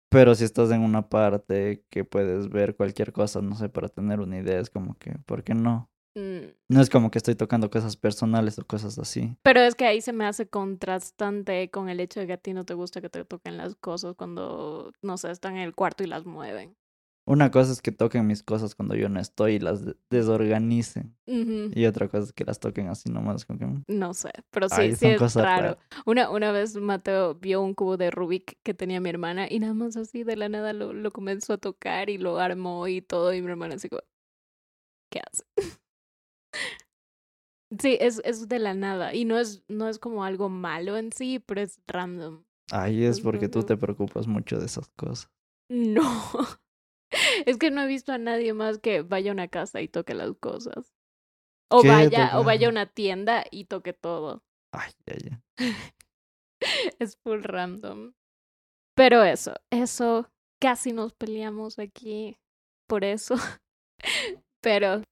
Pero 0.09 0.35
si 0.35 0.43
estás 0.45 0.71
en 0.71 0.81
una 0.81 1.09
parte 1.09 1.83
que 1.89 2.05
puedes 2.05 2.49
ver 2.49 2.75
cualquier 2.75 3.11
cosa, 3.11 3.41
no 3.41 3.55
sé, 3.55 3.69
para 3.69 3.89
tener 3.89 4.19
una 4.21 4.37
idea, 4.39 4.59
es 4.59 4.69
como 4.69 4.95
que, 4.97 5.11
¿por 5.25 5.43
qué 5.43 5.53
no? 5.53 5.89
Mm, 6.17 6.47
No 6.69 6.81
es 6.81 6.89
como 6.89 7.11
que 7.11 7.19
estoy 7.19 7.35
tocando 7.35 7.69
cosas 7.69 7.95
personales 7.95 8.57
o 8.57 8.65
cosas 8.65 8.97
así. 8.97 9.35
Pero 9.43 9.61
es 9.61 9.75
que 9.75 9.85
ahí 9.85 10.01
se 10.01 10.13
me 10.13 10.25
hace 10.25 10.47
contrastante 10.47 11.69
con 11.69 11.89
el 11.89 11.99
hecho 11.99 12.19
de 12.19 12.27
que 12.27 12.33
a 12.33 12.37
ti 12.37 12.53
no 12.53 12.65
te 12.65 12.73
gusta 12.73 13.01
que 13.01 13.09
te 13.09 13.23
toquen 13.23 13.57
las 13.57 13.75
cosas 13.75 14.15
cuando, 14.15 14.91
no 15.03 15.17
sé, 15.17 15.29
están 15.31 15.55
en 15.55 15.61
el 15.61 15.75
cuarto 15.75 16.03
y 16.03 16.07
las 16.07 16.25
mueven. 16.25 16.75
Una 17.25 17.51
cosa 17.51 17.73
es 17.73 17.81
que 17.81 17.91
toquen 17.91 18.25
mis 18.25 18.41
cosas 18.41 18.73
cuando 18.73 18.95
yo 18.95 19.09
no 19.09 19.19
estoy 19.19 19.55
y 19.55 19.59
las 19.59 19.85
de- 19.85 19.95
desorganicen. 20.09 21.15
Y 21.25 21.85
otra 21.85 22.07
cosa 22.07 22.23
es 22.23 22.33
que 22.33 22.45
las 22.45 22.59
toquen 22.59 22.87
así 22.87 23.09
nomás. 23.11 23.45
Como 23.45 23.59
que, 23.59 23.65
mm, 23.65 23.83
No 23.89 24.13
sé, 24.13 24.31
pero 24.49 24.69
sí, 24.69 24.75
Ay, 24.81 24.95
sí 24.95 25.07
es 25.07 25.35
raro. 25.35 25.43
raras. 25.43 25.77
Una, 26.05 26.29
una 26.31 26.51
vez 26.53 26.75
Mateo 26.77 27.35
vio 27.35 27.61
un 27.61 27.73
cubo 27.73 27.97
de 27.97 28.11
Rubik 28.11 28.57
que 28.63 28.73
tenía 28.73 29.01
mi 29.01 29.09
hermana 29.09 29.45
y 29.49 29.59
nada 29.59 29.73
más 29.73 29.97
así 29.97 30.23
de 30.23 30.35
la 30.37 30.47
nada 30.49 30.71
lo, 30.73 30.93
lo 30.93 31.11
comenzó 31.11 31.53
a 31.53 31.57
tocar 31.57 32.09
y 32.09 32.17
lo 32.17 32.39
armó 32.39 32.87
y 32.87 33.01
todo 33.01 33.33
y 33.33 33.41
mi 33.41 33.49
hermana 33.51 33.75
así 33.75 33.89
como, 33.89 34.01
¿qué 35.11 35.19
hace? 35.29 35.43
Sí, 37.79 37.97
es, 37.99 38.21
es 38.23 38.47
de 38.47 38.59
la 38.59 38.73
nada 38.73 39.13
y 39.13 39.25
no 39.25 39.37
es, 39.37 39.63
no 39.67 39.89
es 39.89 39.99
como 39.99 40.23
algo 40.23 40.47
malo 40.49 40.95
en 40.97 41.11
sí, 41.11 41.39
pero 41.39 41.61
es 41.61 41.81
random. 41.87 42.45
Ay, 42.71 43.03
es 43.03 43.21
porque 43.21 43.49
tú 43.49 43.63
te 43.63 43.77
preocupas 43.77 44.27
mucho 44.27 44.59
de 44.59 44.65
esas 44.65 44.89
cosas. 44.89 45.29
No, 45.69 46.01
es 47.45 47.57
que 47.57 47.71
no 47.71 47.81
he 47.81 47.87
visto 47.87 48.13
a 48.13 48.17
nadie 48.17 48.53
más 48.53 48.79
que 48.79 49.01
vaya 49.01 49.31
a 49.31 49.33
una 49.33 49.47
casa 49.47 49.81
y 49.81 49.87
toque 49.87 50.13
las 50.13 50.33
cosas. 50.37 50.93
O 51.69 51.81
¿Qué 51.81 51.89
vaya, 51.89 52.27
o 52.27 52.39
toca? 52.39 52.45
vaya 52.45 52.67
a 52.67 52.71
una 52.71 52.85
tienda 52.85 53.43
y 53.51 53.65
toque 53.65 53.93
todo. 53.93 54.43
Ay, 54.71 54.91
ya, 55.05 55.15
ya. 55.17 55.41
es 56.99 57.17
full 57.17 57.41
random. 57.41 58.13
Pero 58.95 59.23
eso, 59.23 59.53
eso, 59.69 60.29
casi 60.59 60.91
nos 60.91 61.13
peleamos 61.13 61.79
aquí 61.79 62.37
por 62.87 63.03
eso. 63.03 63.35
pero, 64.61 65.03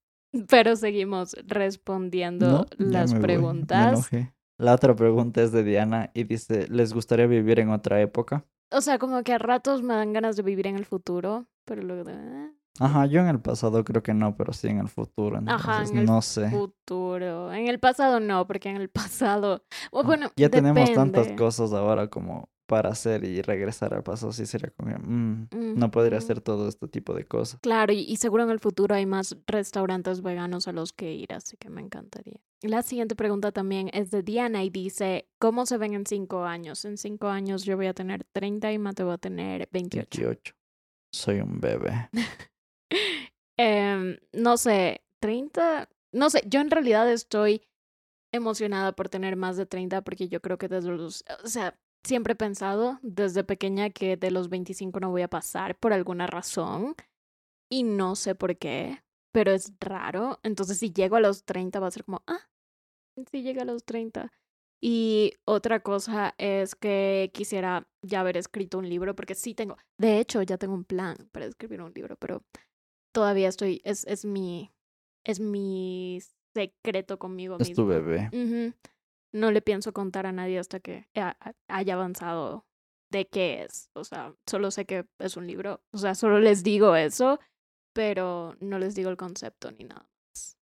pero 0.50 0.76
seguimos 0.76 1.34
respondiendo 1.45 2.48
No, 2.48 2.65
las 2.78 3.13
me 3.13 3.19
voy, 3.19 3.21
me 3.21 3.21
preguntas. 3.28 4.10
La 4.58 4.74
otra 4.74 4.95
pregunta 4.95 5.41
es 5.41 5.52
de 5.52 5.63
Diana 5.63 6.12
y 6.14 6.24
dice, 6.24 6.68
¿les 6.70 6.93
gustaría 6.93 7.28
vivir 7.28 7.59
en 7.59 7.70
otra 7.72 8.01
época? 8.01 8.43
o 8.72 8.82
sea, 8.82 8.97
como 8.99 9.24
que 9.24 9.32
a 9.34 9.38
ratos 9.38 9.82
me 9.84 9.93
dan 9.93 10.12
ganas 10.12 10.36
de 10.36 10.43
vivir 10.43 10.68
en 10.68 10.76
el 10.76 10.86
futuro, 10.86 11.45
pero 11.66 11.82
luego 11.82 12.03
de... 12.03 12.14
"Ah, 12.14 12.51
Ajá, 12.80 13.05
yo 13.05 13.22
en 13.22 13.28
el 13.28 13.39
pasado 13.39 13.86
creo 13.86 14.03
que 14.03 14.14
no, 14.14 14.36
pero 14.36 14.51
sí 14.51 14.68
en 14.68 14.80
el 14.80 14.89
futuro. 14.89 15.38
Entonces, 15.38 15.66
Ajá, 15.68 15.84
en 15.89 15.97
el 15.99 16.05
no 16.05 16.22
sé. 16.22 16.49
futuro. 16.49 17.53
En 17.53 17.68
el 17.68 17.80
pasado 17.80 18.20
no, 18.20 18.45
porque 18.47 18.70
en 18.70 18.76
el 18.78 18.89
pasado... 18.89 19.64
o 19.91 20.03
bueno, 20.03 20.30
ya 20.36 20.49
tenemos 20.49 20.91
tantas 20.93 21.28
cosas 21.38 21.72
ahora 21.74 22.09
como 22.09 22.49
para 22.66 22.89
hacer 22.89 23.24
y 23.24 23.41
regresar 23.41 23.93
al 23.93 24.03
pasado, 24.03 24.32
sí 24.32 24.45
sería 24.45 24.72
como, 24.72 24.95
mm, 24.97 25.47
no 25.78 25.91
podría 25.91 26.18
hacer 26.18 26.41
todo 26.41 26.68
este 26.68 26.88
tipo 26.88 27.13
de 27.13 27.26
cosas. 27.26 27.59
Claro, 27.61 27.93
y, 27.93 27.99
y 27.99 28.18
seguro 28.18 28.43
en 28.43 28.49
el 28.49 28.59
futuro 28.59 28.95
hay 28.95 29.05
más 29.05 29.38
restaurantes 29.47 30.22
veganos 30.22 30.68
a 30.68 30.72
los 30.72 30.93
que 30.93 31.13
ir, 31.13 31.34
así 31.34 31.57
que 31.57 31.70
me 31.70 31.82
encantaría. 31.82 32.39
La 32.61 32.82
siguiente 32.82 33.16
pregunta 33.16 33.51
también 33.51 33.89
es 33.93 34.09
de 34.11 34.24
Diana 34.24 34.63
y 34.63 34.70
dice, 34.70 35.30
¿cómo 35.38 35.66
se 35.66 35.78
ven 35.78 35.93
en 35.93 36.05
cinco 36.05 36.45
años? 36.45 36.84
En 36.86 36.97
cinco 36.97 37.28
años 37.28 37.63
yo 37.63 37.78
voy 37.78 37.88
a 37.88 37.93
tener 37.93 38.24
30 38.32 38.72
y 38.72 38.80
Mateo 38.80 39.07
va 39.07 39.13
a 39.16 39.18
tener 39.18 39.70
28. 39.72 40.07
28. 40.22 40.55
Soy 41.11 41.41
un 41.41 41.59
bebé. 41.59 42.09
Em, 43.57 44.18
no 44.34 44.57
sé, 44.57 45.05
30, 45.22 45.88
no 46.11 46.30
sé, 46.30 46.43
yo 46.45 46.59
en 46.59 46.70
realidad 46.70 47.09
estoy 47.09 47.61
emocionada 48.34 48.93
por 48.93 49.07
tener 49.07 49.38
más 49.38 49.55
de 49.55 49.66
30 49.66 50.01
porque 50.01 50.28
yo 50.28 50.41
creo 50.41 50.57
que 50.57 50.68
desde 50.68 50.89
los, 50.91 51.24
o 51.41 51.47
sea, 51.47 51.80
siempre 52.06 52.34
he 52.34 52.36
pensado 52.36 52.99
desde 53.01 53.43
pequeña 53.43 53.89
que 53.89 54.18
de 54.18 54.32
los 54.32 54.49
25 54.49 54.99
no 54.99 55.10
voy 55.10 55.24
a 55.24 55.28
pasar 55.28 55.78
por 55.78 55.91
alguna 55.93 56.28
razón 56.28 56.95
y 57.70 57.84
no 57.84 58.16
sé 58.16 58.36
por 58.36 58.58
qué, 58.58 59.03
pero 59.32 59.51
es 59.51 59.74
raro. 59.80 60.39
Entonces 60.43 60.78
si 60.78 60.91
llego 60.93 61.16
a 61.16 61.20
los 61.22 61.43
30 61.43 61.80
va 61.80 61.88
a 61.88 61.91
ser 61.91 62.06
como, 62.06 62.24
ah, 62.28 62.47
sí 63.32 63.41
llega 63.41 63.64
a 63.64 63.66
los 63.66 63.84
30. 63.84 64.32
Y 64.82 65.34
otra 65.45 65.80
cosa 65.80 66.36
es 66.38 66.76
que 66.76 67.32
quisiera 67.34 67.88
ya 68.01 68.20
haber 68.20 68.38
escrito 68.38 68.78
un 68.78 68.88
libro, 68.88 69.16
porque 69.16 69.34
sí 69.34 69.56
tengo, 69.56 69.78
de 69.97 70.20
hecho 70.20 70.41
ya 70.43 70.58
tengo 70.58 70.74
un 70.76 70.84
plan 70.84 71.18
para 71.32 71.45
escribir 71.45 71.82
un 71.82 71.91
libro, 71.93 72.18
pero 72.18 72.43
todavía 73.14 73.47
estoy, 73.47 73.82
es, 73.84 74.06
es 74.06 74.26
mi, 74.26 74.72
es 75.24 75.39
mi 75.39 76.20
secreto 76.53 77.18
conmigo 77.18 77.56
Es 77.60 77.74
tu 77.74 77.86
mismo. 77.86 77.88
bebé. 77.88 78.30
Ujú. 78.32 78.74
No 79.36 79.51
le 79.51 79.61
pienso 79.61 79.91
contar 79.91 80.25
a 80.25 80.31
nadie 80.31 80.59
hasta 80.59 80.79
que 80.79 81.07
ha- 81.15 81.36
ha- 81.41 81.53
haya 81.67 81.95
avanzado 81.95 82.65
de 83.11 83.27
qué 83.27 83.63
es. 83.63 83.89
O 83.93 84.03
sea, 84.05 84.33
solo 84.45 84.71
sé 84.71 84.86
que 84.86 85.05
es 85.19 85.36
un 85.36 85.45
libro. 85.45 85.81
O 85.91 85.97
sea, 85.97 86.15
solo 86.15 86.39
les 86.39 86.63
digo 86.63 86.95
eso, 86.95 87.39
pero 87.93 88.55
no 88.61 88.79
les 88.79 88.95
digo 88.95 89.09
el 89.09 89.17
concepto 89.17 89.71
ni 89.71 89.83
nada 89.83 90.07
más. 90.29 90.57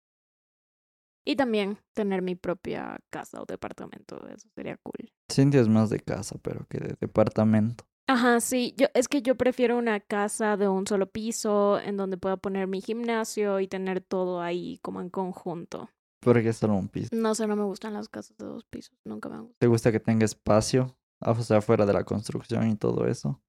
Y 1.25 1.35
también 1.35 1.77
tener 1.93 2.21
mi 2.21 2.35
propia 2.35 2.99
casa 3.09 3.41
o 3.41 3.45
departamento. 3.45 4.25
Eso 4.29 4.49
sería 4.55 4.77
cool. 4.77 5.11
Cintia 5.31 5.61
es 5.61 5.67
más 5.67 5.89
de 5.89 5.99
casa, 5.99 6.37
pero 6.41 6.65
que 6.67 6.79
de 6.79 6.95
departamento. 6.99 7.85
Ajá, 8.07 8.39
sí, 8.41 8.73
yo 8.77 8.87
es 8.93 9.07
que 9.07 9.21
yo 9.21 9.35
prefiero 9.35 9.77
una 9.77 9.99
casa 9.99 10.57
de 10.57 10.67
un 10.67 10.87
solo 10.87 11.09
piso 11.11 11.79
en 11.79 11.95
donde 11.97 12.17
pueda 12.17 12.37
poner 12.37 12.67
mi 12.67 12.81
gimnasio 12.81 13.59
y 13.59 13.67
tener 13.67 14.01
todo 14.01 14.41
ahí 14.41 14.79
como 14.81 14.99
en 15.01 15.09
conjunto. 15.09 15.89
Porque 16.21 16.49
es 16.49 16.57
solo 16.57 16.75
un 16.75 16.87
piso. 16.87 17.09
No 17.11 17.33
sé, 17.35 17.47
no 17.47 17.55
me 17.55 17.63
gustan 17.63 17.93
las 17.93 18.07
casas 18.07 18.37
de 18.37 18.45
dos 18.45 18.63
pisos, 18.65 18.95
nunca 19.03 19.27
me 19.29 19.35
han 19.35 19.41
gustado. 19.41 19.57
¿Te 19.59 19.67
gusta 19.67 19.91
que 19.91 19.99
tenga 19.99 20.23
espacio? 20.25 20.95
O 21.19 21.35
sea, 21.35 21.61
fuera 21.61 21.85
de 21.85 21.93
la 21.93 22.03
construcción 22.03 22.67
y 22.69 22.75
todo 22.75 23.07
eso. 23.07 23.41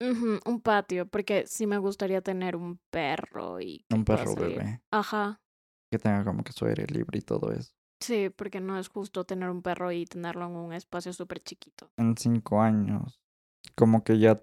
Un 0.00 0.60
patio, 0.60 1.06
porque 1.06 1.46
sí 1.46 1.66
me 1.66 1.78
gustaría 1.78 2.20
tener 2.22 2.56
un 2.56 2.80
perro 2.90 3.60
y 3.60 3.84
Un 3.92 4.04
perro 4.04 4.34
bebé. 4.34 4.82
Ajá, 4.90 5.40
Que 5.92 5.98
tenga 5.98 6.24
como 6.24 6.42
que 6.42 6.52
su 6.52 6.64
aire 6.66 6.86
libre 6.88 7.18
y 7.18 7.22
todo 7.22 7.52
eso. 7.52 7.72
sí, 8.00 8.30
porque 8.30 8.60
no 8.60 8.78
es 8.78 8.88
justo 8.88 9.24
tener 9.24 9.48
un 9.48 9.62
perro 9.62 9.92
y 9.92 10.04
tenerlo 10.06 10.46
en 10.46 10.52
un 10.56 10.72
espacio 10.72 11.12
súper 11.12 11.38
chiquito. 11.40 11.92
En 11.96 12.16
cinco 12.16 12.60
años, 12.60 13.20
como 13.76 14.02
que 14.02 14.18
ya 14.18 14.42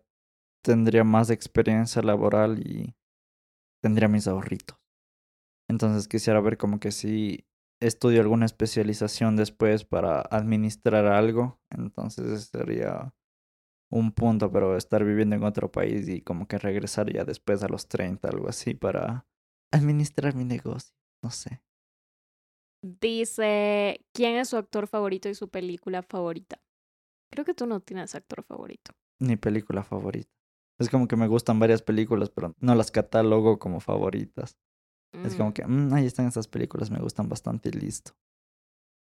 tendría 0.64 1.04
más 1.04 1.30
experiencia 1.30 2.02
laboral 2.02 2.60
y 2.66 2.96
tendría 3.84 4.08
mis 4.08 4.28
ahorritos. 4.28 4.78
Entonces 5.70 6.08
quisiera 6.08 6.40
ver 6.40 6.58
como 6.58 6.80
que 6.80 6.92
si 6.94 7.46
estudio 7.80 8.22
alguna 8.22 8.46
especialización 8.46 9.36
después 9.36 9.86
para 9.86 10.22
administrar 10.22 11.06
algo. 11.06 11.60
Entonces 11.70 12.46
sería 12.46 13.14
un 13.92 14.12
punto, 14.12 14.52
pero 14.52 14.78
estar 14.78 15.04
viviendo 15.04 15.36
en 15.36 15.44
otro 15.44 15.72
país 15.72 16.08
y 16.08 16.22
como 16.22 16.48
que 16.48 16.58
regresar 16.58 17.12
ya 17.12 17.26
después 17.26 17.64
a 17.64 17.68
los 17.68 17.88
30, 17.88 18.30
algo 18.30 18.50
así, 18.50 18.74
para 18.74 19.28
administrar 19.72 20.36
mi 20.36 20.46
negocio. 20.46 20.96
No 21.24 21.32
sé. 21.32 21.62
Dice, 22.82 24.06
¿quién 24.14 24.36
es 24.38 24.50
su 24.50 24.58
actor 24.58 24.88
favorito 24.88 25.28
y 25.28 25.36
su 25.36 25.50
película 25.50 26.02
favorita? 26.02 26.62
Creo 27.32 27.46
que 27.46 27.54
tú 27.54 27.66
no 27.66 27.82
tienes 27.82 28.16
actor 28.16 28.44
favorito. 28.44 28.94
Mi 29.20 29.36
película 29.36 29.84
favorita. 29.84 30.32
Es 30.80 30.90
como 30.90 31.08
que 31.08 31.18
me 31.18 31.28
gustan 31.28 31.60
varias 31.60 31.82
películas, 31.82 32.30
pero 32.30 32.56
no 32.60 32.74
las 32.76 32.90
catalogo 32.90 33.60
como 33.60 33.82
favoritas. 33.82 34.58
Es 35.26 35.36
como 35.36 35.50
Mm, 35.50 35.54
que, 35.54 35.66
"Mm, 35.66 35.94
ahí 35.94 36.06
están 36.06 36.28
esas 36.28 36.48
películas, 36.48 36.92
me 36.92 37.00
gustan 37.00 37.28
bastante 37.30 37.70
y 37.70 37.72
listo. 37.74 38.14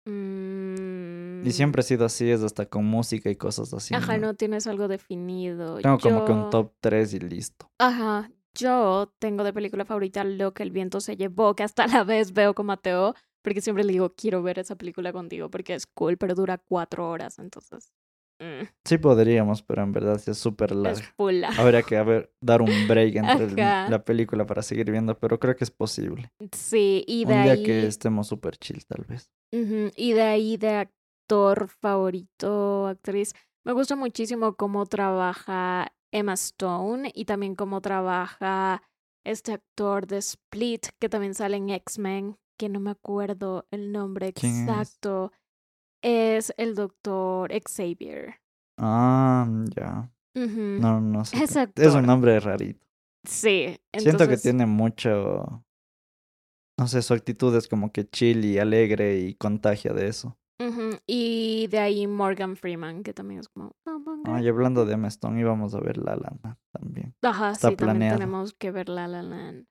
mm, 0.07 1.47
Y 1.47 1.53
siempre 1.53 1.81
ha 1.81 1.83
sido 1.83 2.05
así, 2.07 2.31
es 2.31 2.43
hasta 2.43 2.67
con 2.67 2.85
música 2.85 3.31
y 3.31 3.37
cosas 3.37 3.73
así. 3.75 3.95
Ajá, 3.95 4.17
¿no? 4.17 4.29
no 4.29 4.35
tienes 4.35 4.67
algo 4.67 4.89
definido. 4.89 5.79
Tengo 5.79 5.99
como 5.99 6.25
que 6.25 6.33
un 6.33 6.51
top 6.51 6.73
3 6.81 7.13
y 7.15 7.21
listo. 7.21 7.71
Ajá, 7.79 8.31
yo 8.55 9.13
tengo 9.19 9.45
de 9.45 9.53
película 9.53 9.85
favorita 9.85 10.25
Lo 10.25 10.55
que 10.55 10.63
el 10.63 10.71
viento 10.71 11.01
se 11.01 11.17
llevó, 11.17 11.55
que 11.55 11.63
hasta 11.63 11.87
la 11.87 12.05
vez 12.05 12.33
veo 12.33 12.55
con 12.55 12.67
Mateo, 12.67 13.15
porque 13.43 13.61
siempre 13.61 13.85
le 13.85 13.93
digo, 13.93 14.15
quiero 14.15 14.43
ver 14.43 14.59
esa 14.59 14.77
película 14.77 15.13
contigo 15.13 15.51
porque 15.51 15.75
es 15.75 15.87
cool, 15.87 16.17
pero 16.17 16.35
dura 16.35 16.59
cuatro 16.59 17.09
horas, 17.09 17.39
entonces 17.39 17.93
mm, 18.41 18.65
Sí 18.85 18.99
podríamos, 18.99 19.63
pero 19.63 19.83
en 19.83 19.93
verdad 19.93 20.19
sí 20.19 20.31
es 20.31 20.39
súper 20.39 20.73
es 20.73 20.77
larga. 20.79 21.15
full. 21.17 21.35
larga. 21.41 21.63
Habría 21.63 21.83
que 21.83 21.97
haber, 21.97 22.33
dar 22.41 22.63
un 22.63 22.87
break 22.89 23.17
entre 23.41 23.45
el- 23.45 23.57
la 23.91 24.05
película 24.05 24.47
para 24.47 24.63
seguir 24.63 24.91
viendo, 24.91 25.19
pero 25.19 25.39
creo 25.39 25.57
que 25.57 25.65
es 25.65 25.71
posible. 25.71 26.31
Sí, 26.53 27.05
y 27.07 27.25
de 27.25 27.35
Un 27.35 27.43
día 27.43 27.53
ahí, 27.53 27.63
que 27.63 27.87
estemos 27.87 28.27
súper 28.29 28.57
chill, 28.57 28.85
tal 28.87 29.05
vez. 29.05 29.31
y 29.53 30.13
de 30.13 30.23
ahí 30.23 30.57
de 30.57 30.71
actor 30.77 31.69
favorito, 31.69 32.87
actriz, 32.87 33.33
me 33.65 33.73
gusta 33.73 33.97
muchísimo 33.97 34.55
cómo 34.55 34.87
trabaja 34.87 35.93
Emma 36.13 36.35
Stone 36.35 37.11
y 37.15 37.25
también 37.25 37.55
cómo 37.57 37.81
trabaja 37.81 38.83
este 39.25 39.53
actor 39.55 40.07
de 40.07 40.19
Split 40.19 40.87
que 41.01 41.09
también 41.09 41.35
sale 41.35 41.57
en 41.57 41.71
X-Men, 41.71 42.37
que 42.59 42.69
no 42.69 42.79
me 42.81 42.91
acuerdo 42.91 43.67
el 43.71 43.91
nombre 43.93 44.33
¿Quién 44.33 44.69
es? 44.69 44.99
Exacto. 46.03 46.09
Es 46.09 46.55
el 46.57 46.75
doctor 46.75 47.51
Xavier. 47.53 48.35
Ah, 48.79 49.49
ya. 49.75 50.11
Ujú. 50.35 50.81
No, 50.81 51.01
no 51.01 51.25
sé. 51.25 51.39
Qué- 51.39 51.83
Es 51.83 51.95
un 51.95 52.07
nombre 52.07 52.39
rarito. 52.41 52.85
Sí, 53.25 53.77
Siento 53.93 54.29
que 54.29 54.37
tiene 54.37 54.67
mucho. 54.67 55.65
No 56.79 56.87
sé, 56.89 57.01
su 57.03 57.15
actitud 57.15 57.55
es 57.57 57.69
como 57.69 57.91
que 57.91 58.07
chill 58.09 58.45
y 58.45 58.59
alegre 58.59 59.19
y 59.19 59.35
contagia 59.35 59.93
de 59.95 60.09
eso. 60.09 60.39
Y 61.07 61.67
de 61.69 61.79
ahí 61.79 62.07
Morgan 62.07 62.57
Freeman, 62.57 63.03
que 63.03 63.13
también 63.13 63.41
es 63.41 63.49
como... 63.49 63.75
"Oh, 63.87 64.23
Ah, 64.25 64.43
y 64.43 64.49
hablando 64.49 64.85
de 64.85 64.95
Emma 64.95 65.09
Stone, 65.09 65.41
íbamos 65.41 65.75
a 65.75 65.81
ver 65.81 65.97
La 65.99 66.17
La 66.17 66.33
Land 66.43 66.57
también. 66.73 67.15
Ajá, 67.23 67.53
Está 67.53 67.71
sí, 67.71 67.77
también 67.77 68.11
tenemos 68.11 68.53
que 68.55 68.71
ver 68.71 68.89
La 68.89 69.07
La 69.09 69.23
Land. 69.23 69.67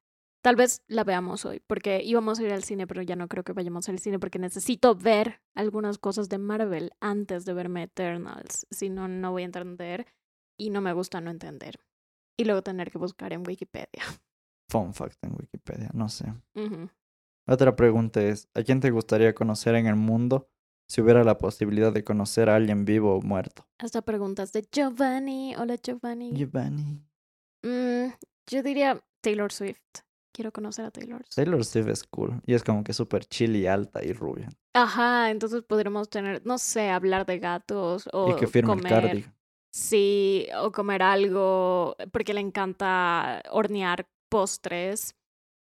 Tal 0.46 0.56
vez 0.56 0.84
la 0.88 1.04
veamos 1.04 1.44
hoy, 1.44 1.60
porque 1.66 2.04
íbamos 2.04 2.38
a 2.38 2.44
ir 2.44 2.54
al 2.54 2.64
cine, 2.64 2.86
pero 2.86 3.02
ya 3.02 3.16
no 3.16 3.28
creo 3.28 3.44
que 3.44 3.54
vayamos 3.54 3.90
al 3.90 3.98
cine 3.98 4.20
porque 4.20 4.38
necesito 4.38 4.94
ver 4.94 5.42
algunas 5.56 5.98
cosas 5.98 6.30
de 6.30 6.38
Marvel 6.38 6.92
antes 7.00 7.46
de 7.46 7.54
verme 7.56 7.82
Eternals. 7.82 8.68
Si 8.70 8.92
no, 8.92 9.08
no 9.08 9.32
voy 9.32 9.42
a 9.42 9.46
entender 9.46 10.06
y 10.56 10.70
no 10.70 10.82
me 10.82 10.94
gusta 10.94 11.20
no 11.20 11.32
entender. 11.32 11.80
Y 12.38 12.46
luego 12.46 12.62
tener 12.62 12.92
que 12.92 13.00
buscar 13.00 13.34
en 13.34 13.42
Wikipedia. 13.44 14.04
Fun 14.70 14.94
fact 14.94 15.18
en 15.24 15.32
Wikipedia, 15.32 15.90
no 15.96 16.10
sé. 16.10 16.32
Otra 17.48 17.76
pregunta 17.76 18.22
es: 18.22 18.48
¿a 18.54 18.62
quién 18.62 18.80
te 18.82 18.92
gustaría 18.92 19.34
conocer 19.34 19.74
en 19.74 19.88
el 19.88 19.96
mundo 19.96 20.52
si 20.88 21.02
hubiera 21.02 21.24
la 21.24 21.40
posibilidad 21.40 21.92
de 21.92 22.04
conocer 22.04 22.52
a 22.52 22.56
alguien 22.56 22.86
vivo 22.86 23.16
o 23.16 23.22
muerto? 23.24 23.68
Hasta 23.80 24.04
preguntas 24.04 24.54
de 24.54 24.62
Giovanni. 24.72 25.56
Hola 25.56 25.78
Giovanni. 25.78 26.34
Giovanni. 26.36 27.04
Mm, 27.64 28.14
yo 28.46 28.62
diría 28.62 29.04
Taylor 29.22 29.52
Swift. 29.52 30.05
Quiero 30.36 30.52
conocer 30.52 30.84
a 30.84 30.92
Taylor 30.92 31.24
Swift. 31.24 31.36
Taylor 31.36 31.64
Swift 31.64 31.88
es 31.88 32.04
cool 32.04 32.42
y 32.46 32.56
es 32.56 32.64
como 32.66 32.84
que 32.84 32.92
súper 32.92 33.24
chill 33.24 33.56
y 33.56 33.68
alta 33.68 34.04
y 34.04 34.12
rubia. 34.12 34.50
Ajá, 34.74 35.32
entonces 35.32 35.64
podremos 35.64 36.10
tener, 36.10 36.46
no 36.46 36.58
sé, 36.58 36.90
hablar 36.90 37.26
de 37.26 37.40
gatos 37.40 38.10
o 38.12 38.32
y 38.32 38.36
que 38.36 38.46
firme 38.46 38.76
comer. 38.76 38.92
el 38.92 39.02
cardigan. 39.02 39.36
Sí, 39.74 40.50
o 40.62 40.74
comer 40.74 41.04
algo, 41.04 41.96
porque 42.12 42.34
le 42.34 42.42
encanta 42.42 43.42
hornear 43.50 44.10
postres. 44.30 45.16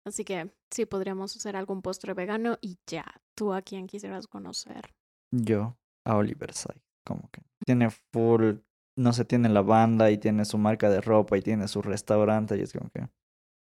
Así 0.07 0.25
que 0.25 0.51
sí, 0.71 0.87
podríamos 0.87 1.35
hacer 1.35 1.55
algún 1.55 1.83
postre 1.83 2.15
vegano 2.15 2.57
y 2.59 2.79
ya. 2.87 3.05
¿Tú 3.35 3.53
a 3.53 3.61
quién 3.61 3.85
quisieras 3.85 4.25
conocer? 4.25 4.91
Yo, 5.31 5.77
a 6.03 6.15
Oliver 6.15 6.51
Sykes, 6.51 6.81
como 7.05 7.29
que 7.31 7.43
tiene 7.63 7.91
full, 8.11 8.55
no 8.97 9.13
sé, 9.13 9.23
tiene 9.23 9.49
la 9.49 9.61
banda 9.61 10.09
y 10.09 10.17
tiene 10.17 10.45
su 10.45 10.57
marca 10.57 10.89
de 10.89 10.99
ropa 10.99 11.37
y 11.37 11.43
tiene 11.43 11.67
su 11.67 11.83
restaurante 11.83 12.57
y 12.57 12.61
es 12.61 12.73
como 12.73 12.89
que 12.89 13.07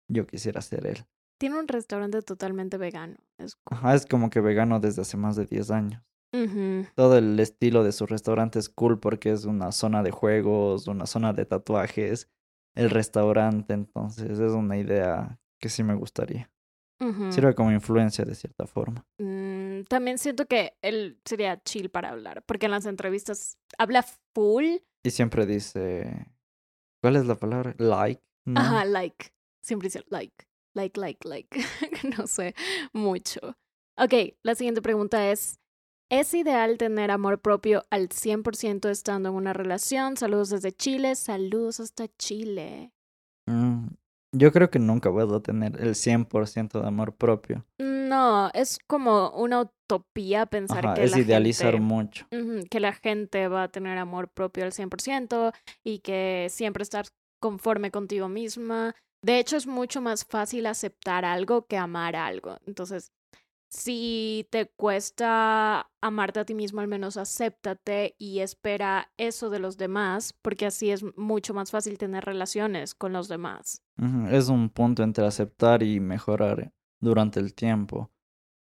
yo 0.07 0.25
quisiera 0.27 0.61
ser 0.61 0.85
él. 0.87 1.05
Tiene 1.37 1.59
un 1.59 1.67
restaurante 1.67 2.21
totalmente 2.21 2.77
vegano. 2.77 3.17
Es. 3.37 3.57
Ajá, 3.65 3.93
es 3.93 4.05
como 4.05 4.29
que 4.29 4.39
vegano 4.39 4.79
desde 4.79 5.01
hace 5.01 5.17
más 5.17 5.35
de 5.35 5.45
10 5.45 5.71
años. 5.71 6.01
Todo 6.95 7.17
el 7.17 7.39
estilo 7.39 7.83
de 7.83 7.93
su 7.93 8.05
restaurante 8.05 8.59
es 8.59 8.67
cool 8.67 8.99
porque 8.99 9.31
es 9.31 9.45
una 9.45 9.71
zona 9.71 10.03
de 10.03 10.11
juegos, 10.11 10.87
una 10.87 11.05
zona 11.05 11.31
de 11.31 11.45
tatuajes, 11.45 12.29
el 12.75 12.89
restaurante, 12.89 13.73
entonces 13.73 14.39
es 14.39 14.51
una 14.51 14.77
idea 14.77 15.39
que 15.61 15.69
sí 15.69 15.81
me 15.83 15.95
gustaría. 15.95 16.51
ujú. 16.99 17.31
Sirve 17.31 17.55
como 17.55 17.71
influencia 17.71 18.25
de 18.25 18.35
cierta 18.35 18.67
forma. 18.67 19.05
Mm, 19.17 19.83
también 19.87 20.17
siento 20.17 20.45
que 20.45 20.73
él 20.81 21.19
sería 21.23 21.61
chill 21.63 21.89
para 21.89 22.09
hablar, 22.09 22.43
porque 22.45 22.65
en 22.65 22.71
las 22.71 22.85
entrevistas 22.85 23.57
habla 23.77 24.03
full, 24.33 24.65
Y 25.03 25.11
siempre 25.11 25.45
dice, 25.45 26.27
¿cuál 27.01 27.15
es 27.15 27.25
la 27.25 27.35
palabra? 27.35 27.75
Like. 27.77 28.21
¿no? 28.45 28.59
Ajá, 28.59 28.85
like. 28.85 29.27
Siempre 29.65 29.87
dice 29.87 30.03
like, 30.09 30.45
like, 30.75 30.99
like, 30.99 31.27
like. 31.27 31.49
no 32.17 32.27
sé 32.27 32.53
mucho. 32.93 33.39
Ok, 33.97 34.13
la 34.43 34.53
siguiente 34.53 34.83
pregunta 34.83 35.31
es, 35.31 35.59
¿es 36.11 36.33
ideal 36.35 36.77
tener 36.77 37.09
amor 37.09 37.39
propio 37.41 37.83
al 37.89 38.09
100% 38.09 38.89
estando 38.89 39.29
en 39.29 39.35
una 39.35 39.53
relación? 39.53 40.17
Saludos 40.17 40.51
desde 40.51 40.71
Chile, 40.71 41.15
saludos 41.15 41.79
hasta 41.79 42.07
Chile. 42.19 42.91
Mm, 43.47 43.87
yo 44.33 44.51
creo 44.51 44.69
que 44.69 44.77
nunca 44.77 45.11
puedo 45.11 45.41
tener 45.41 45.81
el 45.81 45.95
100% 45.95 46.81
de 46.81 46.87
amor 46.87 47.15
propio. 47.15 47.65
No, 47.79 48.51
es 48.53 48.77
como 48.85 49.31
una 49.31 49.61
utopía 49.61 50.45
pensar 50.45 50.85
Ajá, 50.85 50.93
que 50.93 51.05
es 51.05 51.11
la 51.11 51.19
idealizar 51.19 51.73
gente... 51.73 51.87
mucho. 51.87 52.27
Que 52.69 52.79
la 52.79 52.93
gente 52.93 53.47
va 53.47 53.63
a 53.63 53.69
tener 53.69 53.97
amor 53.97 54.29
propio 54.29 54.63
al 54.63 54.73
100% 54.73 55.53
y 55.83 55.99
que 55.99 56.47
siempre 56.51 56.83
estar 56.83 57.07
conforme 57.41 57.89
contigo 57.89 58.29
misma. 58.29 58.93
De 59.25 59.39
hecho, 59.39 59.57
es 59.57 59.65
mucho 59.65 60.01
más 60.01 60.23
fácil 60.23 60.67
aceptar 60.67 61.25
algo 61.25 61.65
que 61.65 61.77
amar 61.77 62.15
algo. 62.15 62.59
Entonces, 62.67 63.11
si 63.69 64.47
te 64.51 64.67
cuesta 64.67 65.89
amarte 65.99 66.41
a 66.41 66.45
ti 66.45 66.53
mismo, 66.53 66.81
al 66.81 66.87
menos 66.87 67.17
acéptate 67.17 68.13
y 68.19 68.41
espera 68.41 69.11
eso 69.17 69.49
de 69.49 69.57
los 69.57 69.77
demás, 69.77 70.33
porque 70.43 70.67
así 70.67 70.91
es 70.91 71.03
mucho 71.17 71.55
más 71.55 71.71
fácil 71.71 71.97
tener 71.97 72.23
relaciones 72.23 72.93
con 72.93 73.13
los 73.13 73.27
demás. 73.27 73.81
Es 74.29 74.49
un 74.49 74.69
punto 74.69 75.01
entre 75.01 75.25
aceptar 75.25 75.81
y 75.81 75.99
mejorar 75.99 76.71
durante 76.99 77.39
el 77.39 77.55
tiempo. 77.55 78.11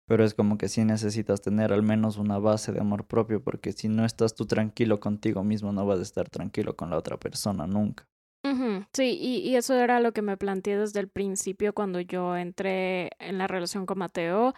Pero 0.06 0.22
es 0.22 0.34
como 0.34 0.56
que 0.56 0.68
sí 0.68 0.84
necesitas 0.84 1.40
tener 1.40 1.72
al 1.72 1.82
menos 1.82 2.16
una 2.16 2.38
base 2.38 2.70
de 2.70 2.78
amor 2.78 3.08
propio, 3.08 3.42
porque 3.42 3.72
si 3.72 3.88
no 3.88 4.04
estás 4.04 4.36
tú 4.36 4.46
tranquilo 4.46 5.00
contigo 5.00 5.42
mismo, 5.42 5.72
no 5.72 5.84
vas 5.84 5.98
a 5.98 6.02
estar 6.02 6.30
tranquilo 6.30 6.76
con 6.76 6.90
la 6.90 6.96
otra 6.96 7.18
persona 7.18 7.66
nunca. 7.66 8.06
Ujú, 8.44 8.84
Sí, 8.92 9.16
y, 9.20 9.38
y 9.38 9.56
eso 9.56 9.74
era 9.74 10.00
lo 10.00 10.12
que 10.12 10.22
me 10.22 10.36
planteé 10.36 10.76
desde 10.78 11.00
el 11.00 11.08
principio 11.08 11.72
cuando 11.72 12.00
yo 12.00 12.36
entré 12.36 13.10
en 13.18 13.38
la 13.38 13.46
relación 13.46 13.86
con 13.86 13.98
Mateo. 13.98 14.54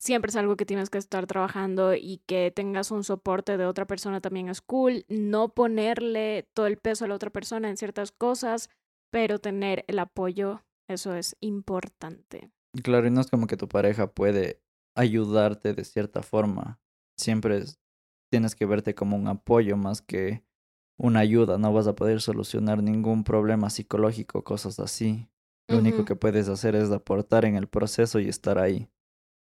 Siempre 0.00 0.30
es 0.30 0.36
algo 0.36 0.56
que 0.56 0.66
tienes 0.66 0.90
que 0.90 0.98
estar 0.98 1.26
trabajando 1.26 1.94
y 1.94 2.22
que 2.26 2.52
tengas 2.54 2.90
un 2.90 3.02
soporte 3.04 3.56
de 3.56 3.66
otra 3.66 3.86
persona 3.86 4.20
también 4.20 4.48
es 4.48 4.60
cool. 4.60 5.04
No 5.08 5.48
ponerle 5.54 6.48
todo 6.54 6.66
el 6.66 6.78
peso 6.78 7.04
a 7.04 7.08
la 7.08 7.14
otra 7.14 7.30
persona 7.30 7.68
en 7.68 7.76
ciertas 7.76 8.12
cosas, 8.12 8.70
pero 9.12 9.38
tener 9.38 9.84
el 9.88 9.98
apoyo, 9.98 10.62
eso 10.88 11.14
es 11.14 11.36
importante. 11.40 12.50
Claro, 12.82 13.06
y 13.06 13.10
no 13.10 13.20
es 13.20 13.28
como 13.30 13.46
que 13.46 13.56
tu 13.56 13.68
pareja 13.68 14.12
puede 14.12 14.60
ayudarte 14.96 15.74
de 15.74 15.84
cierta 15.84 16.22
forma. 16.22 16.80
Siempre 17.16 17.58
es- 17.58 17.80
tienes 18.30 18.54
que 18.54 18.66
verte 18.66 18.94
como 18.94 19.16
un 19.16 19.26
apoyo 19.28 19.76
más 19.76 20.02
que 20.02 20.44
una 20.98 21.20
ayuda. 21.20 21.58
No 21.58 21.72
vas 21.72 21.86
a 21.86 21.94
poder 21.94 22.20
solucionar 22.20 22.82
ningún 22.82 23.24
problema 23.24 23.70
psicológico, 23.70 24.44
cosas 24.44 24.78
así. 24.80 25.28
Lo 25.68 25.78
único 25.78 26.04
que 26.04 26.16
puedes 26.16 26.48
hacer 26.48 26.74
es 26.76 26.90
aportar 26.90 27.44
en 27.46 27.56
el 27.56 27.68
proceso 27.68 28.20
y 28.20 28.28
estar 28.28 28.58
ahí. 28.58 28.88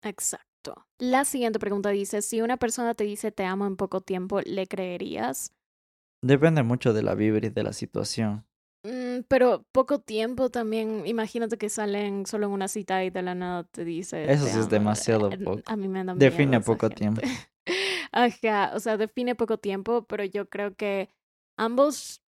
Exacto. 0.03 0.86
La 0.98 1.24
siguiente 1.24 1.59
pregunta 1.59 1.90
dice, 1.90 2.22
si 2.22 2.40
una 2.42 2.57
persona 2.57 2.94
te 2.94 3.05
dice 3.05 3.32
te 3.32 3.44
amo 3.44 3.66
en 3.66 3.76
poco 3.76 4.01
tiempo, 4.01 4.40
¿le 4.42 4.66
creerías? 4.66 5.53
Depende 6.22 6.62
mucho 6.62 6.92
de 6.92 7.03
la 7.03 7.14
vibra 7.14 7.46
y 7.46 7.51
de 7.51 7.62
la 7.62 7.72
situación. 7.72 8.44
Mm, 8.82 9.22
pero 9.28 9.64
poco 9.72 10.01
tiempo 10.01 10.51
también, 10.51 11.07
imagínate 11.07 11.59
que 11.59 11.68
salen 11.68 12.24
solo 12.26 12.46
en 12.46 12.53
una 12.53 12.68
cita 12.68 13.05
y 13.05 13.11
de 13.11 13.22
la 13.22 13.34
nada 13.34 13.64
te 13.64 13.84
dice 13.84 14.24
Eso 14.32 14.44
te 14.44 14.51
sí 14.51 14.59
es 14.59 14.64
amo. 14.64 14.70
demasiado 14.70 15.30
Eh, 15.30 15.38
poco. 15.38 15.61
A 15.66 15.76
mí 15.76 15.88
me 15.88 16.03
da 16.05 16.14
miedo 16.14 16.30
Define 16.30 16.61
poco 16.61 16.86
gente. 16.88 16.96
tiempo. 16.96 17.20
Ajá, 18.12 18.72
o 18.74 18.80
sea, 18.80 18.96
define 18.96 19.34
poco 19.34 19.59
tiempo, 19.59 20.05
pero 20.07 20.24
yo 20.24 20.48
creo 20.48 20.74
que 20.74 21.11
ambos 21.61 22.23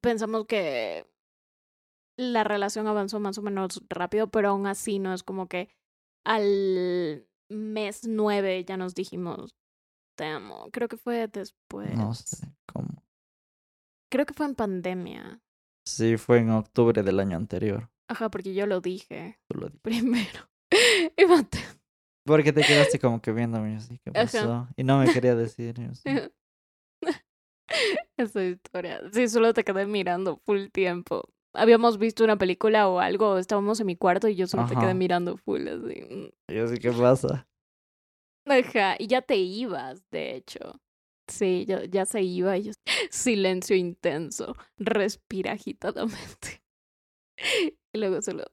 pensamos 0.00 0.46
que 0.46 1.06
la 2.18 2.44
relación 2.44 2.86
avanzó 2.86 3.20
más 3.20 3.38
o 3.38 3.42
menos 3.42 3.82
rápido, 3.88 4.30
pero 4.30 4.48
aún 4.50 4.66
así 4.66 4.98
no 4.98 5.12
es 5.14 5.22
como 5.22 5.48
que 5.48 5.68
al 6.24 7.26
mes 7.50 8.06
nueve 8.06 8.64
ya 8.64 8.76
nos 8.76 8.94
dijimos 8.94 9.54
te 10.16 10.24
amo. 10.26 10.68
Creo 10.72 10.88
que 10.88 10.96
fue 10.96 11.26
después. 11.28 11.94
No 11.96 12.14
sé 12.14 12.46
cómo. 12.66 13.02
Creo 14.10 14.26
que 14.26 14.34
fue 14.34 14.46
en 14.46 14.54
pandemia. 14.54 15.40
Sí, 15.86 16.16
fue 16.18 16.38
en 16.38 16.50
octubre 16.50 17.02
del 17.02 17.18
año 17.18 17.36
anterior. 17.36 17.90
Ajá, 18.08 18.30
porque 18.30 18.52
yo 18.54 18.66
lo 18.66 18.80
dije 18.80 19.38
tú 19.48 19.58
lo 19.58 19.68
di- 19.68 19.78
primero. 19.78 20.48
Y 21.16 21.24
Mateo. 21.26 21.62
Porque 22.24 22.52
te 22.52 22.62
quedaste 22.62 22.98
como 23.00 23.20
que 23.20 23.32
viéndome 23.32 23.76
así, 23.76 23.98
¿qué 23.98 24.10
Ajá. 24.10 24.22
pasó? 24.24 24.68
Y 24.76 24.84
no 24.84 24.98
me 24.98 25.12
quería 25.12 25.34
decir. 25.44 25.74
yo. 25.78 25.90
Esa 28.22 28.44
historia. 28.44 29.00
Sí, 29.12 29.28
solo 29.28 29.52
te 29.52 29.64
quedé 29.64 29.86
mirando 29.86 30.36
full 30.36 30.66
tiempo. 30.68 31.28
Habíamos 31.54 31.98
visto 31.98 32.24
una 32.24 32.36
película 32.36 32.88
o 32.88 32.98
algo, 32.98 33.36
estábamos 33.38 33.78
en 33.80 33.86
mi 33.86 33.96
cuarto 33.96 34.28
y 34.28 34.36
yo 34.36 34.46
solo 34.46 34.66
te 34.66 34.74
quedé 34.74 34.94
mirando 34.94 35.36
full 35.36 35.68
así. 35.68 36.02
mm. 36.02 36.28
Y 36.48 36.54
yo 36.54 36.64
así, 36.64 36.78
¿qué 36.78 36.92
pasa? 36.92 37.46
Ajá, 38.46 38.96
y 38.98 39.06
ya 39.06 39.22
te 39.22 39.36
ibas, 39.36 40.08
de 40.10 40.34
hecho. 40.34 40.80
Sí, 41.28 41.64
ya, 41.66 41.84
ya 41.84 42.04
se 42.06 42.22
iba 42.22 42.56
y 42.56 42.64
yo, 42.64 42.72
silencio 43.10 43.76
intenso, 43.76 44.56
respira 44.76 45.52
agitadamente. 45.52 46.62
Y 47.94 47.98
luego 47.98 48.22
solo 48.22 48.44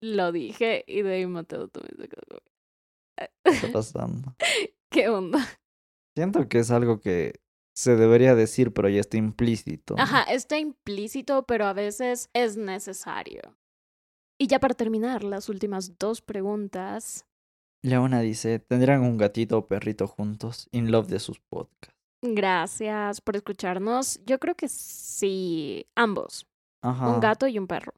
lo 0.00 0.30
dije 0.32 0.84
y 0.86 1.02
de 1.02 1.14
ahí 1.14 1.26
Mateo 1.26 1.68
también 1.68 1.96
se 1.96 2.08
quedó 2.08 2.42
¿Qué 3.16 3.50
está 3.50 3.72
pasando? 3.72 4.34
¿Qué 4.90 5.08
onda? 5.08 5.44
Siento 6.16 6.48
que 6.48 6.58
es 6.58 6.70
algo 6.70 7.00
que 7.00 7.40
se 7.76 7.94
debería 7.94 8.34
decir, 8.34 8.72
pero 8.72 8.88
ya 8.88 9.00
está 9.00 9.18
implícito. 9.18 9.96
¿no? 9.96 10.02
Ajá, 10.02 10.22
está 10.22 10.58
implícito, 10.58 11.44
pero 11.44 11.66
a 11.66 11.74
veces 11.74 12.30
es 12.32 12.56
necesario. 12.56 13.42
Y 14.38 14.46
ya 14.46 14.58
para 14.58 14.74
terminar, 14.74 15.22
las 15.22 15.48
últimas 15.50 15.98
dos 15.98 16.22
preguntas. 16.22 17.26
Una 17.82 18.20
dice, 18.20 18.58
¿tendrán 18.58 19.02
un 19.02 19.16
gatito 19.16 19.58
o 19.58 19.66
perrito 19.68 20.08
juntos? 20.08 20.68
In 20.72 20.90
love 20.90 21.06
de 21.08 21.20
sus 21.20 21.38
podcasts. 21.38 21.94
Gracias 22.22 23.20
por 23.20 23.36
escucharnos. 23.36 24.20
Yo 24.24 24.40
creo 24.40 24.54
que 24.54 24.68
sí, 24.68 25.86
ambos, 25.94 26.46
Ajá. 26.82 27.08
un 27.08 27.20
gato 27.20 27.46
y 27.46 27.58
un 27.58 27.66
perro. 27.66 27.92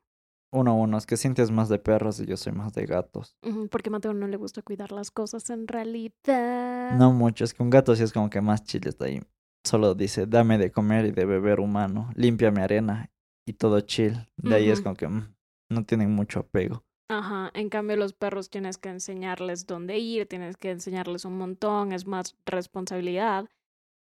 Uno 0.52 0.72
a 0.72 0.74
uno, 0.74 0.98
es 0.98 1.06
que 1.06 1.16
sientes 1.16 1.50
más 1.50 1.68
de 1.68 1.78
perros 1.78 2.18
y 2.20 2.26
yo 2.26 2.36
soy 2.36 2.52
más 2.52 2.72
de 2.72 2.84
gatos. 2.84 3.36
Porque 3.70 3.90
a 3.90 3.92
Mateo 3.92 4.12
no 4.12 4.26
le 4.26 4.36
gusta 4.36 4.62
cuidar 4.62 4.92
las 4.92 5.10
cosas 5.10 5.48
en 5.50 5.68
realidad. 5.68 6.96
No 6.96 7.12
mucho, 7.12 7.44
es 7.44 7.54
que 7.54 7.62
un 7.62 7.70
gato 7.70 7.94
sí 7.94 8.02
es 8.02 8.12
como 8.12 8.28
que 8.28 8.40
más 8.40 8.64
chile 8.64 8.88
está 8.90 9.04
ahí. 9.04 9.22
Solo 9.68 9.94
dice, 9.94 10.24
dame 10.26 10.56
de 10.56 10.72
comer 10.72 11.04
y 11.04 11.10
de 11.10 11.26
beber 11.26 11.60
humano, 11.60 12.10
limpia 12.14 12.50
mi 12.50 12.62
arena 12.62 13.10
y 13.46 13.52
todo 13.52 13.78
chill. 13.82 14.14
De 14.38 14.54
ahí 14.54 14.70
es 14.70 14.78
Ujú. 14.78 14.84
como 14.84 14.96
que 14.96 15.08
mm, 15.08 15.34
no 15.68 15.84
tienen 15.84 16.10
mucho 16.10 16.40
apego. 16.40 16.84
Ajá, 17.10 17.50
en 17.52 17.68
cambio 17.68 17.96
los 17.98 18.14
perros 18.14 18.48
tienes 18.48 18.78
que 18.78 18.88
enseñarles 18.88 19.66
dónde 19.66 19.98
ir, 19.98 20.26
tienes 20.26 20.56
que 20.56 20.70
enseñarles 20.70 21.26
un 21.26 21.36
montón, 21.36 21.92
es 21.92 22.06
más 22.06 22.34
responsabilidad. 22.46 23.44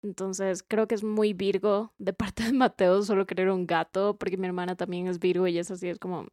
Entonces 0.04 0.64
creo 0.66 0.88
que 0.88 0.96
es 0.96 1.04
muy 1.04 1.34
Virgo 1.34 1.94
de 1.98 2.14
parte 2.22 2.44
de 2.44 2.54
Mateo 2.54 3.02
solo 3.04 3.26
querer 3.26 3.50
un 3.50 3.68
gato, 3.68 4.18
porque 4.18 4.38
mi 4.38 4.48
hermana 4.48 4.78
también 4.78 5.08
es 5.08 5.20
Virgo 5.20 5.48
y 5.48 5.58
es 5.58 5.70
así, 5.70 5.90
es 5.90 6.00
como, 6.00 6.20
"Ah, 6.22 6.28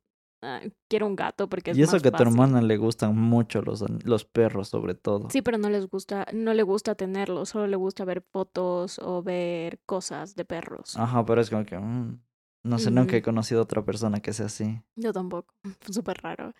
quiero 0.89 1.07
un 1.07 1.17
gato 1.17 1.49
porque 1.49 1.71
es 1.73 1.79
Y 1.79 1.83
eso 1.83 1.93
más 1.93 2.03
que 2.03 2.09
a 2.09 2.11
tu 2.13 2.19
fácil". 2.19 2.33
hermana 2.33 2.63
le 2.63 2.77
gustan 2.77 3.17
mucho 3.17 3.63
los, 3.63 3.85
los 4.05 4.25
perros 4.25 4.69
sobre 4.69 4.95
todo. 4.95 5.31
Sí, 5.31 5.43
pero 5.43 5.59
no 5.59 5.71
les 5.71 5.87
gusta, 5.89 6.27
no 6.33 6.55
le 6.55 6.63
gusta 6.63 6.95
tenerlo, 6.95 7.47
solo 7.47 7.67
le 7.67 7.77
gusta 7.77 8.05
ver 8.05 8.23
fotos 8.23 8.99
o 9.01 9.23
ver 9.23 9.81
cosas 9.87 10.35
de 10.37 10.45
perros. 10.45 10.97
Ajá, 10.97 11.25
pero 11.25 11.41
es 11.41 11.51
como 11.51 11.65
que, 11.65 11.79
mm, 11.79 12.21
no 12.65 12.79
sé, 12.79 12.91
nunca 12.91 13.17
he 13.17 13.23
conocido 13.23 13.61
a 13.61 13.65
otra 13.65 13.85
persona 13.85 14.21
que 14.21 14.33
sea 14.33 14.47
así. 14.47 14.81
Yo 14.97 15.13
tampoco, 15.13 15.55
súper 15.91 16.19
raro. 16.23 16.55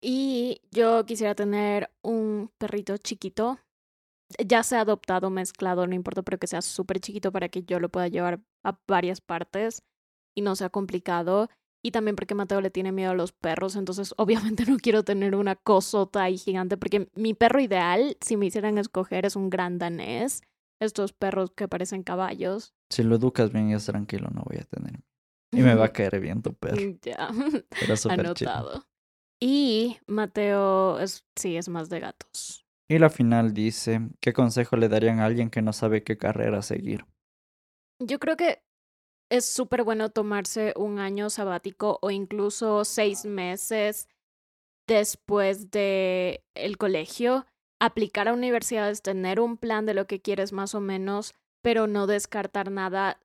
Y 0.00 0.60
yo 0.70 1.04
quisiera 1.06 1.34
tener 1.34 1.90
un 2.02 2.50
perrito 2.58 2.96
chiquito, 2.98 3.58
ya 4.44 4.62
sea 4.62 4.80
adoptado, 4.82 5.30
mezclado, 5.30 5.86
no 5.86 5.94
importa, 5.94 6.22
pero 6.22 6.38
que 6.38 6.46
sea 6.46 6.62
súper 6.62 7.00
chiquito 7.00 7.32
para 7.32 7.48
que 7.48 7.62
yo 7.62 7.80
lo 7.80 7.88
pueda 7.88 8.08
llevar 8.08 8.40
a 8.64 8.78
varias 8.86 9.20
partes 9.20 9.82
y 10.36 10.42
no 10.42 10.56
sea 10.56 10.68
complicado. 10.68 11.48
Y 11.86 11.92
también 11.92 12.16
porque 12.16 12.34
Mateo 12.34 12.60
le 12.60 12.70
tiene 12.70 12.90
miedo 12.90 13.12
a 13.12 13.14
los 13.14 13.30
perros, 13.30 13.76
entonces 13.76 14.12
obviamente 14.18 14.66
no 14.66 14.76
quiero 14.76 15.04
tener 15.04 15.36
una 15.36 15.54
cosota 15.54 16.24
ahí 16.24 16.36
gigante, 16.36 16.76
porque 16.76 17.08
mi 17.14 17.32
perro 17.32 17.60
ideal, 17.60 18.16
si 18.20 18.36
me 18.36 18.46
hicieran 18.46 18.76
escoger, 18.76 19.24
es 19.24 19.36
un 19.36 19.50
gran 19.50 19.78
danés, 19.78 20.42
estos 20.80 21.12
perros 21.12 21.52
que 21.52 21.68
parecen 21.68 22.02
caballos. 22.02 22.74
Si 22.90 23.04
lo 23.04 23.14
educas 23.14 23.52
bien 23.52 23.70
y 23.70 23.74
es 23.74 23.86
tranquilo, 23.86 24.30
no 24.34 24.42
voy 24.42 24.58
a 24.58 24.64
tener. 24.64 25.00
Y 25.52 25.60
me 25.60 25.76
va 25.76 25.84
a 25.84 25.92
caer 25.92 26.18
bien 26.18 26.42
tu 26.42 26.54
perro. 26.54 26.98
Ya. 27.02 27.28
Pero 27.80 27.96
súper 27.96 28.34
chill. 28.34 28.48
Anotado. 28.48 28.84
Y 29.40 29.98
Mateo 30.08 30.98
es, 30.98 31.24
sí, 31.36 31.56
es 31.56 31.68
más 31.68 31.88
de 31.88 32.00
gatos. 32.00 32.66
Y 32.88 32.98
la 32.98 33.10
final 33.10 33.54
dice, 33.54 34.00
¿qué 34.18 34.32
consejo 34.32 34.74
le 34.74 34.88
darían 34.88 35.20
a 35.20 35.26
alguien 35.26 35.50
que 35.50 35.62
no 35.62 35.72
sabe 35.72 36.02
qué 36.02 36.18
carrera 36.18 36.62
seguir? 36.62 37.06
Yo 38.00 38.18
creo 38.18 38.36
que 38.36 38.65
es 39.30 39.44
súper 39.44 39.82
bueno 39.82 40.10
tomarse 40.10 40.72
un 40.76 40.98
año 40.98 41.30
sabático 41.30 41.98
o 42.02 42.10
incluso 42.10 42.84
seis 42.84 43.24
meses 43.24 44.08
después 44.86 45.70
de 45.70 46.44
el 46.54 46.78
colegio, 46.78 47.46
aplicar 47.80 48.28
a 48.28 48.32
universidades, 48.32 49.02
tener 49.02 49.40
un 49.40 49.56
plan 49.56 49.84
de 49.84 49.94
lo 49.94 50.06
que 50.06 50.20
quieres 50.20 50.52
más 50.52 50.74
o 50.74 50.80
menos, 50.80 51.34
pero 51.62 51.86
no 51.86 52.06
descartar 52.06 52.70
nada 52.70 53.20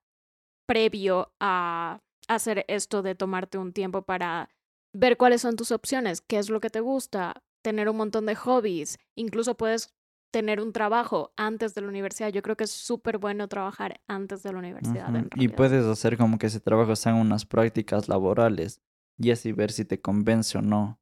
previo 0.66 1.32
a 1.40 2.00
hacer 2.28 2.64
esto 2.68 3.02
de 3.02 3.14
tomarte 3.14 3.58
un 3.58 3.72
tiempo 3.72 4.02
para 4.02 4.48
ver 4.92 5.16
cuáles 5.16 5.42
son 5.42 5.56
tus 5.56 5.70
opciones, 5.70 6.20
qué 6.20 6.38
es 6.38 6.50
lo 6.50 6.60
que 6.60 6.70
te 6.70 6.80
gusta, 6.80 7.42
tener 7.62 7.88
un 7.88 7.96
montón 7.96 8.26
de 8.26 8.34
hobbies, 8.34 8.98
incluso 9.14 9.56
puedes 9.56 9.92
tener 10.32 10.60
un 10.60 10.72
trabajo 10.72 11.32
antes 11.36 11.74
de 11.74 11.82
la 11.82 11.88
universidad. 11.88 12.30
Yo 12.30 12.42
creo 12.42 12.56
que 12.56 12.64
es 12.64 12.72
súper 12.72 13.18
bueno 13.18 13.46
trabajar 13.46 14.00
antes 14.08 14.42
de 14.42 14.52
la 14.52 14.58
universidad. 14.58 15.08
Y 15.36 15.48
puedes 15.48 15.84
hacer 15.84 16.16
como 16.16 16.38
que 16.38 16.48
ese 16.48 16.58
trabajo 16.58 16.96
sean 16.96 17.16
unas 17.16 17.46
prácticas 17.46 18.08
laborales 18.08 18.80
y 19.18 19.30
así 19.30 19.52
ver 19.52 19.70
si 19.70 19.84
te 19.84 20.00
convence 20.00 20.58
o 20.58 20.62
no. 20.62 20.98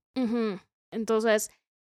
Entonces, 0.93 1.51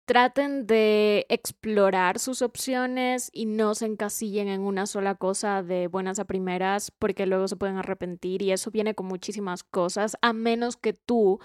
traten 0.05 0.67
de 0.67 1.25
explorar 1.29 2.19
sus 2.19 2.41
opciones 2.41 3.29
y 3.33 3.45
no 3.45 3.73
se 3.73 3.87
encasillen 3.87 4.47
en 4.47 4.61
una 4.61 4.85
sola 4.85 5.15
cosa 5.15 5.63
de 5.63 5.87
buenas 5.87 6.19
a 6.19 6.25
primeras 6.25 6.91
porque 6.91 7.25
luego 7.25 7.47
se 7.47 7.55
pueden 7.55 7.77
arrepentir 7.77 8.41
y 8.41 8.51
eso 8.51 8.69
viene 8.69 8.95
con 8.95 9.07
muchísimas 9.07 9.63
cosas 9.63 10.15
a 10.21 10.33
menos 10.33 10.77
que 10.77 10.93
tú 10.93 11.39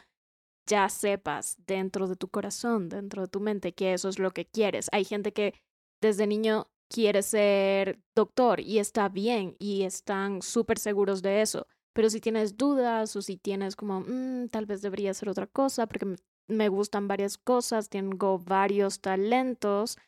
ya 0.66 0.89
sepas 0.91 1.57
dentro 1.66 2.09
de 2.09 2.16
tu 2.16 2.28
corazón, 2.28 2.91
dentro 2.91 3.22
de 3.22 3.28
tu 3.28 3.41
mente 3.41 3.72
que 3.72 3.95
eso 3.95 4.09
es 4.11 4.18
lo 4.18 4.32
que 4.32 4.45
quieres. 4.45 4.89
Hay 4.93 5.05
gente 5.05 5.32
que 5.32 5.55
desde 6.01 6.26
niño 6.26 6.68
quiere 6.88 7.22
ser 7.22 8.01
doctor 8.14 8.61
y 8.61 8.78
está 8.78 9.09
bien 9.09 9.57
y 9.59 9.82
están 9.82 10.42
súper 10.42 10.78
seguros 10.78 11.22
de 11.22 11.42
eso. 11.42 11.66
Pero 11.92 12.11
si 12.11 12.20
tienes 12.20 12.57
dudas 12.57 13.14
o 13.16 13.22
si 13.22 13.36
tienes 13.36 13.76
como, 13.76 14.01
mm, 14.01 14.49
tal 14.49 14.66
vez 14.66 14.82
debería 14.82 15.11
hacer 15.11 15.28
otra 15.28 15.46
cosa 15.46 15.86
porque 15.86 16.16
me 16.46 16.68
gustan 16.68 17.09
varias 17.09 17.36
cosas, 17.38 17.88
tengo 17.90 18.38
varios 18.38 19.01
talentos, 19.01 19.99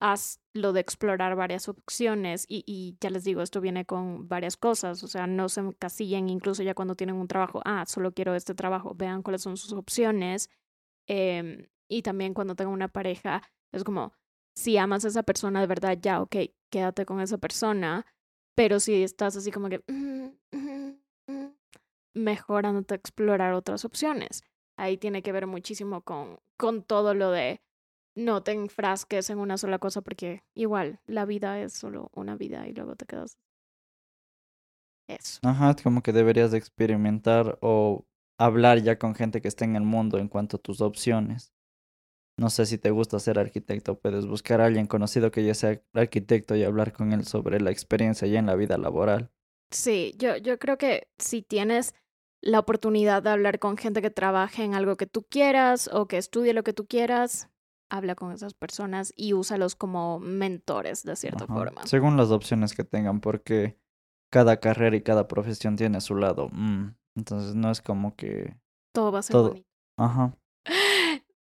haz 0.00 0.40
lo 0.54 0.72
de 0.72 0.80
explorar 0.80 1.36
varias 1.36 1.68
opciones 1.68 2.46
y, 2.48 2.96
ya 3.00 3.10
les 3.10 3.24
digo, 3.24 3.42
esto 3.42 3.60
viene 3.60 3.84
con 3.84 4.28
varias 4.28 4.56
cosas, 4.56 5.04
o 5.04 5.08
sea, 5.08 5.26
no 5.26 5.48
se 5.48 5.60
encasillen 5.60 6.28
incluso 6.28 6.62
ya 6.62 6.74
cuando 6.74 6.96
tienen 6.96 7.16
un 7.16 7.28
trabajo, 7.28 7.60
ah, 7.64 7.84
solo 7.86 8.12
quiero 8.12 8.34
este 8.34 8.54
trabajo, 8.54 8.94
vean 8.94 9.22
cuáles 9.22 9.42
son 9.42 9.56
sus 9.56 9.72
opciones 9.72 10.48
eh, 11.06 11.68
y 11.88 12.02
también 12.02 12.34
cuando 12.34 12.54
tengo 12.54 12.72
una 12.72 12.88
pareja, 12.88 13.42
es 13.72 13.84
como, 13.84 14.12
si 14.60 14.76
amas 14.78 15.04
a 15.04 15.08
esa 15.08 15.22
persona 15.22 15.60
de 15.60 15.66
verdad, 15.66 15.98
ya, 16.00 16.20
ok, 16.22 16.36
quédate 16.70 17.06
con 17.06 17.20
esa 17.20 17.38
persona, 17.38 18.06
pero 18.54 18.80
si 18.80 19.02
estás 19.02 19.36
así 19.36 19.50
como 19.50 19.68
que, 19.68 19.82
mm, 19.88 20.28
mm, 20.52 20.92
mm", 21.28 21.46
mejor 22.14 22.66
a 22.66 22.78
explorar 22.94 23.54
otras 23.54 23.84
opciones 23.84 24.42
ahí 24.80 24.96
tiene 24.96 25.22
que 25.22 25.32
ver 25.32 25.46
muchísimo 25.46 26.02
con, 26.02 26.38
con 26.56 26.82
todo 26.82 27.14
lo 27.14 27.30
de 27.30 27.60
no 28.16 28.42
te 28.42 28.52
enfrasques 28.52 29.30
en 29.30 29.38
una 29.38 29.58
sola 29.58 29.78
cosa 29.78 30.00
porque 30.00 30.42
igual 30.54 31.00
la 31.06 31.26
vida 31.26 31.60
es 31.60 31.74
solo 31.74 32.10
una 32.14 32.34
vida 32.36 32.66
y 32.66 32.72
luego 32.72 32.96
te 32.96 33.06
quedas. 33.06 33.36
Eso. 35.06 35.40
Ajá, 35.42 35.74
como 35.82 36.02
que 36.02 36.12
deberías 36.12 36.50
de 36.50 36.58
experimentar 36.58 37.58
o 37.60 38.06
hablar 38.38 38.82
ya 38.82 38.98
con 38.98 39.14
gente 39.14 39.42
que 39.42 39.48
esté 39.48 39.64
en 39.64 39.76
el 39.76 39.82
mundo 39.82 40.18
en 40.18 40.28
cuanto 40.28 40.56
a 40.56 40.60
tus 40.60 40.80
opciones. 40.80 41.52
No 42.40 42.48
sé 42.48 42.64
si 42.64 42.78
te 42.78 42.90
gusta 42.90 43.18
ser 43.18 43.38
arquitecto, 43.38 43.98
puedes 43.98 44.24
buscar 44.24 44.62
a 44.62 44.64
alguien 44.64 44.86
conocido 44.86 45.30
que 45.30 45.44
ya 45.44 45.52
sea 45.52 45.78
arquitecto 45.92 46.56
y 46.56 46.64
hablar 46.64 46.94
con 46.94 47.12
él 47.12 47.26
sobre 47.26 47.60
la 47.60 47.70
experiencia 47.70 48.26
ya 48.26 48.38
en 48.38 48.46
la 48.46 48.54
vida 48.54 48.78
laboral. 48.78 49.30
Sí, 49.70 50.14
yo, 50.16 50.38
yo 50.38 50.58
creo 50.58 50.78
que 50.78 51.08
si 51.18 51.42
tienes 51.42 51.94
la 52.40 52.58
oportunidad 52.60 53.22
de 53.22 53.28
hablar 53.28 53.58
con 53.58 53.76
gente 53.76 54.00
que 54.00 54.08
trabaje 54.08 54.64
en 54.64 54.72
algo 54.72 54.96
que 54.96 55.04
tú 55.04 55.26
quieras 55.28 55.90
o 55.92 56.08
que 56.08 56.16
estudie 56.16 56.54
lo 56.54 56.64
que 56.64 56.72
tú 56.72 56.86
quieras, 56.86 57.50
habla 57.90 58.14
con 58.14 58.32
esas 58.32 58.54
personas 58.54 59.12
y 59.16 59.34
úsalos 59.34 59.76
como 59.76 60.18
mentores 60.18 61.02
de 61.02 61.16
cierta 61.16 61.46
forma. 61.46 61.86
Según 61.86 62.16
las 62.16 62.30
opciones 62.30 62.72
que 62.72 62.84
tengan, 62.84 63.20
porque 63.20 63.76
cada 64.32 64.60
carrera 64.60 64.96
y 64.96 65.02
cada 65.02 65.28
profesión 65.28 65.76
tiene 65.76 66.00
su 66.00 66.14
lado. 66.14 66.48
Mm, 66.52 66.94
entonces 67.16 67.54
no 67.54 67.70
es 67.70 67.82
como 67.82 68.16
que... 68.16 68.56
Todo 68.94 69.12
va 69.12 69.18
a 69.18 69.22
ser 69.22 69.36
bonito. 69.36 69.68
Ajá. 69.98 70.34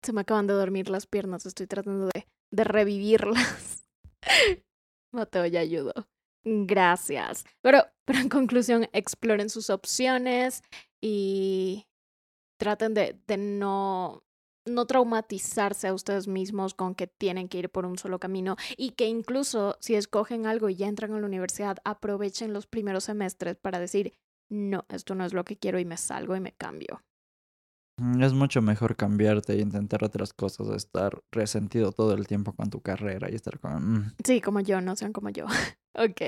Se 0.03 0.13
me 0.13 0.23
acaban 0.23 0.47
de 0.47 0.55
dormir 0.55 0.89
las 0.89 1.07
piernas, 1.07 1.47
estoy 1.47 1.67
tratando 1.67 2.07
de, 2.07 2.27
de 2.51 2.65
revivirlas. 2.65 3.87
Mateo 5.13 5.47
ya 5.47 5.61
ayudó. 5.61 5.93
Gracias. 6.45 7.45
Pero, 7.61 7.85
pero 8.05 8.21
en 8.21 8.29
conclusión, 8.29 8.89
exploren 8.93 9.51
sus 9.51 9.69
opciones 9.71 10.63
y 11.01 11.87
traten 12.59 12.95
de, 12.95 13.21
de 13.27 13.37
no, 13.37 14.23
no 14.67 14.87
traumatizarse 14.87 15.89
a 15.89 15.95
ustedes 15.95 16.29
mismos 16.29 16.75
con 16.75 16.95
que 16.95 17.07
tienen 17.07 17.49
que 17.49 17.59
ir 17.59 17.71
por 17.71 17.87
un 17.87 17.99
solo 17.99 18.19
camino 18.19 18.57
y 18.77 18.91
que 18.93 19.07
incluso 19.07 19.77
si 19.81 19.95
escogen 19.95 20.47
algo 20.47 20.69
y 20.69 20.77
ya 20.77 20.87
entran 20.89 21.13
a 21.13 21.21
la 21.21 21.27
universidad, 21.27 21.79
aprovechen 21.85 22.53
los 22.53 22.67
primeros 22.67 23.05
semestres 23.05 23.57
para 23.57 23.79
decir, 23.79 24.15
no, 24.51 24.85
esto 24.89 25.15
no 25.15 25.25
es 25.25 25.33
lo 25.33 25.45
que 25.45 25.57
quiero 25.57 25.79
y 25.79 25.85
me 25.85 25.97
salgo 25.97 26.37
y 26.37 26.41
me 26.41 26.53
cambio. 26.53 27.03
Es 28.21 28.33
mucho 28.33 28.63
mejor 28.63 28.97
cambiarte 28.97 29.55
e 29.55 29.61
intentar 29.61 30.05
otras 30.05 30.33
cosas, 30.33 30.69
estar 30.71 31.23
resentido 31.31 31.93
todo 31.93 32.15
el 32.15 32.27
tiempo 32.27 32.53
con 32.53 32.71
tu 32.71 32.81
carrera 32.81 33.31
y 33.31 33.35
estar 33.35 33.59
con... 33.59 33.93
Mm". 33.93 34.13
Sí, 34.25 34.41
como 34.41 34.61
yo, 34.61 34.81
no 34.81 34.97
sean 34.97 35.13
como 35.13 35.31
yo. 35.31 35.47
ok, 35.95 36.21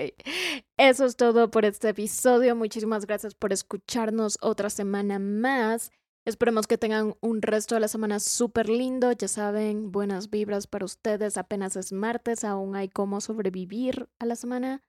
eso 0.77 1.05
es 1.05 1.17
todo 1.17 1.51
por 1.51 1.65
este 1.65 1.91
episodio. 1.91 2.55
Muchísimas 2.57 3.07
gracias 3.07 3.35
por 3.35 3.53
escucharnos 3.53 4.39
otra 4.43 4.71
semana 4.71 5.19
más. 5.19 5.91
Esperemos 6.25 6.69
que 6.69 6.79
tengan 6.79 7.15
un 7.21 7.43
resto 7.43 7.75
de 7.75 7.81
la 7.81 7.89
semana 7.89 8.21
súper 8.21 8.69
lindo. 8.69 9.11
Ya 9.11 9.27
saben, 9.27 9.91
buenas 9.91 10.31
vibras 10.31 10.69
para 10.69 10.85
ustedes. 10.85 11.37
Apenas 11.37 11.75
es 11.77 11.93
martes, 11.93 12.45
aún 12.45 12.77
hay 12.77 12.89
cómo 12.89 13.21
sobrevivir 13.21 14.09
a 14.21 14.27
la 14.27 14.37
semana. 14.37 14.83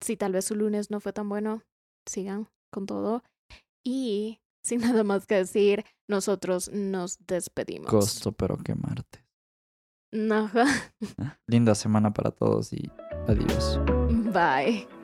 Si 0.00 0.16
tal 0.16 0.32
vez 0.32 0.46
su 0.46 0.54
lunes 0.54 0.90
no 0.90 1.00
fue 1.00 1.12
tan 1.12 1.28
bueno, 1.28 1.64
sigan 2.06 2.48
con 2.72 2.86
todo. 2.86 3.22
Y 3.84 4.40
sin 4.64 4.80
nada 4.80 5.04
más 5.04 5.26
que 5.26 5.36
decir, 5.36 5.84
nosotros 6.10 6.70
nos 6.72 7.18
despedimos. 7.26 7.88
Costo, 7.88 8.32
pero 8.32 8.58
qué 8.58 8.74
martes. 8.74 9.24
Ajá. 10.30 10.66
Linda 11.46 11.74
semana 11.74 12.12
para 12.12 12.30
todos 12.30 12.72
y 12.72 12.90
adiós. 13.28 13.80
Bye. 14.32 14.99